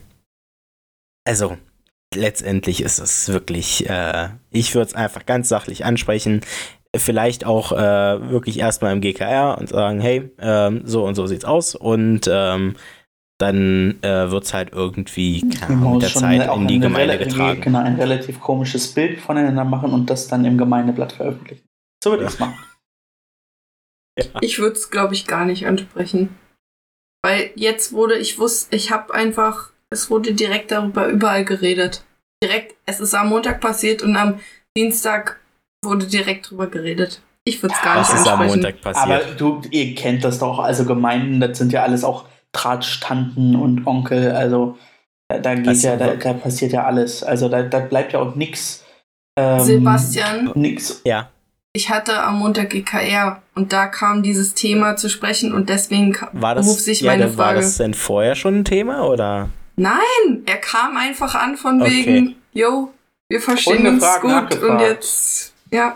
also, 1.25 1.57
letztendlich 2.15 2.81
ist 2.81 2.99
es 2.99 3.29
wirklich, 3.29 3.87
äh, 3.89 4.29
ich 4.51 4.73
würde 4.73 4.87
es 4.87 4.95
einfach 4.95 5.25
ganz 5.25 5.49
sachlich 5.49 5.85
ansprechen. 5.85 6.41
Vielleicht 6.95 7.45
auch 7.45 7.71
äh, 7.71 8.31
wirklich 8.31 8.57
erstmal 8.57 8.93
im 8.93 9.01
GKR 9.01 9.57
und 9.59 9.69
sagen, 9.69 9.99
hey, 9.99 10.31
ähm, 10.39 10.81
so 10.85 11.05
und 11.05 11.13
so 11.13 11.27
sieht's 11.27 11.45
aus. 11.45 11.75
Und 11.75 12.27
ähm, 12.31 12.75
dann 13.39 13.97
äh, 14.03 14.29
wird 14.29 14.43
es 14.43 14.53
halt 14.53 14.73
irgendwie 14.73 15.41
genau, 15.41 15.93
mit 15.93 16.03
der 16.03 16.09
Zeit 16.09 16.55
in 16.55 16.67
die 16.67 16.79
Gemeinde 16.79 17.17
getragen. 17.17 17.61
Genau, 17.61 17.79
ein 17.79 17.95
relativ 17.95 18.39
komisches 18.39 18.93
Bild 18.93 19.19
voneinander 19.19 19.63
machen 19.63 19.91
und 19.93 20.09
das 20.09 20.27
dann 20.27 20.43
im 20.43 20.57
Gemeindeblatt 20.57 21.13
veröffentlichen. 21.13 21.63
So 22.03 22.11
würde 22.11 22.25
ich 22.25 22.29
es 22.29 22.39
machen. 22.39 22.57
Ja. 24.19 24.25
Ich 24.41 24.59
würde 24.59 24.75
es, 24.75 24.89
glaube 24.89 25.13
ich, 25.13 25.25
gar 25.25 25.45
nicht 25.45 25.65
ansprechen. 25.65 26.37
Weil 27.23 27.51
jetzt 27.55 27.93
wurde, 27.93 28.17
ich 28.17 28.39
wusste, 28.39 28.75
ich 28.75 28.91
habe 28.91 29.13
einfach, 29.13 29.71
es 29.89 30.09
wurde 30.09 30.33
direkt 30.33 30.71
darüber 30.71 31.07
überall 31.07 31.45
geredet. 31.45 32.03
Direkt, 32.43 32.75
es 32.85 32.99
ist 32.99 33.13
am 33.13 33.29
Montag 33.29 33.61
passiert 33.61 34.01
und 34.01 34.15
am 34.17 34.39
Dienstag 34.77 35.39
wurde 35.83 36.07
direkt 36.07 36.47
darüber 36.47 36.67
geredet. 36.67 37.21
Ich 37.45 37.61
würde 37.61 37.73
es 37.73 37.81
gar 37.81 37.99
nicht 37.99 38.09
ansprechen. 38.09 38.25
Was 38.25 38.27
ist 38.27 38.27
am 38.27 38.47
Montag 38.47 38.81
passiert? 38.81 39.23
Aber 39.23 39.35
du, 39.35 39.61
ihr 39.71 39.95
kennt 39.95 40.25
das 40.25 40.39
doch, 40.39 40.59
also 40.59 40.85
Gemeinden, 40.85 41.39
das 41.39 41.57
sind 41.57 41.71
ja 41.71 41.83
alles 41.83 42.03
auch 42.03 42.25
Tratschtanten 42.53 43.55
und 43.55 43.85
Onkel, 43.85 44.31
also 44.31 44.77
da 45.29 45.53
geht 45.53 45.67
also, 45.67 45.87
ja, 45.87 45.95
da, 45.95 46.15
da, 46.15 46.33
passiert 46.33 46.71
ja 46.71 46.85
alles. 46.85 47.23
Also 47.23 47.49
da, 47.49 47.61
da 47.61 47.79
bleibt 47.79 48.13
ja 48.13 48.19
auch 48.19 48.35
nichts. 48.35 48.83
Ähm, 49.37 49.59
Sebastian. 49.59 50.51
Nix. 50.55 51.01
Ja. 51.03 51.29
Ich 51.73 51.91
hatte 51.91 52.23
am 52.23 52.39
Montag 52.39 52.71
GKR 52.71 53.43
und 53.53 53.71
da 53.71 53.85
kam 53.85 54.23
dieses 54.23 54.55
Thema 54.55 54.95
zu 54.95 55.07
sprechen 55.07 55.53
und 55.53 55.69
deswegen 55.69 56.17
war 56.33 56.55
das, 56.55 56.67
ruft 56.67 56.79
sich 56.81 57.01
ja, 57.01 57.11
meine 57.11 57.27
Frage. 57.27 57.37
War 57.37 57.55
das 57.55 57.77
denn 57.77 57.93
vorher 57.93 58.33
schon 58.33 58.59
ein 58.59 58.65
Thema 58.65 59.07
oder? 59.07 59.49
Nein, 59.75 60.43
er 60.47 60.57
kam 60.57 60.97
einfach 60.97 61.35
an 61.35 61.57
von 61.57 61.79
okay. 61.81 61.91
wegen, 61.91 62.35
yo, 62.53 62.91
wir 63.29 63.39
verstehen 63.39 63.85
uns 63.85 64.03
gut 64.19 64.63
und 64.63 64.79
jetzt, 64.79 65.53
ja. 65.71 65.95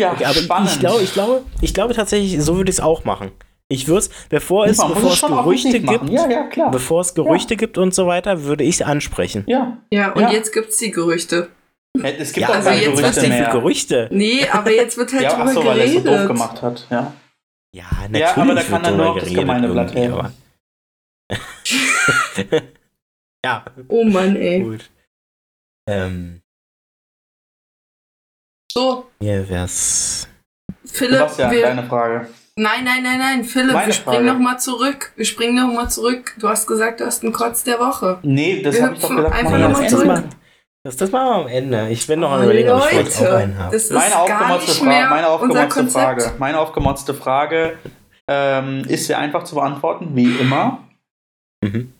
Ja, 0.00 0.12
okay, 0.12 0.24
aber 0.24 0.34
spannend. 0.34 0.70
ich 0.70 0.78
glaube, 0.78 1.02
ich 1.02 1.12
glaube, 1.12 1.42
ich 1.60 1.74
glaube 1.74 1.94
tatsächlich, 1.94 2.40
so 2.42 2.56
würde 2.56 2.70
ich 2.70 2.76
es 2.76 2.80
auch 2.80 3.04
machen. 3.04 3.32
Ich 3.72 3.88
würde 3.88 4.06
bevor 4.28 4.66
es, 4.66 4.76
bevor 4.76 5.12
es 5.12 5.20
Gerüchte 5.22 5.80
gibt, 5.80 6.10
ja, 6.10 6.28
ja, 6.54 6.68
bevor 6.68 7.00
es 7.00 7.14
Gerüchte 7.14 7.54
ja. 7.54 7.58
gibt 7.58 7.78
und 7.78 7.94
so 7.94 8.06
weiter, 8.06 8.44
würde 8.44 8.64
ich 8.64 8.76
es 8.76 8.82
ansprechen. 8.82 9.44
Ja. 9.46 9.78
Ja, 9.90 10.12
und 10.12 10.30
jetzt 10.30 10.52
gibt 10.52 10.68
es 10.68 10.76
die 10.76 10.90
Gerüchte. 10.90 11.48
Es 12.02 12.32
gibt 12.32 12.48
ja, 12.48 12.54
also 12.54 12.70
jetzt 12.70 12.96
Gerüchte 12.98 13.28
mehr. 13.28 13.50
Gerüchte. 13.50 14.08
Nee, 14.10 14.46
aber 14.48 14.72
jetzt 14.72 14.98
wird 14.98 15.12
halt 15.14 15.22
ja, 15.22 15.36
drüber 15.36 15.52
so, 15.52 15.60
geredet. 15.62 16.04
weil 16.04 16.12
er 16.12 16.18
so 16.18 16.18
doof 16.18 16.26
gemacht 16.26 16.62
hat, 16.62 16.86
ja. 16.90 17.12
Ja, 17.74 17.84
natürlich. 18.02 18.20
Ja, 18.20 18.36
aber 18.36 18.54
da 18.54 18.62
kann 18.62 18.82
dann 18.82 18.96
nur 18.98 19.18
das 19.18 19.28
Gemeindeblatt 19.32 19.94
helfen. 19.94 20.34
ja. 23.44 23.64
Oh 23.88 24.04
Mann, 24.04 24.36
ey. 24.36 24.60
Gut. 24.60 24.90
Ähm. 25.88 26.42
So. 28.70 29.06
Hier 29.20 29.48
wär's. 29.48 30.28
Philipp, 30.84 31.18
Sebastian, 31.20 31.50
wir, 31.50 31.62
deine 31.62 31.84
Frage. 31.84 32.28
Nein, 32.58 32.84
nein, 32.84 33.02
nein, 33.02 33.18
nein, 33.18 33.44
Philipp, 33.44 33.72
Meine 33.72 33.86
wir 33.86 33.92
springen 33.94 34.26
nochmal 34.26 34.60
zurück. 34.60 35.12
Wir 35.16 35.24
springen 35.24 35.54
nochmal 35.56 35.90
zurück. 35.90 36.34
Du 36.38 36.48
hast 36.48 36.66
gesagt, 36.66 37.00
du 37.00 37.06
hast 37.06 37.22
einen 37.22 37.32
Kotz 37.32 37.64
der 37.64 37.78
Woche. 37.78 38.18
Nee, 38.22 38.60
das 38.60 38.80
habe 38.80 38.94
ich 38.94 39.00
doch 39.00 39.08
gesagt. 39.08 39.34
Einfach 39.34 39.58
nochmal 39.58 39.88
zurück. 39.88 40.24
Das, 40.84 40.96
das 40.96 41.12
machen 41.12 41.28
wir 41.28 41.34
am 41.42 41.46
Ende. 41.46 41.88
Ich 41.90 42.06
will 42.08 42.16
noch 42.16 42.38
oh, 42.38 42.42
überlegen, 42.42 42.70
ob 42.70 42.84
ich 42.90 42.98
heute 42.98 43.32
auch 43.32 43.36
einen 43.36 43.58
habe. 43.58 43.80
Meine 43.90 44.18
aufgemotzte, 44.18 44.72
Fra 44.72 44.84
meine 44.84 45.28
aufgemotzte 45.28 45.86
Frage, 45.86 46.32
meine 46.38 46.58
aufgemotzte 46.58 47.14
Frage 47.14 47.78
ähm, 48.28 48.84
ist 48.86 49.06
sehr 49.06 49.18
einfach 49.18 49.44
zu 49.44 49.54
beantworten, 49.54 50.14
wie 50.14 50.36
immer. 50.38 50.88
Mhm. 51.62 51.92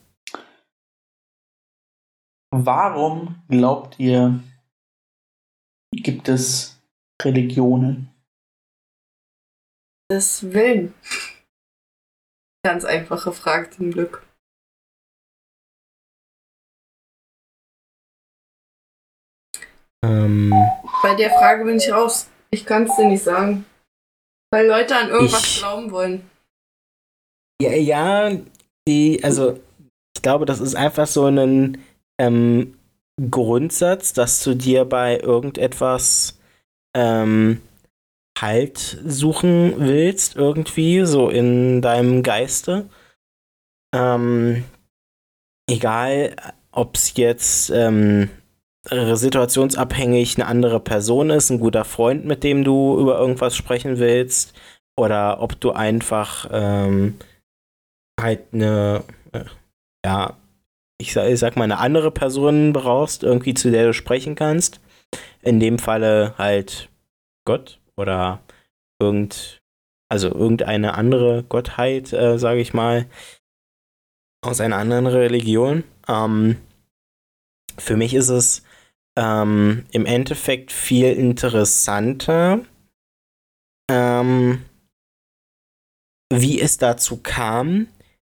Warum 2.51 3.41
glaubt 3.49 3.99
ihr, 3.99 4.39
gibt 5.91 6.27
es 6.29 6.79
Religionen? 7.21 8.12
Des 10.11 10.53
Willen? 10.53 10.93
Ganz 12.65 12.85
einfache 12.85 13.33
Frage 13.33 13.69
zum 13.71 13.91
Glück. 13.91 14.25
Ähm, 20.03 20.53
Bei 21.01 21.15
der 21.15 21.29
Frage 21.31 21.65
bin 21.65 21.77
ich 21.77 21.91
raus. 21.91 22.29
Ich 22.51 22.65
kann 22.65 22.83
es 22.83 22.95
dir 22.95 23.07
nicht 23.07 23.23
sagen. 23.23 23.65
Weil 24.51 24.67
Leute 24.67 24.95
an 24.95 25.09
irgendwas 25.09 25.43
ich, 25.43 25.59
glauben 25.59 25.91
wollen. 25.91 26.29
Ja, 27.61 27.71
ja, 27.71 28.37
die, 28.87 29.23
also 29.23 29.59
ich 30.15 30.21
glaube, 30.21 30.45
das 30.45 30.59
ist 30.59 30.75
einfach 30.75 31.07
so 31.07 31.25
ein 31.25 31.81
ähm, 32.19 32.77
Grundsatz, 33.31 34.13
dass 34.13 34.43
du 34.43 34.55
dir 34.55 34.85
bei 34.85 35.19
irgendetwas 35.19 36.39
ähm, 36.95 37.61
Halt 38.39 38.99
suchen 39.05 39.75
willst, 39.77 40.35
irgendwie, 40.35 41.05
so 41.05 41.29
in 41.29 41.81
deinem 41.81 42.23
Geiste. 42.23 42.89
Ähm, 43.95 44.63
egal, 45.69 46.35
ob 46.71 46.95
es 46.95 47.15
jetzt 47.15 47.69
ähm, 47.69 48.29
situationsabhängig 48.89 50.35
eine 50.35 50.47
andere 50.47 50.79
Person 50.79 51.29
ist, 51.29 51.51
ein 51.51 51.59
guter 51.59 51.85
Freund, 51.85 52.25
mit 52.25 52.43
dem 52.43 52.63
du 52.63 52.99
über 52.99 53.17
irgendwas 53.19 53.55
sprechen 53.55 53.99
willst, 53.99 54.53
oder 54.97 55.41
ob 55.41 55.59
du 55.59 55.71
einfach 55.71 56.49
ähm, 56.51 57.17
halt 58.19 58.41
eine, 58.53 59.03
äh, 59.31 59.45
ja, 60.05 60.37
ich 60.99 61.13
sag, 61.13 61.29
ich 61.29 61.39
sag 61.39 61.55
mal, 61.55 61.63
eine 61.63 61.79
andere 61.79 62.11
Person 62.11 62.73
brauchst, 62.73 63.23
irgendwie 63.23 63.53
zu 63.53 63.71
der 63.71 63.87
du 63.87 63.93
sprechen 63.93 64.35
kannst. 64.35 64.79
In 65.41 65.59
dem 65.59 65.79
Falle 65.79 66.35
halt 66.37 66.89
Gott 67.45 67.79
oder 67.97 68.41
irgend, 68.99 69.61
also 70.09 70.29
irgendeine 70.29 70.95
andere 70.95 71.43
Gottheit, 71.43 72.13
äh, 72.13 72.37
sage 72.37 72.61
ich 72.61 72.73
mal, 72.73 73.07
aus 74.43 74.61
einer 74.61 74.77
anderen 74.77 75.07
Religion. 75.07 75.83
Ähm, 76.07 76.57
für 77.77 77.97
mich 77.97 78.13
ist 78.13 78.29
es 78.29 78.63
ähm, 79.17 79.85
im 79.91 80.05
Endeffekt 80.05 80.71
viel 80.71 81.13
interessanter, 81.13 82.61
ähm, 83.89 84.63
wie 86.31 86.59
es 86.59 86.77
dazu 86.77 87.17
kam, 87.17 87.87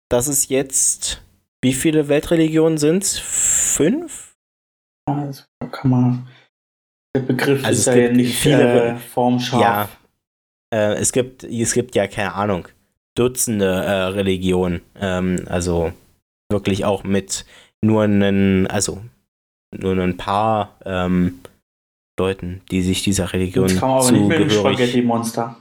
dass 0.09 0.27
es 0.27 0.49
jetzt, 0.49 1.23
wie 1.61 1.73
viele 1.73 2.09
Weltreligionen 2.09 2.77
sind 2.77 3.03
es? 3.03 3.17
Fünf? 3.17 4.35
Also 5.05 5.43
kann 5.71 5.89
man. 5.89 6.27
Der 7.15 7.21
Begriff 7.21 7.63
also 7.63 7.91
ist 7.91 7.97
ja 7.97 8.11
nicht 8.11 8.35
viele 8.35 8.95
äh, 8.95 8.95
formscharf. 8.97 9.61
Ja, 9.61 9.89
äh, 10.73 10.95
es, 10.95 11.11
gibt, 11.11 11.43
es 11.43 11.73
gibt 11.73 11.93
ja 11.95 12.07
keine 12.07 12.33
Ahnung, 12.33 12.67
Dutzende 13.15 13.67
äh, 13.67 13.91
Religionen. 14.05 14.81
Ähm, 14.99 15.45
also 15.47 15.93
wirklich 16.49 16.85
auch 16.85 17.03
mit 17.03 17.45
nur 17.81 18.03
einen, 18.03 18.65
also 18.67 19.03
nur 19.71 19.97
ein 19.97 20.17
paar 20.17 20.75
ähm, 20.85 21.39
Leuten, 22.19 22.61
die 22.71 22.81
sich 22.81 23.03
dieser 23.03 23.33
Religion 23.33 23.67
Jetzt 23.67 23.79
kann 23.79 23.89
man 23.89 23.99
aber 23.99 24.11
nicht 24.11 24.27
mit 24.27 24.39
dem 24.39 24.49
Spaghetti-Monster. 24.49 25.57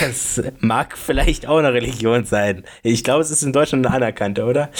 Das 0.00 0.42
mag 0.60 0.96
vielleicht 0.96 1.46
auch 1.46 1.58
eine 1.58 1.74
Religion 1.74 2.24
sein. 2.24 2.64
Ich 2.82 3.04
glaube, 3.04 3.20
es 3.20 3.30
ist 3.30 3.42
in 3.42 3.52
Deutschland 3.52 3.84
eine 3.86 3.94
anerkannte, 3.94 4.44
oder? 4.44 4.70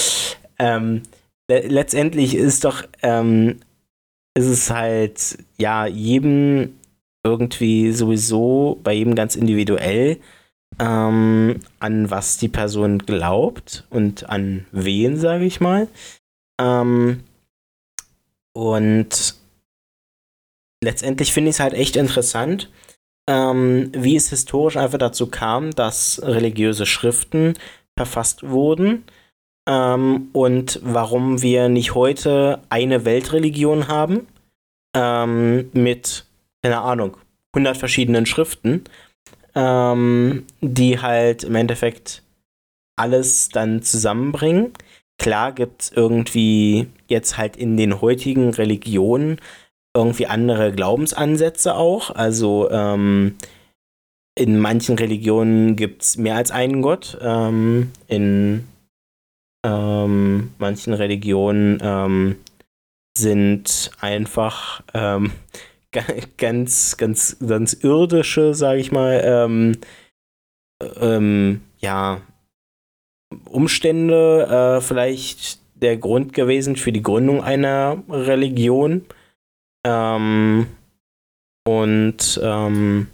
Ähm, 0.58 1.02
le 1.48 1.60
letztendlich 1.66 2.34
ist 2.34 2.64
doch, 2.64 2.82
ähm, 3.02 3.60
ist 4.40 4.46
es 4.46 4.70
halt, 4.70 5.38
ja, 5.58 5.86
jedem 5.86 6.78
irgendwie 7.22 7.92
sowieso, 7.92 8.80
bei 8.82 8.94
jedem 8.94 9.14
ganz 9.14 9.36
individuell, 9.36 10.18
ähm, 10.78 11.60
an 11.78 12.10
was 12.10 12.38
die 12.38 12.48
Person 12.48 12.98
glaubt 13.00 13.86
und 13.90 14.30
an 14.30 14.64
wen, 14.72 15.18
sage 15.18 15.44
ich 15.44 15.60
mal. 15.60 15.88
Ähm, 16.58 17.24
und 18.54 19.34
letztendlich 20.82 21.32
finde 21.32 21.50
ich 21.50 21.56
es 21.56 21.60
halt 21.60 21.74
echt 21.74 21.96
interessant, 21.96 22.70
ähm, 23.28 23.92
wie 23.94 24.16
es 24.16 24.30
historisch 24.30 24.78
einfach 24.78 24.98
dazu 24.98 25.26
kam, 25.26 25.72
dass 25.72 26.22
religiöse 26.24 26.86
Schriften 26.86 27.54
verfasst 27.98 28.48
wurden 28.48 29.04
ähm, 29.70 30.30
und 30.32 30.80
warum 30.82 31.42
wir 31.42 31.68
nicht 31.68 31.94
heute 31.94 32.60
eine 32.70 33.04
Weltreligion 33.04 33.86
haben 33.86 34.26
ähm, 34.96 35.70
mit, 35.72 36.26
keine 36.60 36.80
Ahnung, 36.80 37.16
100 37.52 37.76
verschiedenen 37.76 38.26
Schriften, 38.26 38.82
ähm, 39.54 40.44
die 40.60 41.00
halt 41.00 41.44
im 41.44 41.54
Endeffekt 41.54 42.24
alles 42.96 43.48
dann 43.50 43.82
zusammenbringen. 43.82 44.72
Klar 45.18 45.52
gibt 45.52 45.82
es 45.82 45.92
irgendwie 45.92 46.88
jetzt 47.06 47.38
halt 47.38 47.56
in 47.56 47.76
den 47.76 48.00
heutigen 48.00 48.52
Religionen 48.52 49.40
irgendwie 49.96 50.26
andere 50.26 50.72
Glaubensansätze 50.72 51.76
auch. 51.76 52.10
Also 52.10 52.68
ähm, 52.72 53.36
in 54.34 54.58
manchen 54.58 54.98
Religionen 54.98 55.76
gibt 55.76 56.02
es 56.02 56.16
mehr 56.16 56.34
als 56.34 56.50
einen 56.50 56.82
Gott. 56.82 57.18
Ähm, 57.22 57.92
in 58.08 58.66
ähm, 59.64 60.52
manchen 60.58 60.94
Religionen 60.94 61.78
ähm, 61.82 62.36
sind 63.16 63.90
einfach 64.00 64.82
ähm, 64.94 65.32
ganz, 66.36 66.96
ganz, 66.96 67.36
ganz 67.46 67.72
irdische, 67.74 68.54
sage 68.54 68.80
ich 68.80 68.92
mal, 68.92 69.20
ähm, 69.24 69.76
ähm, 71.00 71.60
ja, 71.78 72.20
Umstände 73.44 74.78
äh, 74.78 74.80
vielleicht 74.80 75.60
der 75.74 75.96
Grund 75.96 76.32
gewesen 76.32 76.76
für 76.76 76.92
die 76.92 77.02
Gründung 77.02 77.42
einer 77.42 78.02
Religion. 78.08 79.06
Ähm, 79.84 80.66
und 81.66 82.40
ähm, 82.42 83.08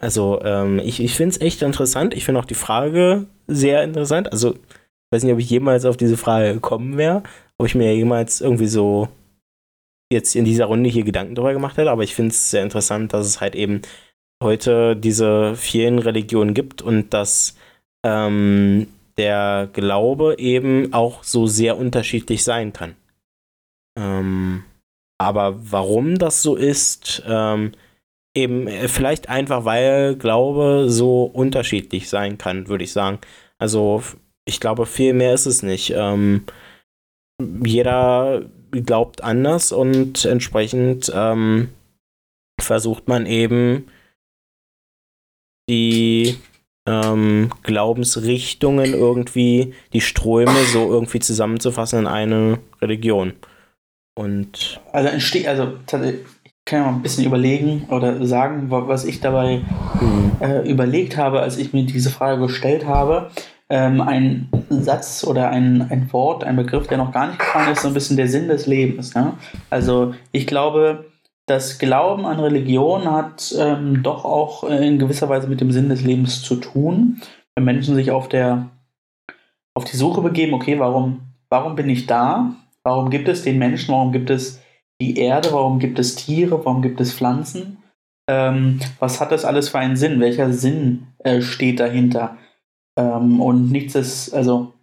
also 0.00 0.40
ähm, 0.42 0.78
ich, 0.78 1.00
ich 1.00 1.14
finde 1.14 1.34
es 1.36 1.40
echt 1.40 1.62
interessant. 1.62 2.14
Ich 2.14 2.24
finde 2.24 2.40
auch 2.40 2.46
die 2.46 2.54
Frage 2.54 3.26
sehr 3.46 3.82
interessant. 3.84 4.32
Also 4.32 4.54
ich 4.54 5.12
weiß 5.12 5.24
nicht, 5.24 5.32
ob 5.32 5.40
ich 5.40 5.50
jemals 5.50 5.84
auf 5.84 5.96
diese 5.96 6.16
Frage 6.16 6.54
gekommen 6.54 6.96
wäre, 6.96 7.22
ob 7.58 7.66
ich 7.66 7.74
mir 7.74 7.94
jemals 7.94 8.40
irgendwie 8.40 8.68
so 8.68 9.08
jetzt 10.12 10.34
in 10.34 10.44
dieser 10.44 10.66
Runde 10.66 10.90
hier 10.90 11.04
Gedanken 11.04 11.34
darüber 11.34 11.52
gemacht 11.52 11.76
hätte, 11.76 11.90
aber 11.90 12.02
ich 12.02 12.14
finde 12.14 12.30
es 12.30 12.50
sehr 12.50 12.62
interessant, 12.62 13.12
dass 13.12 13.26
es 13.26 13.40
halt 13.40 13.54
eben 13.54 13.82
heute 14.42 14.96
diese 14.96 15.54
vielen 15.54 15.98
Religionen 15.98 16.54
gibt 16.54 16.82
und 16.82 17.12
dass 17.14 17.56
ähm, 18.04 18.88
der 19.18 19.68
Glaube 19.72 20.36
eben 20.38 20.92
auch 20.92 21.22
so 21.22 21.46
sehr 21.46 21.76
unterschiedlich 21.76 22.42
sein 22.42 22.72
kann. 22.72 22.96
Ähm, 23.98 24.64
aber 25.18 25.54
warum 25.70 26.18
das 26.18 26.42
so 26.42 26.56
ist, 26.56 27.22
ähm, 27.26 27.72
eben 28.34 28.66
äh, 28.66 28.88
vielleicht 28.88 29.28
einfach, 29.28 29.64
weil 29.64 30.16
Glaube 30.16 30.86
so 30.88 31.24
unterschiedlich 31.24 32.08
sein 32.08 32.38
kann, 32.38 32.68
würde 32.68 32.84
ich 32.84 32.92
sagen. 32.92 33.18
Also 33.58 34.02
ich 34.44 34.60
glaube, 34.60 34.86
viel 34.86 35.12
mehr 35.12 35.34
ist 35.34 35.46
es 35.46 35.62
nicht. 35.62 35.92
Ähm, 35.94 36.44
jeder 37.40 38.42
glaubt 38.70 39.22
anders 39.22 39.72
und 39.72 40.24
entsprechend 40.24 41.10
ähm, 41.14 41.70
versucht 42.60 43.08
man 43.08 43.26
eben 43.26 43.86
die 45.68 46.36
ähm, 46.86 47.50
Glaubensrichtungen 47.62 48.92
irgendwie, 48.94 49.74
die 49.92 50.00
Ströme 50.00 50.64
so 50.64 50.90
irgendwie 50.90 51.20
zusammenzufassen 51.20 52.00
in 52.00 52.06
eine 52.06 52.58
Religion. 52.80 53.34
Und 54.18 54.80
also 54.92 55.08
entsteht, 55.08 55.46
also 55.46 55.78
ich 55.86 55.86
kann 56.64 56.80
ja 56.80 56.86
mal 56.86 56.96
ein 56.96 57.02
bisschen 57.02 57.24
überlegen 57.24 57.86
oder 57.90 58.24
sagen, 58.26 58.66
was 58.68 59.04
ich 59.04 59.20
dabei 59.20 59.62
mhm. 60.00 60.32
äh, 60.40 60.68
überlegt 60.68 61.16
habe, 61.16 61.40
als 61.40 61.58
ich 61.58 61.72
mir 61.72 61.84
diese 61.84 62.10
Frage 62.10 62.40
gestellt 62.40 62.86
habe. 62.86 63.30
Ähm, 63.68 64.00
ein 64.00 64.48
Satz 64.68 65.24
oder 65.24 65.50
ein, 65.50 65.82
ein 65.90 66.12
Wort, 66.12 66.42
ein 66.42 66.56
Begriff, 66.56 66.88
der 66.88 66.98
noch 66.98 67.12
gar 67.12 67.28
nicht 67.28 67.38
gefallen 67.38 67.72
ist, 67.72 67.82
so 67.82 67.88
ein 67.88 67.94
bisschen 67.94 68.16
der 68.16 68.28
Sinn 68.28 68.48
des 68.48 68.66
Lebens. 68.66 69.14
Ne? 69.14 69.34
Also 69.70 70.14
ich 70.32 70.46
glaube, 70.46 71.06
das 71.46 71.78
Glauben 71.78 72.26
an 72.26 72.40
Religion 72.40 73.10
hat 73.10 73.54
ähm, 73.58 74.02
doch 74.02 74.24
auch 74.24 74.64
in 74.64 74.98
gewisser 74.98 75.28
Weise 75.28 75.48
mit 75.48 75.60
dem 75.60 75.72
Sinn 75.72 75.88
des 75.88 76.02
Lebens 76.02 76.42
zu 76.42 76.56
tun. 76.56 77.20
Wenn 77.54 77.64
Menschen 77.64 77.94
sich 77.94 78.10
auf 78.10 78.28
der 78.28 78.70
auf 79.74 79.84
die 79.84 79.96
Suche 79.96 80.20
begeben, 80.20 80.54
okay, 80.54 80.78
warum, 80.78 81.20
warum 81.48 81.74
bin 81.74 81.88
ich 81.88 82.06
da? 82.06 82.54
Warum 82.82 83.10
gibt 83.10 83.28
es 83.28 83.42
den 83.42 83.58
Menschen? 83.58 83.92
Warum 83.92 84.12
gibt 84.12 84.30
es 84.30 84.60
die 85.00 85.16
Erde? 85.16 85.52
Warum 85.52 85.78
gibt 85.78 85.98
es 85.98 86.14
Tiere? 86.14 86.64
Warum 86.64 86.82
gibt 86.82 87.00
es 87.00 87.12
Pflanzen? 87.12 87.78
Ähm, 88.28 88.80
was 88.98 89.20
hat 89.20 89.32
das 89.32 89.44
alles 89.44 89.70
für 89.70 89.78
einen 89.78 89.96
Sinn? 89.96 90.20
Welcher 90.20 90.52
Sinn 90.52 91.08
äh, 91.18 91.40
steht 91.40 91.80
dahinter? 91.80 92.36
Ähm, 92.98 93.40
und 93.40 93.70
nichts 93.70 93.94
ist, 93.94 94.32
also 94.34 94.74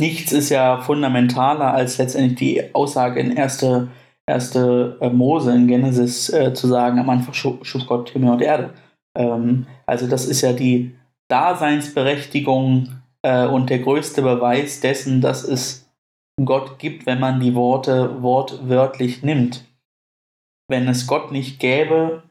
nichts 0.00 0.32
ist 0.32 0.48
ja 0.48 0.80
fundamentaler 0.80 1.74
als 1.74 1.98
letztendlich 1.98 2.38
die 2.38 2.74
Aussage 2.74 3.20
in 3.20 3.36
erste, 3.36 3.88
erste 4.26 4.96
äh, 5.00 5.10
Mose 5.10 5.54
in 5.54 5.66
Genesis 5.66 6.30
äh, 6.30 6.54
zu 6.54 6.66
sagen, 6.66 6.98
am 6.98 7.10
Anfang 7.10 7.34
schuf 7.34 7.86
Gott 7.86 8.10
Himmel 8.10 8.30
und 8.30 8.42
Erde. 8.42 8.74
Ähm, 9.16 9.66
also 9.86 10.06
das 10.06 10.26
ist 10.26 10.40
ja 10.40 10.52
die 10.52 10.94
Daseinsberechtigung 11.28 13.00
äh, 13.22 13.46
und 13.46 13.70
der 13.70 13.80
größte 13.80 14.22
Beweis 14.22 14.80
dessen, 14.80 15.20
dass 15.20 15.44
es 15.44 15.87
Gott 16.44 16.78
gibt, 16.78 17.06
wenn 17.06 17.20
man 17.20 17.40
die 17.40 17.54
Worte 17.54 18.22
wortwörtlich 18.22 19.22
nimmt. 19.22 19.64
Wenn 20.68 20.88
es 20.88 21.06
Gott 21.06 21.32
nicht 21.32 21.60
gäbe, 21.60 22.22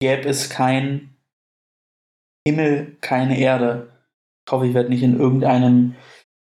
gäbe 0.00 0.28
es 0.28 0.50
kein 0.50 1.16
Himmel, 2.46 2.96
keine 3.00 3.38
Erde. 3.38 3.92
Ich 4.46 4.52
hoffe, 4.52 4.66
ich 4.66 4.74
werde 4.74 4.90
nicht 4.90 5.02
in 5.02 5.18
irgendeinem 5.18 5.96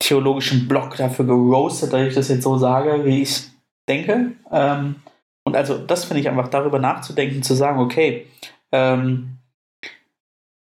theologischen 0.02 0.68
Blog 0.68 0.96
dafür 0.96 1.26
geroastet, 1.26 1.94
dass 1.94 2.08
ich 2.08 2.16
das 2.16 2.30
jetzt 2.30 2.44
so 2.44 2.58
sage, 2.58 3.06
wie 3.06 3.22
ich 3.22 3.30
es 3.30 3.52
denke. 3.88 4.34
Ähm, 4.52 4.96
und 5.46 5.56
also 5.56 5.78
das 5.78 6.06
finde 6.06 6.22
ich 6.22 6.30
einfach 6.30 6.48
darüber 6.48 6.80
nachzudenken, 6.80 7.44
zu 7.44 7.54
sagen, 7.54 7.80
okay, 7.80 8.28
ähm, 8.72 9.38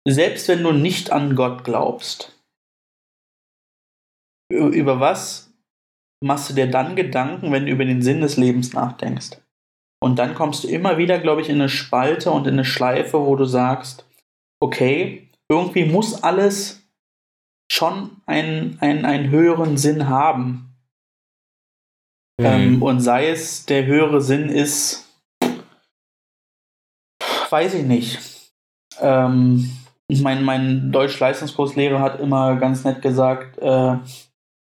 selbst 0.07 0.49
wenn 0.49 0.63
du 0.63 0.73
nicht 0.73 1.11
an 1.11 1.35
Gott 1.35 1.65
glaubst, 1.65 2.39
über 4.51 5.01
was 5.01 5.54
machst 6.25 6.51
du 6.51 6.55
dir 6.55 6.71
dann 6.71 6.97
Gedanken, 6.97 7.53
wenn 7.53 7.67
du 7.67 7.73
über 7.73 7.85
den 7.85 8.03
Sinn 8.03 8.21
des 8.21 8.37
Lebens 8.37 8.73
nachdenkst? 8.73 9.41
Und 10.03 10.19
dann 10.19 10.35
kommst 10.35 10.65
du 10.65 10.69
immer 10.69 10.99
wieder, 10.99 11.19
glaube 11.19 11.41
ich, 11.41 11.49
in 11.49 11.57
eine 11.57 11.69
Spalte 11.69 12.31
und 12.31 12.47
in 12.47 12.55
eine 12.55 12.65
Schleife, 12.65 13.25
wo 13.25 13.37
du 13.37 13.45
sagst, 13.45 14.07
okay, 14.61 15.31
irgendwie 15.49 15.85
muss 15.85 16.23
alles 16.23 16.83
schon 17.71 18.23
einen, 18.27 18.79
einen, 18.81 19.05
einen 19.05 19.31
höheren 19.31 19.77
Sinn 19.77 20.09
haben. 20.09 20.75
Mhm. 22.39 22.47
Ähm, 22.47 22.83
und 22.83 23.01
sei 23.01 23.29
es, 23.29 23.67
der 23.67 23.87
höhere 23.87 24.21
Sinn 24.21 24.49
ist, 24.49 25.09
weiß 27.51 27.75
ich 27.75 27.85
nicht. 27.85 28.53
Ähm, 29.01 29.71
mein, 30.09 30.45
mein 30.45 30.93
Deutsch-Leistungskurslehrer 30.93 32.01
hat 32.01 32.21
immer 32.21 32.57
ganz 32.57 32.85
nett 32.85 33.01
gesagt, 33.03 33.59
äh, 33.59 33.97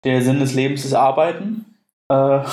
der 0.06 0.22
Sinn 0.22 0.39
des 0.39 0.53
Lebens 0.53 0.86
ist 0.86 0.93
Arbeiten. 0.93 1.66
Äh, 2.10 2.43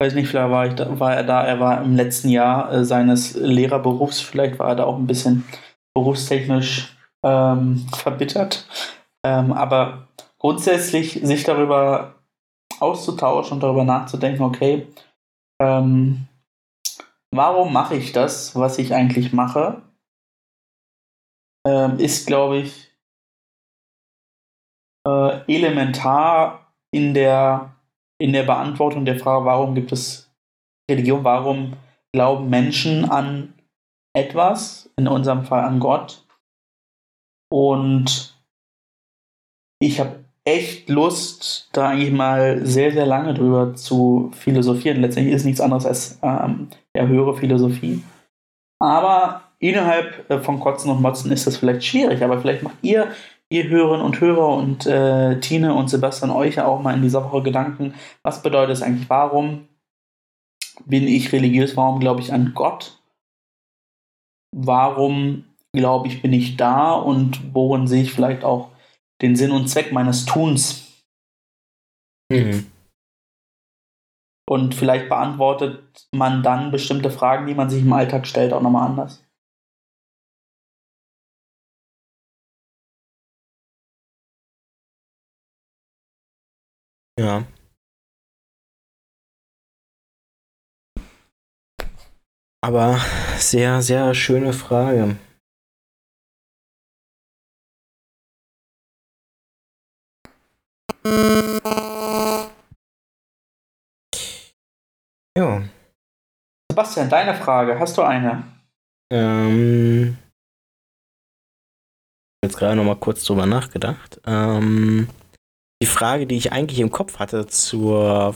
weiß 0.00 0.14
nicht, 0.14 0.28
vielleicht 0.28 0.50
war, 0.50 0.66
ich 0.66 0.74
da, 0.74 0.98
war 0.98 1.14
er 1.14 1.24
da, 1.24 1.44
er 1.44 1.60
war 1.60 1.82
im 1.82 1.96
letzten 1.96 2.28
Jahr 2.28 2.72
äh, 2.72 2.84
seines 2.84 3.34
Lehrerberufs, 3.34 4.20
vielleicht 4.20 4.58
war 4.58 4.68
er 4.68 4.76
da 4.76 4.84
auch 4.84 4.96
ein 4.96 5.06
bisschen 5.06 5.44
berufstechnisch 5.94 6.96
ähm, 7.24 7.86
verbittert. 7.92 8.66
Ähm, 9.24 9.52
aber 9.52 10.08
grundsätzlich 10.38 11.20
sich 11.22 11.44
darüber 11.44 12.14
auszutauschen 12.80 13.54
und 13.54 13.62
darüber 13.62 13.84
nachzudenken, 13.84 14.42
okay, 14.42 14.86
ähm, 15.60 16.28
warum 17.34 17.72
mache 17.72 17.96
ich 17.96 18.12
das, 18.12 18.54
was 18.54 18.78
ich 18.78 18.94
eigentlich 18.94 19.32
mache, 19.32 19.82
ähm, 21.66 21.98
ist, 21.98 22.26
glaube 22.26 22.58
ich, 22.58 22.87
äh, 25.06 25.40
elementar 25.52 26.72
in 26.92 27.14
der, 27.14 27.74
in 28.20 28.32
der 28.32 28.44
Beantwortung 28.44 29.04
der 29.04 29.18
Frage, 29.18 29.44
warum 29.44 29.74
gibt 29.74 29.92
es 29.92 30.30
Religion, 30.90 31.24
warum 31.24 31.74
glauben 32.12 32.48
Menschen 32.48 33.04
an 33.10 33.54
etwas, 34.16 34.90
in 34.96 35.06
unserem 35.06 35.44
Fall 35.44 35.64
an 35.64 35.80
Gott. 35.80 36.24
Und 37.52 38.34
ich 39.80 40.00
habe 40.00 40.24
echt 40.44 40.88
Lust, 40.88 41.68
da 41.72 41.90
eigentlich 41.90 42.12
mal 42.12 42.64
sehr, 42.66 42.92
sehr 42.92 43.06
lange 43.06 43.34
drüber 43.34 43.74
zu 43.74 44.30
philosophieren. 44.34 45.02
Letztendlich 45.02 45.34
ist 45.34 45.44
nichts 45.44 45.60
anderes 45.60 45.86
als 45.86 46.18
ähm, 46.22 46.68
ja, 46.96 47.06
höhere 47.06 47.36
Philosophie. 47.36 48.02
Aber 48.80 49.42
innerhalb 49.58 50.28
äh, 50.30 50.40
von 50.40 50.58
Kotzen 50.58 50.90
und 50.90 51.02
Motzen 51.02 51.30
ist 51.32 51.46
das 51.46 51.58
vielleicht 51.58 51.84
schwierig, 51.84 52.22
aber 52.22 52.40
vielleicht 52.40 52.62
macht 52.62 52.76
ihr, 52.82 53.12
ihr 53.50 53.68
Hörerinnen 53.68 54.04
und 54.04 54.20
Hörer 54.20 54.48
und 54.48 54.86
äh, 54.86 55.40
Tine 55.40 55.74
und 55.74 55.88
Sebastian 55.88 56.30
euch 56.30 56.56
ja 56.56 56.66
auch 56.66 56.82
mal 56.82 56.94
in 56.94 57.02
dieser 57.02 57.24
Woche 57.24 57.42
Gedanken, 57.42 57.94
was 58.22 58.42
bedeutet 58.42 58.76
es 58.76 58.82
eigentlich, 58.82 59.08
warum 59.08 59.68
bin 60.84 61.08
ich 61.08 61.32
religiös, 61.32 61.76
warum 61.76 62.00
glaube 62.00 62.20
ich 62.20 62.32
an 62.32 62.52
Gott, 62.54 63.00
warum 64.54 65.44
glaube 65.74 66.08
ich 66.08 66.22
bin 66.22 66.32
ich 66.32 66.56
da 66.56 66.92
und 66.92 67.54
worin 67.54 67.86
sehe 67.86 68.02
ich 68.02 68.12
vielleicht 68.12 68.44
auch 68.44 68.70
den 69.22 69.36
Sinn 69.36 69.50
und 69.50 69.68
Zweck 69.68 69.92
meines 69.92 70.24
Tuns. 70.24 71.02
Mhm. 72.30 72.66
Und 74.48 74.74
vielleicht 74.74 75.08
beantwortet 75.08 76.08
man 76.14 76.42
dann 76.42 76.70
bestimmte 76.70 77.10
Fragen, 77.10 77.46
die 77.46 77.54
man 77.54 77.68
sich 77.68 77.82
im 77.82 77.92
Alltag 77.92 78.26
stellt, 78.26 78.52
auch 78.52 78.62
nochmal 78.62 78.88
anders. 78.88 79.22
Ja. 87.18 87.44
Aber 92.64 93.00
sehr, 93.38 93.82
sehr 93.82 94.14
schöne 94.14 94.52
Frage. 94.52 95.16
Ja. 105.36 105.62
Sebastian, 106.70 107.10
deine 107.10 107.34
Frage. 107.34 107.80
Hast 107.80 107.96
du 107.98 108.02
eine? 108.02 108.44
Ähm. 109.12 110.16
Jetzt 112.44 112.56
gerade 112.56 112.76
noch 112.76 112.84
mal 112.84 112.94
kurz 112.94 113.24
drüber 113.24 113.46
nachgedacht. 113.46 114.20
Ähm 114.24 115.08
die 115.82 115.86
Frage, 115.86 116.26
die 116.26 116.36
ich 116.36 116.52
eigentlich 116.52 116.80
im 116.80 116.90
Kopf 116.90 117.18
hatte 117.18 117.46
zur 117.46 118.34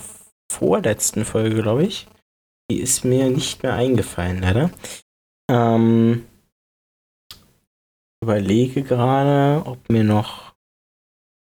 vorletzten 0.51 1.24
Folge, 1.24 1.62
glaube 1.62 1.84
ich, 1.84 2.07
die 2.70 2.80
ist 2.80 3.05
mir 3.05 3.30
nicht 3.30 3.62
mehr 3.62 3.74
eingefallen, 3.74 4.40
leider. 4.43 4.70
Ähm, 5.51 6.26
überlege 8.22 8.82
gerade, 8.82 9.66
ob 9.66 9.90
mir 9.90 10.05
noch 10.05 10.55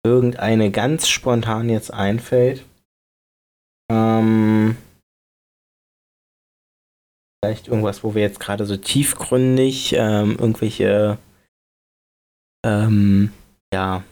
irgendeine 0.05 0.71
ganz 0.71 1.07
spontan 1.07 1.69
jetzt 1.69 1.91
einfällt. 1.91 2.63
Ähm, 3.91 4.77
vielleicht 7.43 7.67
irgendwas, 7.67 8.03
wo 8.03 8.13
wir 8.13 8.21
jetzt 8.21 8.39
gerade 8.39 8.65
so 8.65 8.77
tiefgründig 8.77 9.93
ähm, 9.93 10.37
irgendwelche 10.39 11.17
ähm, 12.65 13.31
ja, 13.73 14.03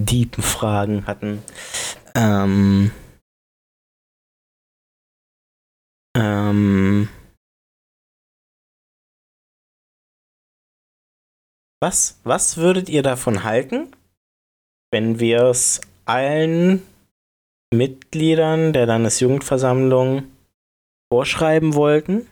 deepen 0.00 0.42
Fragen 0.42 1.06
hatten. 1.06 1.42
Ähm, 2.14 2.90
ähm, 6.16 7.08
was, 11.80 12.20
was 12.24 12.56
würdet 12.56 12.88
ihr 12.88 13.02
davon 13.02 13.44
halten, 13.44 13.94
wenn 14.90 15.18
wir 15.18 15.42
es 15.44 15.80
allen 16.04 16.82
Mitgliedern 17.72 18.72
der 18.72 18.86
Landesjugendversammlung 18.86 20.24
vorschreiben 21.12 21.74
wollten, 21.74 22.26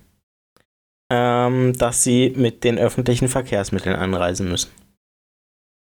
ähm, 1.10 1.72
dass 1.76 2.02
sie 2.04 2.30
mit 2.36 2.64
den 2.64 2.78
öffentlichen 2.78 3.28
Verkehrsmitteln 3.28 3.96
anreisen 3.96 4.48
müssen, 4.48 4.70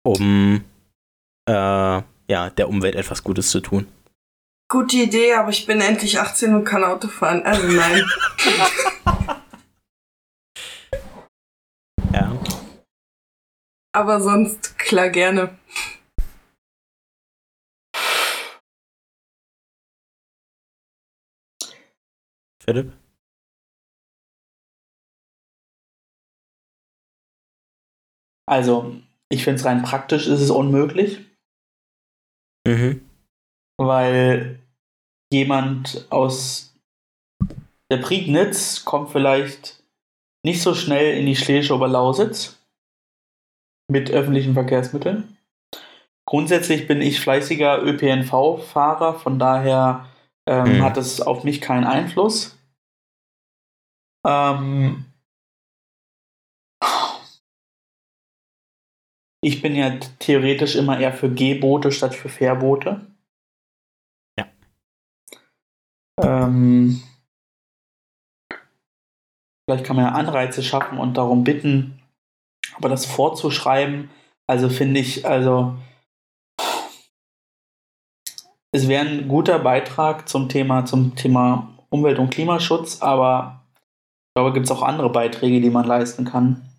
um 0.02 0.64
äh, 1.48 2.02
ja, 2.30 2.50
der 2.50 2.68
Umwelt 2.68 2.94
etwas 2.94 3.24
Gutes 3.24 3.50
zu 3.50 3.60
tun. 3.60 3.88
Gute 4.70 4.98
Idee, 4.98 5.34
aber 5.34 5.50
ich 5.50 5.66
bin 5.66 5.80
endlich 5.80 6.20
18 6.20 6.54
und 6.54 6.64
kann 6.64 6.84
Auto 6.84 7.08
fahren. 7.08 7.42
Also 7.42 7.66
nein. 7.66 8.04
ja. 12.12 12.38
Aber 13.92 14.20
sonst 14.20 14.78
klar 14.78 15.08
gerne. 15.08 15.58
Philipp? 22.62 22.92
Also, 28.46 28.96
ich 29.28 29.44
finde 29.44 29.60
es 29.60 29.64
rein 29.64 29.82
praktisch 29.82 30.26
ist 30.26 30.40
es 30.40 30.50
unmöglich. 30.50 31.29
Mhm. 32.66 33.08
Weil 33.78 34.60
jemand 35.32 36.06
aus 36.10 36.74
der 37.90 37.98
Prignitz 37.98 38.84
kommt 38.84 39.10
vielleicht 39.10 39.82
nicht 40.44 40.62
so 40.62 40.74
schnell 40.74 41.18
in 41.18 41.26
die 41.26 41.36
Schlesische 41.36 41.74
Oberlausitz 41.74 42.58
mit 43.90 44.10
öffentlichen 44.10 44.54
Verkehrsmitteln. 44.54 45.36
Grundsätzlich 46.26 46.86
bin 46.86 47.02
ich 47.02 47.20
fleißiger 47.20 47.82
ÖPNV-Fahrer, 47.82 49.14
von 49.14 49.38
daher 49.38 50.06
ähm, 50.46 50.78
mhm. 50.78 50.82
hat 50.82 50.96
es 50.96 51.20
auf 51.20 51.42
mich 51.42 51.60
keinen 51.60 51.84
Einfluss. 51.84 52.56
Ähm, 54.24 55.06
Ich 59.42 59.62
bin 59.62 59.74
ja 59.74 59.98
theoretisch 60.18 60.76
immer 60.76 61.00
eher 61.00 61.12
für 61.12 61.30
Gehboote 61.30 61.92
statt 61.92 62.14
für 62.14 62.28
Fährboote. 62.28 63.06
Ja. 64.38 64.46
Ähm, 66.22 67.02
vielleicht 69.66 69.86
kann 69.86 69.96
man 69.96 70.04
ja 70.04 70.12
Anreize 70.12 70.62
schaffen 70.62 70.98
und 70.98 71.14
darum 71.16 71.44
bitten, 71.44 72.02
aber 72.74 72.90
das 72.90 73.06
vorzuschreiben, 73.06 74.10
also 74.46 74.68
finde 74.68 75.00
ich, 75.00 75.26
also 75.26 75.76
es 78.72 78.88
wäre 78.88 79.06
ein 79.06 79.28
guter 79.28 79.58
Beitrag 79.58 80.28
zum 80.28 80.48
Thema, 80.48 80.84
zum 80.84 81.16
Thema 81.16 81.68
Umwelt- 81.88 82.18
und 82.18 82.30
Klimaschutz, 82.30 83.00
aber 83.00 83.64
ich 83.74 84.34
glaube, 84.34 84.52
gibt 84.52 84.66
es 84.66 84.72
auch 84.72 84.82
andere 84.82 85.10
Beiträge, 85.10 85.60
die 85.60 85.70
man 85.70 85.86
leisten 85.86 86.24
kann. 86.24 86.69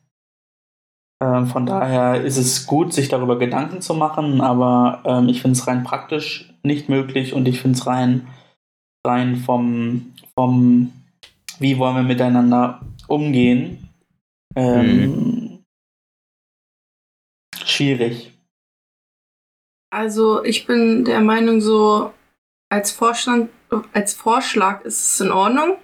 Ähm, 1.22 1.45
von 1.45 1.67
daher 1.67 2.24
ist 2.24 2.38
es 2.38 2.65
gut, 2.65 2.93
sich 2.93 3.07
darüber 3.07 3.38
Gedanken 3.38 3.80
zu 3.82 3.93
machen, 3.93 4.41
aber 4.41 5.03
ähm, 5.05 5.30
ich 5.30 5.41
finde 5.41 5.55
es 5.55 5.67
rein 5.67 5.84
praktisch 5.84 6.51
nicht 6.63 6.89
möglich 6.89 7.34
und 7.34 7.47
ich 7.47 7.61
finde 7.61 7.78
es 7.78 7.86
rein, 7.86 8.28
rein 9.05 9.36
vom, 9.36 10.13
vom, 10.34 10.91
wie 11.59 11.78
wollen 11.78 11.95
wir 11.95 12.03
miteinander 12.03 12.82
umgehen, 13.07 13.88
ähm, 14.55 15.01
mhm. 15.05 15.63
schwierig. 17.63 18.34
Also 19.91 20.43
ich 20.43 20.65
bin 20.65 21.05
der 21.05 21.19
Meinung, 21.19 21.61
so 21.61 22.13
als 22.69 22.91
Vorstand, 22.91 23.51
als 23.93 24.13
Vorschlag 24.13 24.82
ist 24.86 25.01
es 25.01 25.22
in 25.22 25.32
Ordnung. 25.32 25.78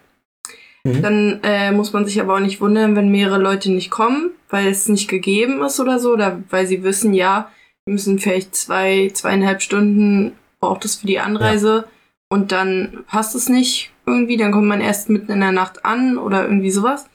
Mhm. 0.88 1.02
Dann 1.02 1.40
äh, 1.44 1.72
muss 1.72 1.94
man 1.94 2.06
sich 2.06 2.20
aber 2.22 2.36
auch 2.36 2.40
nicht 2.40 2.62
wundern, 2.62 2.96
wenn 2.96 3.10
mehrere 3.10 3.42
Leute 3.42 3.72
nicht 3.72 3.90
kommen, 3.90 4.32
weil 4.50 4.68
es 4.68 4.88
nicht 4.88 5.10
gegeben 5.10 5.62
ist 5.62 5.80
oder 5.80 6.00
so, 6.00 6.14
oder 6.14 6.42
weil 6.50 6.68
sie 6.68 6.84
wissen, 6.84 7.14
ja, 7.14 7.52
wir 7.86 7.94
müssen 7.94 8.20
vielleicht 8.20 8.56
zwei, 8.56 9.10
zweieinhalb 9.14 9.62
Stunden 9.62 10.34
braucht 10.60 10.86
es 10.86 10.96
für 10.96 11.08
die 11.08 11.20
Anreise 11.20 11.86
ja. 11.86 11.92
und 12.30 12.52
dann 12.52 13.04
passt 13.08 13.36
es 13.36 13.50
nicht 13.50 13.92
irgendwie, 14.06 14.38
dann 14.38 14.52
kommt 14.52 14.68
man 14.68 14.82
erst 14.82 15.10
mitten 15.10 15.32
in 15.32 15.42
der 15.42 15.52
Nacht 15.52 15.86
an 15.86 16.18
oder 16.18 16.44
irgendwie 16.44 16.72
sowas. 16.72 17.10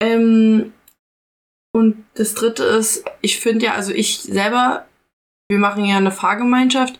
Ähm, 0.00 0.72
und 1.72 2.04
das 2.14 2.34
dritte 2.34 2.64
ist, 2.64 3.04
ich 3.20 3.38
finde 3.40 3.66
ja, 3.66 3.74
also 3.74 3.92
ich 3.92 4.20
selber, 4.20 4.86
wir 5.48 5.58
machen 5.58 5.84
ja 5.84 5.96
eine 5.96 6.10
Fahrgemeinschaft 6.10 6.98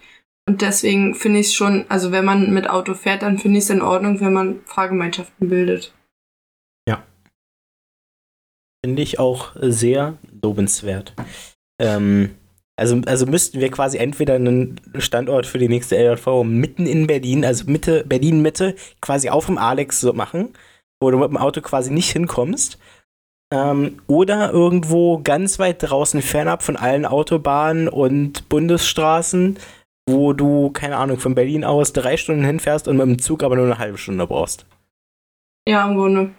und 0.48 0.62
deswegen 0.62 1.14
finde 1.14 1.40
ich 1.40 1.48
es 1.48 1.54
schon, 1.54 1.84
also 1.88 2.10
wenn 2.10 2.24
man 2.24 2.52
mit 2.54 2.70
Auto 2.70 2.94
fährt, 2.94 3.22
dann 3.22 3.38
finde 3.38 3.58
ich 3.58 3.64
es 3.64 3.70
in 3.70 3.82
Ordnung, 3.82 4.20
wenn 4.20 4.32
man 4.32 4.60
Fahrgemeinschaften 4.64 5.48
bildet. 5.48 5.92
Finde 8.84 9.02
ich 9.02 9.18
auch 9.18 9.52
sehr 9.60 10.18
lobenswert. 10.42 11.14
Ähm, 11.80 12.30
also, 12.78 13.00
also 13.06 13.26
müssten 13.26 13.58
wir 13.58 13.70
quasi 13.72 13.98
entweder 13.98 14.34
einen 14.34 14.80
Standort 14.98 15.46
für 15.46 15.58
die 15.58 15.68
nächste 15.68 15.96
LJV 15.96 16.44
mitten 16.44 16.86
in 16.86 17.08
Berlin, 17.08 17.44
also 17.44 17.64
Mitte, 17.68 18.04
Berlin-Mitte, 18.06 18.76
quasi 19.00 19.30
auf 19.30 19.46
dem 19.46 19.58
Alex 19.58 20.00
so 20.00 20.12
machen, 20.12 20.50
wo 21.00 21.10
du 21.10 21.18
mit 21.18 21.28
dem 21.28 21.36
Auto 21.36 21.60
quasi 21.60 21.92
nicht 21.92 22.12
hinkommst. 22.12 22.78
Ähm, 23.52 24.00
oder 24.06 24.52
irgendwo 24.52 25.18
ganz 25.18 25.58
weit 25.58 25.82
draußen 25.82 26.22
fernab 26.22 26.62
von 26.62 26.76
allen 26.76 27.04
Autobahnen 27.04 27.88
und 27.88 28.48
Bundesstraßen, 28.48 29.58
wo 30.08 30.32
du, 30.32 30.70
keine 30.70 30.98
Ahnung, 30.98 31.18
von 31.18 31.34
Berlin 31.34 31.64
aus 31.64 31.92
drei 31.92 32.16
Stunden 32.16 32.44
hinfährst 32.44 32.86
und 32.86 32.96
mit 32.96 33.06
dem 33.06 33.18
Zug 33.18 33.42
aber 33.42 33.56
nur 33.56 33.64
eine 33.64 33.78
halbe 33.78 33.98
Stunde 33.98 34.26
brauchst. 34.26 34.66
Ja, 35.66 35.88
im 35.88 35.96
Grunde. 35.96 36.30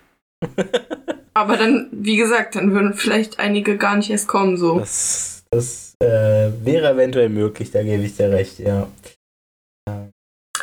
Aber 1.40 1.56
dann, 1.56 1.88
wie 1.94 2.18
gesagt, 2.18 2.56
dann 2.56 2.74
würden 2.74 2.94
vielleicht 2.94 3.40
einige 3.40 3.78
gar 3.78 3.96
nicht 3.96 4.10
erst 4.10 4.28
kommen, 4.28 4.58
so. 4.58 4.80
Das, 4.80 5.46
das 5.50 5.96
äh, 6.02 6.52
wäre 6.66 6.90
eventuell 6.90 7.30
möglich, 7.30 7.72
da 7.72 7.82
gebe 7.82 8.04
ich 8.04 8.18
dir 8.18 8.30
recht, 8.30 8.60
ja. 8.60 8.90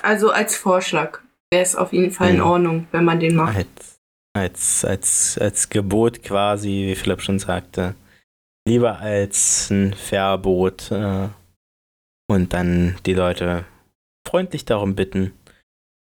Also 0.03 0.31
als 0.31 0.55
Vorschlag 0.55 1.21
wäre 1.51 1.63
es 1.63 1.77
auf 1.77 1.95
jeden 1.95 2.13
Fall 2.13 2.29
in 2.29 2.41
hm. 2.41 2.47
Ordnung, 2.47 2.89
wenn 2.93 3.07
man 3.07 3.21
den 3.21 3.37
macht. 3.37 3.57
Als, 3.57 3.99
als, 4.35 4.85
als, 4.85 5.39
als 5.39 5.71
Gebot 5.71 6.23
quasi, 6.23 6.89
wie 6.89 6.95
Philipp 6.95 7.23
schon 7.23 7.39
sagte. 7.39 7.95
Lieber 8.69 8.99
als 8.99 9.71
ein 9.71 9.95
Verbot 9.95 10.91
äh, 10.91 11.29
und 12.29 12.53
dann 12.53 12.99
die 13.07 13.15
Leute 13.15 13.65
freundlich 14.29 14.67
darum 14.67 14.95
bitten, 14.95 15.33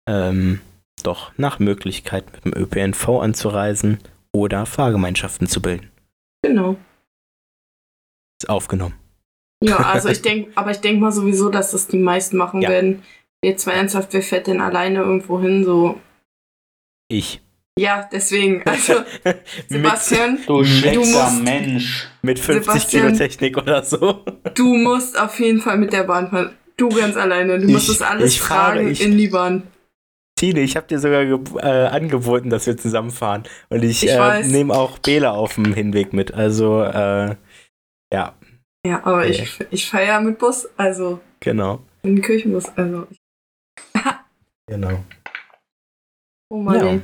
ähm, 0.09 0.59
doch 1.01 1.31
nach 1.37 1.59
Möglichkeit 1.59 2.25
mit 2.33 2.43
dem 2.43 2.61
ÖPNV 2.61 3.21
anzureisen 3.21 3.99
oder 4.35 4.65
Fahrgemeinschaften 4.65 5.47
zu 5.47 5.61
bilden. 5.61 5.89
Genau. 6.43 6.75
Ist 8.41 8.49
aufgenommen. 8.49 8.95
Ja, 9.63 9.77
also 9.77 10.09
ich 10.09 10.21
denke, 10.23 10.51
aber 10.55 10.71
ich 10.71 10.81
denke 10.81 11.01
mal 11.01 11.11
sowieso, 11.11 11.49
dass 11.49 11.71
das 11.71 11.87
die 11.87 11.97
meisten 11.97 12.35
machen 12.37 12.61
ja. 12.61 12.69
werden. 12.69 13.03
Jetzt 13.43 13.65
mal 13.65 13.73
ernsthaft, 13.73 14.09
wer 14.11 14.21
fährt 14.21 14.47
denn 14.47 14.59
alleine 14.59 14.99
irgendwo 14.99 15.39
hin? 15.39 15.63
So. 15.63 16.01
Ich. 17.07 17.41
Ja, 17.79 18.09
deswegen. 18.11 18.61
Also, 18.65 18.95
Sebastian, 19.69 20.39
du, 20.47 20.63
du 20.63 20.99
musst, 20.99 21.43
Mensch. 21.43 22.07
Mit 22.21 22.39
50 22.39 22.63
Sebastian, 22.63 23.03
Kilo 23.03 23.17
Technik 23.17 23.57
oder 23.57 23.83
so. 23.83 24.25
Du 24.53 24.75
musst 24.75 25.17
auf 25.17 25.39
jeden 25.39 25.61
Fall 25.61 25.77
mit 25.77 25.93
der 25.93 26.03
Bahn 26.03 26.29
fahren. 26.29 26.55
Du 26.77 26.89
ganz 26.89 27.15
alleine. 27.15 27.59
Du 27.59 27.67
ich, 27.67 27.73
musst 27.73 27.89
das 27.89 28.01
alles 28.01 28.35
fragen 28.35 28.91
ich, 28.91 29.01
in 29.01 29.17
die 29.17 29.27
Bahn. 29.29 29.63
Tine, 30.45 30.59
ich 30.61 30.75
habe 30.75 30.85
dir 30.85 30.99
sogar 30.99 31.23
äh, 31.23 31.87
angeboten, 31.87 32.51
dass 32.51 32.67
wir 32.67 32.77
zusammenfahren. 32.77 33.43
Und 33.69 33.83
ich, 33.83 34.03
ich 34.03 34.11
äh, 34.11 34.43
nehme 34.43 34.73
auch 34.75 34.99
Bela 34.99 35.31
auf 35.31 35.55
dem 35.55 35.73
Hinweg 35.73 36.13
mit. 36.13 36.33
Also, 36.33 36.83
äh, 36.83 37.35
ja. 38.13 38.35
Ja, 38.85 39.03
aber 39.03 39.19
okay. 39.19 39.29
ich, 39.31 39.65
ich 39.71 39.89
fahre 39.89 40.05
ja 40.05 40.19
mit 40.19 40.37
Bus, 40.37 40.69
also. 40.77 41.19
Genau. 41.39 41.79
In 42.03 42.17
den 42.17 42.21
Kirchenbus, 42.21 42.65
also. 42.75 43.07
genau. 44.67 45.03
Oh 46.51 46.57
Mann. 46.57 47.01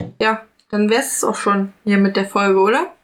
Ja. 0.00 0.08
ja, 0.20 0.46
dann 0.70 0.88
wär's 0.88 1.18
es 1.18 1.24
auch 1.24 1.36
schon 1.36 1.74
hier 1.84 1.98
mit 1.98 2.16
der 2.16 2.26
Folge, 2.26 2.58
oder? 2.58 2.94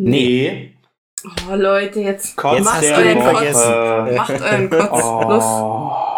Nee. 0.00 0.74
Oh, 1.22 1.54
Leute, 1.54 2.00
jetzt, 2.00 2.34
Kotz 2.34 2.64
macht, 2.64 2.82
euren 2.82 3.18
Kotz, 3.18 4.16
macht 4.16 4.40
euren 4.40 4.70
Kotz. 4.70 5.04
Oh. 5.04 5.28
Los. 5.28 6.09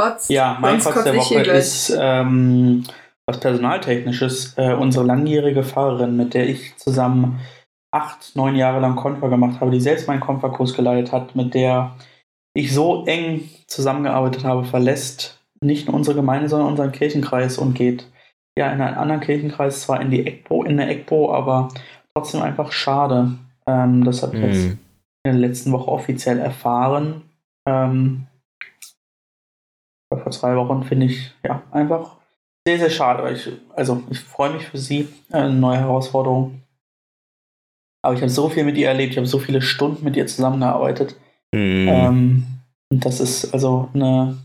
Kotz. 0.00 0.28
Ja, 0.28 0.56
mein 0.60 0.80
Kotz 0.80 1.04
der 1.04 1.16
Woche 1.16 1.40
ist 1.42 1.96
ähm, 1.98 2.84
was 3.26 3.40
Personaltechnisches. 3.40 4.54
Äh, 4.56 4.74
unsere 4.74 5.04
langjährige 5.04 5.62
Fahrerin, 5.62 6.16
mit 6.16 6.34
der 6.34 6.48
ich 6.48 6.76
zusammen 6.76 7.40
acht, 7.92 8.34
neun 8.34 8.56
Jahre 8.56 8.80
lang 8.80 8.96
Konfa 8.96 9.28
gemacht 9.28 9.60
habe, 9.60 9.70
die 9.70 9.80
selbst 9.80 10.08
meinen 10.08 10.20
Konfa-Kurs 10.20 10.74
geleitet 10.74 11.12
hat, 11.12 11.34
mit 11.34 11.54
der 11.54 11.96
ich 12.54 12.72
so 12.72 13.04
eng 13.04 13.48
zusammengearbeitet 13.66 14.44
habe, 14.44 14.64
verlässt 14.64 15.40
nicht 15.60 15.86
nur 15.86 15.96
unsere 15.96 16.16
Gemeinde, 16.16 16.48
sondern 16.48 16.70
unseren 16.70 16.92
Kirchenkreis 16.92 17.58
und 17.58 17.74
geht 17.74 18.06
ja 18.58 18.72
in 18.72 18.80
einen 18.80 18.96
anderen 18.96 19.20
Kirchenkreis, 19.20 19.82
zwar 19.82 20.00
in 20.00 20.10
die 20.10 20.26
ECPO, 20.26 20.64
in 20.64 20.78
der 20.78 20.88
ECPO, 20.88 21.32
aber 21.32 21.68
trotzdem 22.14 22.42
einfach 22.42 22.72
schade. 22.72 23.32
Ähm, 23.66 24.04
das 24.04 24.22
habe 24.22 24.36
ich 24.36 24.42
mhm. 24.42 24.48
jetzt 24.48 24.64
in 24.64 24.78
der 25.24 25.34
letzten 25.34 25.72
Woche 25.72 25.90
offiziell 25.90 26.38
erfahren. 26.38 27.22
Ähm, 27.68 28.26
vor 30.18 30.32
zwei 30.32 30.56
Wochen, 30.56 30.82
finde 30.84 31.06
ich 31.06 31.32
ja 31.44 31.62
einfach 31.70 32.16
sehr, 32.66 32.78
sehr 32.78 32.90
schade. 32.90 33.30
Ich, 33.32 33.50
also 33.74 34.02
ich 34.10 34.20
freue 34.20 34.50
mich 34.50 34.66
für 34.66 34.78
sie, 34.78 35.08
äh, 35.30 35.38
eine 35.38 35.54
neue 35.54 35.78
Herausforderung. 35.78 36.62
Aber 38.02 38.14
ich 38.14 38.20
habe 38.20 38.30
so 38.30 38.48
viel 38.48 38.64
mit 38.64 38.76
ihr 38.76 38.88
erlebt, 38.88 39.12
ich 39.12 39.18
habe 39.18 39.26
so 39.26 39.38
viele 39.38 39.62
Stunden 39.62 40.04
mit 40.04 40.16
ihr 40.16 40.26
zusammengearbeitet. 40.26 41.16
Mhm. 41.54 41.88
Ähm, 41.88 42.46
das 42.90 43.20
ist 43.20 43.52
also 43.52 43.88
eine 43.94 44.38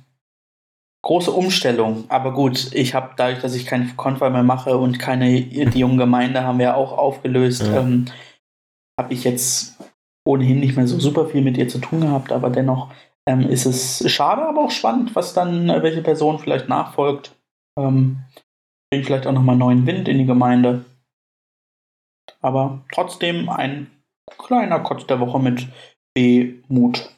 große 1.04 1.32
Umstellung. 1.32 2.06
Aber 2.10 2.34
gut, 2.34 2.74
ich 2.74 2.94
habe 2.94 3.14
dadurch, 3.16 3.40
dass 3.40 3.56
ich 3.56 3.66
keine 3.66 3.88
Konfer 3.96 4.30
mehr 4.30 4.44
mache 4.44 4.78
und 4.78 5.00
keine, 5.00 5.42
die 5.42 5.80
junge 5.80 5.98
Gemeinde 5.98 6.44
haben 6.44 6.60
wir 6.60 6.76
auch 6.76 6.98
aufgelöst, 6.98 7.68
mhm. 7.68 7.76
ähm, 7.76 8.06
habe 9.00 9.14
ich 9.14 9.24
jetzt 9.24 9.78
ohnehin 10.28 10.60
nicht 10.60 10.76
mehr 10.76 10.88
so 10.88 11.00
super 11.00 11.28
viel 11.28 11.42
mit 11.42 11.58
ihr 11.58 11.68
zu 11.68 11.80
tun 11.80 12.02
gehabt, 12.02 12.32
aber 12.32 12.50
dennoch 12.50 12.92
ähm, 13.28 13.50
ist 13.50 13.66
es 13.66 14.10
schade, 14.12 14.44
aber 14.44 14.66
auch 14.66 14.72
spannend, 14.72 15.16
was 15.16 15.34
dann, 15.34 15.70
äh, 15.70 15.82
welche 15.82 16.02
Person 16.02 16.40
vielleicht 16.40 16.70
nachfolgt. 16.70 17.36
Ähm, 17.78 18.20
bringt 18.90 19.06
vielleicht 19.06 19.28
auch 19.28 19.32
nochmal 19.32 19.56
neuen 19.56 19.86
Wind 19.86 20.08
in 20.08 20.18
die 20.18 20.26
Gemeinde. 20.26 20.86
Aber 22.42 22.84
trotzdem 22.94 23.50
ein 23.50 23.92
kleiner 24.38 24.80
Kotz 24.80 25.08
der 25.08 25.20
Woche 25.20 25.40
mit 25.40 25.68
B-Mut. 26.14 27.10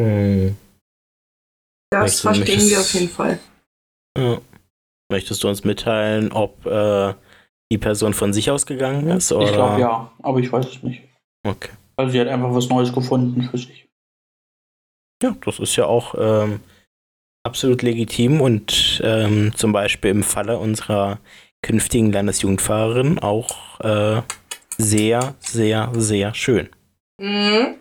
Hm. 0.00 0.56
Das 1.92 2.00
möchtest, 2.00 2.22
verstehen 2.22 2.46
möchtest, 2.46 2.70
wir 2.70 2.80
auf 2.80 2.94
jeden 2.94 3.08
Fall. 3.08 3.38
Ja. 4.18 4.40
Möchtest 5.10 5.42
du 5.42 5.48
uns 5.48 5.64
mitteilen, 5.64 6.30
ob 6.32 6.64
äh, 6.66 7.14
die 7.72 7.78
Person 7.78 8.14
von 8.14 8.32
sich 8.32 8.50
aus 8.50 8.66
gegangen 8.66 9.08
ist? 9.08 9.32
Oder? 9.32 9.46
Ich 9.46 9.52
glaube 9.52 9.80
ja, 9.80 10.12
aber 10.22 10.38
ich 10.38 10.52
weiß 10.52 10.66
es 10.66 10.82
nicht. 10.82 11.02
Okay. 11.46 11.70
Also 11.96 12.12
sie 12.12 12.20
hat 12.20 12.28
einfach 12.28 12.54
was 12.54 12.68
Neues 12.68 12.92
gefunden 12.92 13.42
für 13.42 13.58
sich. 13.58 13.89
Ja, 15.22 15.36
das 15.44 15.58
ist 15.58 15.76
ja 15.76 15.86
auch 15.86 16.14
ähm, 16.18 16.60
absolut 17.44 17.82
legitim 17.82 18.40
und 18.40 19.00
ähm, 19.04 19.52
zum 19.54 19.72
Beispiel 19.72 20.10
im 20.10 20.22
Falle 20.22 20.58
unserer 20.58 21.18
künftigen 21.62 22.12
Landesjugendfahrerin 22.12 23.18
auch 23.18 23.80
äh, 23.80 24.22
sehr, 24.78 25.34
sehr, 25.40 25.90
sehr 25.94 26.34
schön. 26.34 26.68
Mhm. 27.20 27.76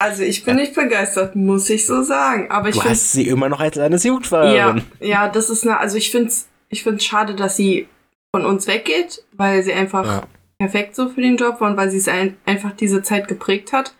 Also 0.00 0.24
ich 0.24 0.44
bin 0.44 0.56
nicht 0.56 0.74
begeistert, 0.74 1.36
muss 1.36 1.70
ich 1.70 1.86
so 1.86 2.02
sagen. 2.02 2.50
Aber 2.50 2.70
ich 2.70 2.74
du 2.74 2.82
hast 2.82 3.12
sie 3.12 3.28
immer 3.28 3.48
noch 3.48 3.60
als 3.60 3.76
Landesjugendfahrerin. 3.76 4.82
Ja, 4.98 5.06
ja, 5.06 5.28
das 5.28 5.48
ist 5.48 5.64
eine, 5.64 5.78
also 5.78 5.96
ich 5.96 6.10
finde 6.10 6.28
es 6.28 6.48
ich 6.72 6.82
find's 6.82 7.04
schade, 7.04 7.34
dass 7.34 7.56
sie 7.56 7.86
von 8.34 8.44
uns 8.44 8.66
weggeht, 8.66 9.22
weil 9.32 9.62
sie 9.62 9.74
einfach 9.74 10.04
ja. 10.04 10.22
perfekt 10.58 10.96
so 10.96 11.08
für 11.08 11.20
den 11.20 11.36
Job 11.36 11.60
war 11.60 11.70
und 11.70 11.76
weil 11.76 11.90
sie 11.90 11.98
es 11.98 12.08
ein, 12.08 12.36
einfach 12.46 12.72
diese 12.72 13.02
Zeit 13.02 13.28
geprägt 13.28 13.72
hat. 13.72 13.94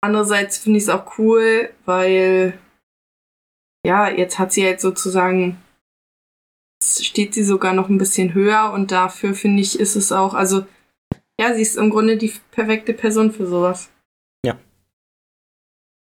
Andererseits 0.00 0.58
finde 0.58 0.78
ich 0.78 0.84
es 0.84 0.88
auch 0.90 1.18
cool, 1.18 1.72
weil 1.84 2.58
ja, 3.86 4.08
jetzt 4.10 4.38
hat 4.38 4.52
sie 4.52 4.64
halt 4.64 4.80
sozusagen, 4.80 5.62
steht 6.82 7.34
sie 7.34 7.44
sogar 7.44 7.72
noch 7.72 7.88
ein 7.88 7.98
bisschen 7.98 8.34
höher 8.34 8.72
und 8.72 8.90
dafür 8.92 9.34
finde 9.34 9.62
ich, 9.62 9.78
ist 9.78 9.96
es 9.96 10.12
auch, 10.12 10.34
also 10.34 10.66
Ja, 11.40 11.54
sie 11.54 11.62
ist 11.62 11.76
im 11.76 11.90
Grunde 11.90 12.16
die 12.16 12.32
perfekte 12.50 12.92
Person 12.94 13.32
für 13.32 13.46
sowas. 13.46 13.90
Ja. 14.44 14.58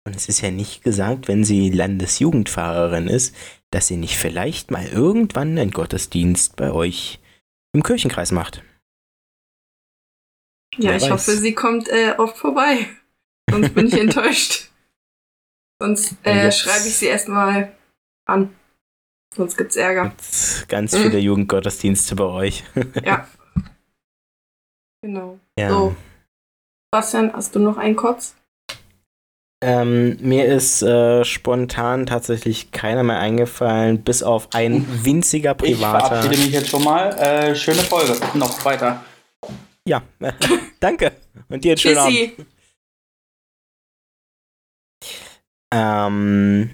Und 0.05 0.15
es 0.15 0.27
ist 0.29 0.41
ja 0.41 0.51
nicht 0.51 0.83
gesagt, 0.83 1.27
wenn 1.27 1.43
sie 1.43 1.69
Landesjugendfahrerin 1.71 3.07
ist, 3.07 3.35
dass 3.71 3.87
sie 3.87 3.97
nicht 3.97 4.17
vielleicht 4.17 4.69
mal 4.69 4.85
irgendwann 4.87 5.57
einen 5.57 5.71
Gottesdienst 5.71 6.55
bei 6.55 6.71
euch 6.71 7.19
im 7.73 7.81
Kirchenkreis 7.83 8.31
macht. 8.31 8.63
Ja, 10.77 10.89
Wer 10.91 10.97
ich 10.97 11.03
weiß. 11.03 11.11
hoffe, 11.11 11.31
sie 11.37 11.53
kommt 11.53 11.87
äh, 11.89 12.15
oft 12.17 12.37
vorbei. 12.37 12.87
Sonst 13.49 13.73
bin 13.73 13.87
ich 13.87 13.99
enttäuscht. 13.99 14.69
Sonst 15.81 16.15
äh, 16.23 16.51
schreibe 16.51 16.87
ich 16.87 16.95
sie 16.95 17.07
erstmal 17.07 17.73
an. 18.25 18.55
Sonst 19.35 19.57
gibt's 19.57 19.75
Ärger. 19.75 20.09
Gibt's 20.09 20.65
ganz 20.67 20.95
viele 20.95 21.17
mhm. 21.17 21.25
Jugendgottesdienste 21.25 22.15
bei 22.15 22.25
euch. 22.25 22.63
ja. 23.03 23.27
Genau. 25.01 25.39
Ja. 25.57 25.69
So. 25.69 25.95
Bastian, 26.91 27.33
hast 27.33 27.55
du 27.55 27.59
noch 27.59 27.77
einen 27.77 27.95
Kotz? 27.95 28.35
Ähm, 29.63 30.17
mir 30.19 30.45
ist 30.45 30.83
äh, 30.83 31.23
spontan 31.23 32.05
tatsächlich 32.05 32.71
keiner 32.71 33.03
mehr 33.03 33.19
eingefallen, 33.19 34.03
bis 34.03 34.21
auf 34.21 34.49
ein 34.53 34.85
winziger 35.03 35.53
privater. 35.53 35.97
Ich 35.97 36.07
verabschiede 36.07 36.37
mich 36.37 36.51
jetzt 36.51 36.69
schon 36.69 36.83
mal. 36.83 37.17
Äh, 37.17 37.55
schöne 37.55 37.81
Folge. 37.81 38.13
Noch 38.33 38.63
weiter. 38.65 39.03
Ja, 39.87 40.01
danke. 40.79 41.13
Und 41.49 41.63
dir 41.63 41.71
einen 41.71 41.77
schönen 41.77 41.97
Abend. 41.97 42.33
Ähm, 45.73 46.69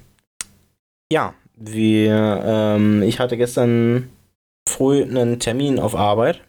ja, 1.12 1.34
wir, 1.56 2.44
ähm, 2.46 3.02
ich 3.02 3.20
hatte 3.20 3.38
gestern 3.38 4.10
früh 4.68 5.04
einen 5.04 5.40
Termin 5.40 5.80
auf 5.80 5.96
Arbeit 5.96 6.42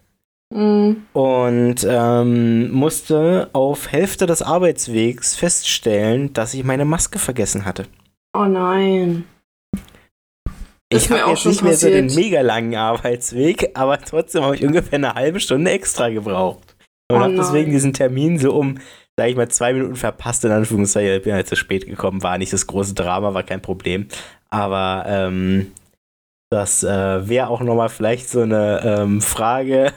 mhm. 0.53 1.05
und 1.13 1.87
ähm, 1.89 2.73
musste 2.73 3.51
auf 3.53 3.93
Hälfte 3.93 4.27
des 4.27 4.43
Arbeitswegs 4.43 5.37
feststellen, 5.37 6.33
dass 6.33 6.55
ich 6.55 6.65
meine 6.65 6.85
Maske 6.85 7.19
vergessen 7.21 7.65
hatte. 7.65 7.87
Oh 8.37 8.45
nein. 8.45 9.25
Ich 10.93 11.09
habe 11.09 11.31
jetzt 11.31 11.47
nicht 11.47 11.63
mehr 11.63 11.77
so 11.77 11.89
den 11.89 12.13
mega 12.15 12.41
langen 12.41 12.75
Arbeitsweg, 12.75 13.71
aber 13.75 14.01
trotzdem 14.01 14.43
habe 14.43 14.57
ich 14.57 14.65
ungefähr 14.65 14.99
eine 14.99 15.15
halbe 15.15 15.39
Stunde 15.39 15.71
extra 15.71 16.09
gebraucht. 16.09 16.77
Und 17.09 17.19
oh 17.19 17.21
habe 17.21 17.37
deswegen 17.37 17.71
diesen 17.71 17.93
Termin 17.93 18.39
so 18.39 18.53
um, 18.55 18.79
sag 19.21 19.29
ich 19.29 19.37
mal, 19.37 19.49
zwei 19.49 19.75
Minuten 19.75 19.97
verpasst, 19.97 20.47
in 20.47 20.51
Anführungszeichen. 20.51 21.19
Ich 21.19 21.23
bin 21.25 21.35
halt 21.35 21.47
zu 21.47 21.55
spät 21.55 21.85
gekommen, 21.85 22.23
war 22.23 22.39
nicht 22.39 22.55
das 22.55 22.67
große 22.67 22.95
Drama, 22.95 23.35
war 23.35 23.43
kein 23.43 23.61
Problem. 23.61 24.07
Aber 24.49 25.05
ähm, 25.07 25.73
das 26.49 26.83
äh, 26.83 27.29
wäre 27.29 27.49
auch 27.49 27.61
nochmal 27.61 27.91
vielleicht 27.91 28.31
so 28.31 28.41
eine 28.41 28.81
ähm, 28.83 29.21
Frage 29.21 29.93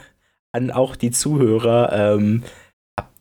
an 0.51 0.71
auch 0.71 0.97
die 0.97 1.11
Zuhörer. 1.11 1.93
Ähm, 1.93 2.43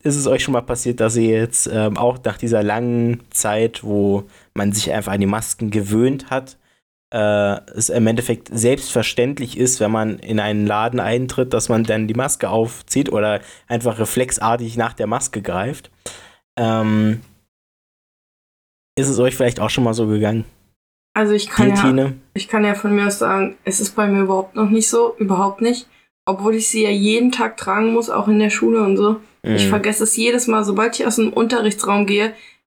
ist 0.03 0.16
es 0.16 0.26
euch 0.26 0.42
schon 0.42 0.55
mal 0.55 0.62
passiert, 0.62 0.98
dass 0.98 1.14
ihr 1.14 1.38
jetzt 1.38 1.70
ähm, 1.72 1.96
auch 1.96 2.18
nach 2.24 2.36
dieser 2.36 2.64
langen 2.64 3.20
Zeit, 3.30 3.84
wo 3.84 4.24
man 4.55 4.72
sich 4.72 4.90
einfach 4.90 5.12
an 5.12 5.20
die 5.20 5.26
Masken 5.26 5.70
gewöhnt 5.70 6.30
hat, 6.30 6.57
äh, 7.12 7.60
es 7.74 7.90
im 7.90 8.06
Endeffekt 8.06 8.48
selbstverständlich 8.50 9.58
ist, 9.58 9.80
wenn 9.80 9.90
man 9.90 10.18
in 10.18 10.40
einen 10.40 10.66
Laden 10.66 10.98
eintritt, 10.98 11.52
dass 11.52 11.68
man 11.68 11.84
dann 11.84 12.08
die 12.08 12.14
Maske 12.14 12.48
aufzieht 12.48 13.12
oder 13.12 13.40
einfach 13.68 13.98
reflexartig 13.98 14.76
nach 14.76 14.94
der 14.94 15.06
Maske 15.06 15.42
greift. 15.42 15.90
Ähm, 16.58 17.20
ist 18.98 19.08
es 19.08 19.18
euch 19.18 19.36
vielleicht 19.36 19.60
auch 19.60 19.70
schon 19.70 19.84
mal 19.84 19.94
so 19.94 20.06
gegangen? 20.06 20.44
Also 21.14 21.34
ich 21.34 21.50
kann, 21.50 21.98
ja, 21.98 22.12
ich 22.32 22.48
kann 22.48 22.64
ja 22.64 22.74
von 22.74 22.94
mir 22.94 23.06
aus 23.06 23.18
sagen, 23.18 23.56
es 23.64 23.80
ist 23.80 23.94
bei 23.94 24.06
mir 24.06 24.22
überhaupt 24.22 24.56
noch 24.56 24.70
nicht 24.70 24.88
so, 24.88 25.14
überhaupt 25.18 25.60
nicht. 25.60 25.86
Obwohl 26.24 26.54
ich 26.54 26.68
sie 26.68 26.84
ja 26.84 26.90
jeden 26.90 27.32
Tag 27.32 27.56
tragen 27.56 27.92
muss, 27.92 28.08
auch 28.08 28.28
in 28.28 28.38
der 28.38 28.48
Schule 28.48 28.82
und 28.82 28.96
so. 28.96 29.16
Mhm. 29.42 29.56
Ich 29.56 29.68
vergesse 29.68 30.04
es 30.04 30.16
jedes 30.16 30.46
Mal, 30.46 30.64
sobald 30.64 30.98
ich 30.98 31.06
aus 31.06 31.16
dem 31.16 31.32
Unterrichtsraum 31.32 32.06
gehe, 32.06 32.32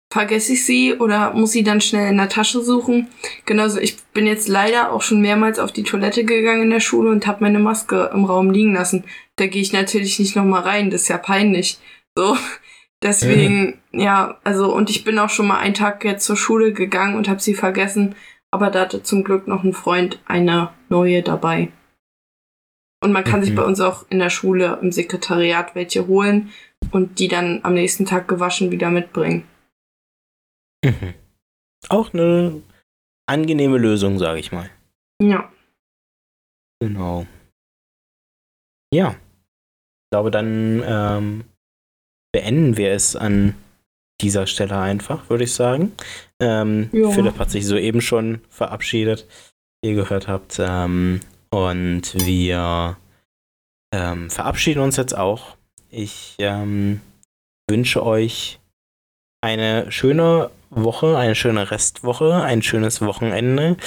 vergesse 0.09 0.53
ich 0.53 0.65
sie 0.65 0.93
oder 0.95 1.33
muss 1.33 1.51
sie 1.51 1.63
dann 1.63 1.81
schnell 1.81 2.09
in 2.09 2.17
der 2.17 2.29
Tasche 2.29 2.61
suchen. 2.61 3.07
Genauso, 3.45 3.79
ich 3.79 4.01
bin 4.13 4.25
jetzt 4.25 4.47
leider 4.47 4.91
auch 4.91 5.01
schon 5.01 5.21
mehrmals 5.21 5.59
auf 5.59 5.71
die 5.71 5.83
Toilette 5.83 6.23
gegangen 6.23 6.63
in 6.63 6.69
der 6.69 6.79
Schule 6.79 7.09
und 7.09 7.27
habe 7.27 7.43
meine 7.43 7.59
Maske 7.59 8.09
im 8.13 8.25
Raum 8.25 8.49
liegen 8.49 8.73
lassen. 8.73 9.03
Da 9.35 9.47
gehe 9.47 9.61
ich 9.61 9.73
natürlich 9.73 10.19
nicht 10.19 10.35
nochmal 10.35 10.61
rein, 10.61 10.89
das 10.89 11.03
ist 11.03 11.07
ja 11.09 11.17
peinlich. 11.17 11.79
So, 12.17 12.37
deswegen, 13.03 13.79
mhm. 13.91 13.99
ja, 13.99 14.37
also 14.43 14.73
und 14.73 14.89
ich 14.89 15.03
bin 15.03 15.19
auch 15.19 15.29
schon 15.29 15.47
mal 15.47 15.59
einen 15.59 15.73
Tag 15.73 16.05
jetzt 16.05 16.25
zur 16.25 16.37
Schule 16.37 16.71
gegangen 16.71 17.15
und 17.15 17.27
habe 17.27 17.41
sie 17.41 17.53
vergessen, 17.53 18.15
aber 18.49 18.69
da 18.69 18.81
hatte 18.81 19.03
zum 19.03 19.23
Glück 19.25 19.47
noch 19.47 19.63
ein 19.63 19.73
Freund 19.73 20.21
eine 20.25 20.69
neue 20.87 21.21
dabei. 21.21 21.69
Und 23.03 23.11
man 23.11 23.25
kann 23.25 23.41
mhm. 23.41 23.43
sich 23.43 23.55
bei 23.55 23.63
uns 23.63 23.81
auch 23.81 24.05
in 24.09 24.19
der 24.19 24.29
Schule 24.29 24.79
im 24.81 24.91
Sekretariat 24.91 25.75
welche 25.75 26.07
holen 26.07 26.49
und 26.91 27.19
die 27.19 27.27
dann 27.27 27.59
am 27.63 27.73
nächsten 27.73 28.05
Tag 28.05 28.27
gewaschen 28.27 28.71
wieder 28.71 28.89
mitbringen. 28.89 29.43
Auch 31.89 32.13
eine 32.13 32.61
angenehme 33.27 33.77
Lösung, 33.77 34.19
sage 34.19 34.39
ich 34.39 34.51
mal. 34.51 34.69
Ja. 35.21 35.51
Genau. 36.79 37.25
Ja. 38.93 39.11
Ich 39.11 40.09
glaube, 40.11 40.31
dann 40.31 40.83
ähm, 40.85 41.43
beenden 42.31 42.77
wir 42.77 42.91
es 42.91 43.15
an 43.15 43.55
dieser 44.21 44.47
Stelle 44.47 44.77
einfach, 44.79 45.29
würde 45.29 45.43
ich 45.43 45.53
sagen. 45.53 45.91
Ähm, 46.39 46.89
Philipp 46.91 47.37
hat 47.37 47.51
sich 47.51 47.65
soeben 47.65 48.01
schon 48.01 48.41
verabschiedet, 48.49 49.27
wie 49.81 49.89
ihr 49.89 49.95
gehört 49.95 50.27
habt. 50.27 50.57
Ähm, 50.59 51.19
und 51.49 52.25
wir 52.25 52.97
ähm, 53.93 54.29
verabschieden 54.29 54.81
uns 54.81 54.97
jetzt 54.97 55.15
auch. 55.15 55.55
Ich 55.89 56.35
ähm, 56.39 57.01
wünsche 57.69 58.05
euch 58.05 58.59
eine 59.41 59.91
schöne 59.91 60.49
Woche, 60.69 61.17
eine 61.17 61.35
schöne 61.35 61.71
Restwoche, 61.71 62.35
ein 62.35 62.61
schönes 62.61 63.01
Wochenende. 63.01 63.77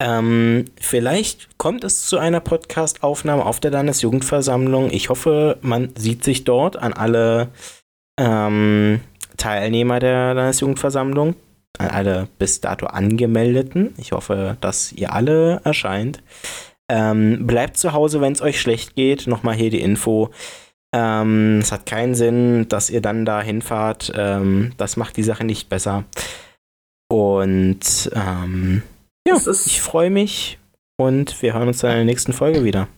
Ähm, 0.00 0.66
vielleicht 0.80 1.58
kommt 1.58 1.82
es 1.82 2.06
zu 2.06 2.18
einer 2.18 2.40
Podcast-Aufnahme 2.40 3.44
auf 3.44 3.58
der 3.60 3.72
Landesjugendversammlung. 3.72 4.90
Ich 4.90 5.08
hoffe, 5.08 5.58
man 5.60 5.94
sieht 5.96 6.22
sich 6.22 6.44
dort 6.44 6.76
an 6.76 6.92
alle 6.92 7.48
ähm, 8.18 9.00
Teilnehmer 9.36 9.98
der 9.98 10.34
Landesjugendversammlung, 10.34 11.34
an 11.78 11.88
alle 11.88 12.28
bis 12.38 12.60
dato 12.60 12.86
angemeldeten. 12.86 13.94
Ich 13.98 14.12
hoffe, 14.12 14.56
dass 14.60 14.92
ihr 14.92 15.12
alle 15.12 15.60
erscheint. 15.64 16.22
Ähm, 16.88 17.46
bleibt 17.46 17.76
zu 17.76 17.92
Hause, 17.92 18.20
wenn 18.20 18.32
es 18.32 18.42
euch 18.42 18.60
schlecht 18.60 18.94
geht. 18.94 19.26
Nochmal 19.26 19.56
hier 19.56 19.70
die 19.70 19.80
Info. 19.80 20.30
Ähm, 20.94 21.58
es 21.60 21.70
hat 21.72 21.86
keinen 21.86 22.14
Sinn, 22.14 22.68
dass 22.68 22.90
ihr 22.90 23.00
dann 23.00 23.24
da 23.24 23.42
hinfahrt. 23.42 24.12
Ähm, 24.14 24.72
das 24.76 24.96
macht 24.96 25.16
die 25.16 25.22
Sache 25.22 25.44
nicht 25.44 25.68
besser. 25.68 26.04
Und 27.10 28.10
ähm, 28.14 28.82
ja, 29.26 29.36
ich 29.36 29.80
freue 29.80 30.10
mich 30.10 30.58
und 30.98 31.40
wir 31.42 31.54
hören 31.54 31.68
uns 31.68 31.78
dann 31.78 31.92
in 31.92 31.96
der 31.98 32.04
nächsten 32.04 32.32
Folge 32.32 32.64
wieder. 32.64 32.88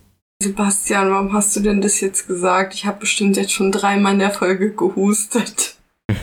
Sebastian, 0.42 1.10
warum 1.10 1.32
hast 1.32 1.54
du 1.54 1.60
denn 1.60 1.80
das 1.80 2.00
jetzt 2.00 2.26
gesagt? 2.26 2.74
Ich 2.74 2.86
habe 2.86 3.00
bestimmt 3.00 3.36
jetzt 3.36 3.52
schon 3.52 3.70
dreimal 3.72 4.14
in 4.14 4.20
der 4.20 4.30
Folge 4.30 4.72
gehustet. 4.74 5.76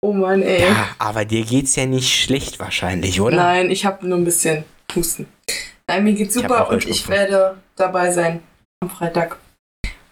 Oh 0.00 0.12
Mann, 0.12 0.42
ey. 0.42 0.62
Ja, 0.62 0.90
aber 1.00 1.24
dir 1.24 1.44
geht's 1.44 1.74
ja 1.74 1.84
nicht 1.84 2.14
schlecht 2.14 2.60
wahrscheinlich, 2.60 3.20
oder? 3.20 3.34
Nein, 3.36 3.68
ich 3.68 3.84
habe 3.84 4.06
nur 4.06 4.16
ein 4.16 4.24
bisschen 4.24 4.62
Husten. 4.94 5.26
Nein, 5.88 6.04
mir 6.04 6.12
geht's 6.12 6.34
super 6.34 6.70
und 6.70 6.86
ich 6.86 7.08
werde 7.08 7.56
dabei 7.74 8.12
sein 8.12 8.40
am 8.80 8.90
Freitag. 8.90 9.38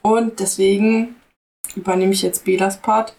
Und 0.06 0.38
deswegen 0.38 1.16
übernehme 1.74 2.12
ich 2.12 2.22
jetzt 2.22 2.44
Belas 2.44 2.80
Part. 2.80 3.16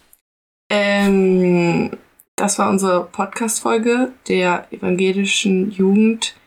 Ähm, 0.71 1.91
das 2.37 2.57
war 2.59 2.69
unsere 2.69 3.03
Podcast-Folge 3.03 4.13
der 4.29 4.71
evangelischen 4.71 5.69
Jugend 5.69 6.37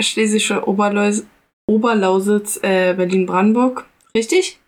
Schlesische 0.00 0.68
Oberlaus 0.68 1.24
Oberlausitz, 1.68 2.60
äh, 2.62 2.94
Berlin-Brandenburg. 2.94 3.86
Richtig? 4.14 4.60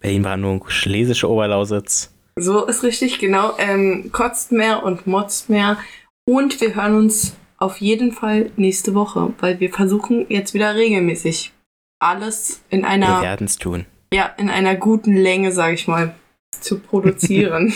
Berlin-Brandenburg, 0.00 0.70
Schlesische 0.70 1.30
Oberlausitz. 1.30 2.12
So 2.38 2.66
ist 2.66 2.82
richtig, 2.82 3.18
genau. 3.18 3.56
Ähm, 3.56 4.10
kotzt 4.12 4.52
mehr 4.52 4.82
und 4.82 5.06
motzt 5.06 5.48
mehr. 5.48 5.78
Und 6.26 6.60
wir 6.60 6.74
hören 6.74 6.94
uns 6.94 7.34
auf 7.56 7.80
jeden 7.80 8.12
Fall 8.12 8.50
nächste 8.56 8.94
Woche, 8.94 9.32
weil 9.38 9.60
wir 9.60 9.72
versuchen 9.72 10.26
jetzt 10.28 10.52
wieder 10.52 10.74
regelmäßig 10.74 11.54
alles 11.98 12.62
in 12.70 12.84
einer. 12.84 13.20
Wir 13.20 13.22
werden 13.22 13.46
es 13.46 13.56
tun. 13.56 13.86
Ja, 14.12 14.26
in 14.38 14.50
einer 14.50 14.76
guten 14.76 15.16
Länge, 15.16 15.52
sage 15.52 15.74
ich 15.74 15.88
mal, 15.88 16.14
zu 16.50 16.78
produzieren. 16.78 17.72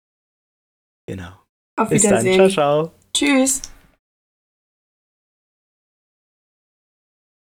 genau. 1.06 1.38
Auf 1.78 1.90
Bis 1.90 2.02
Wiedersehen. 2.02 2.38
Dann. 2.38 2.50
Ciao, 2.50 2.84
ciao. 2.84 2.92
Tschüss. 3.14 3.62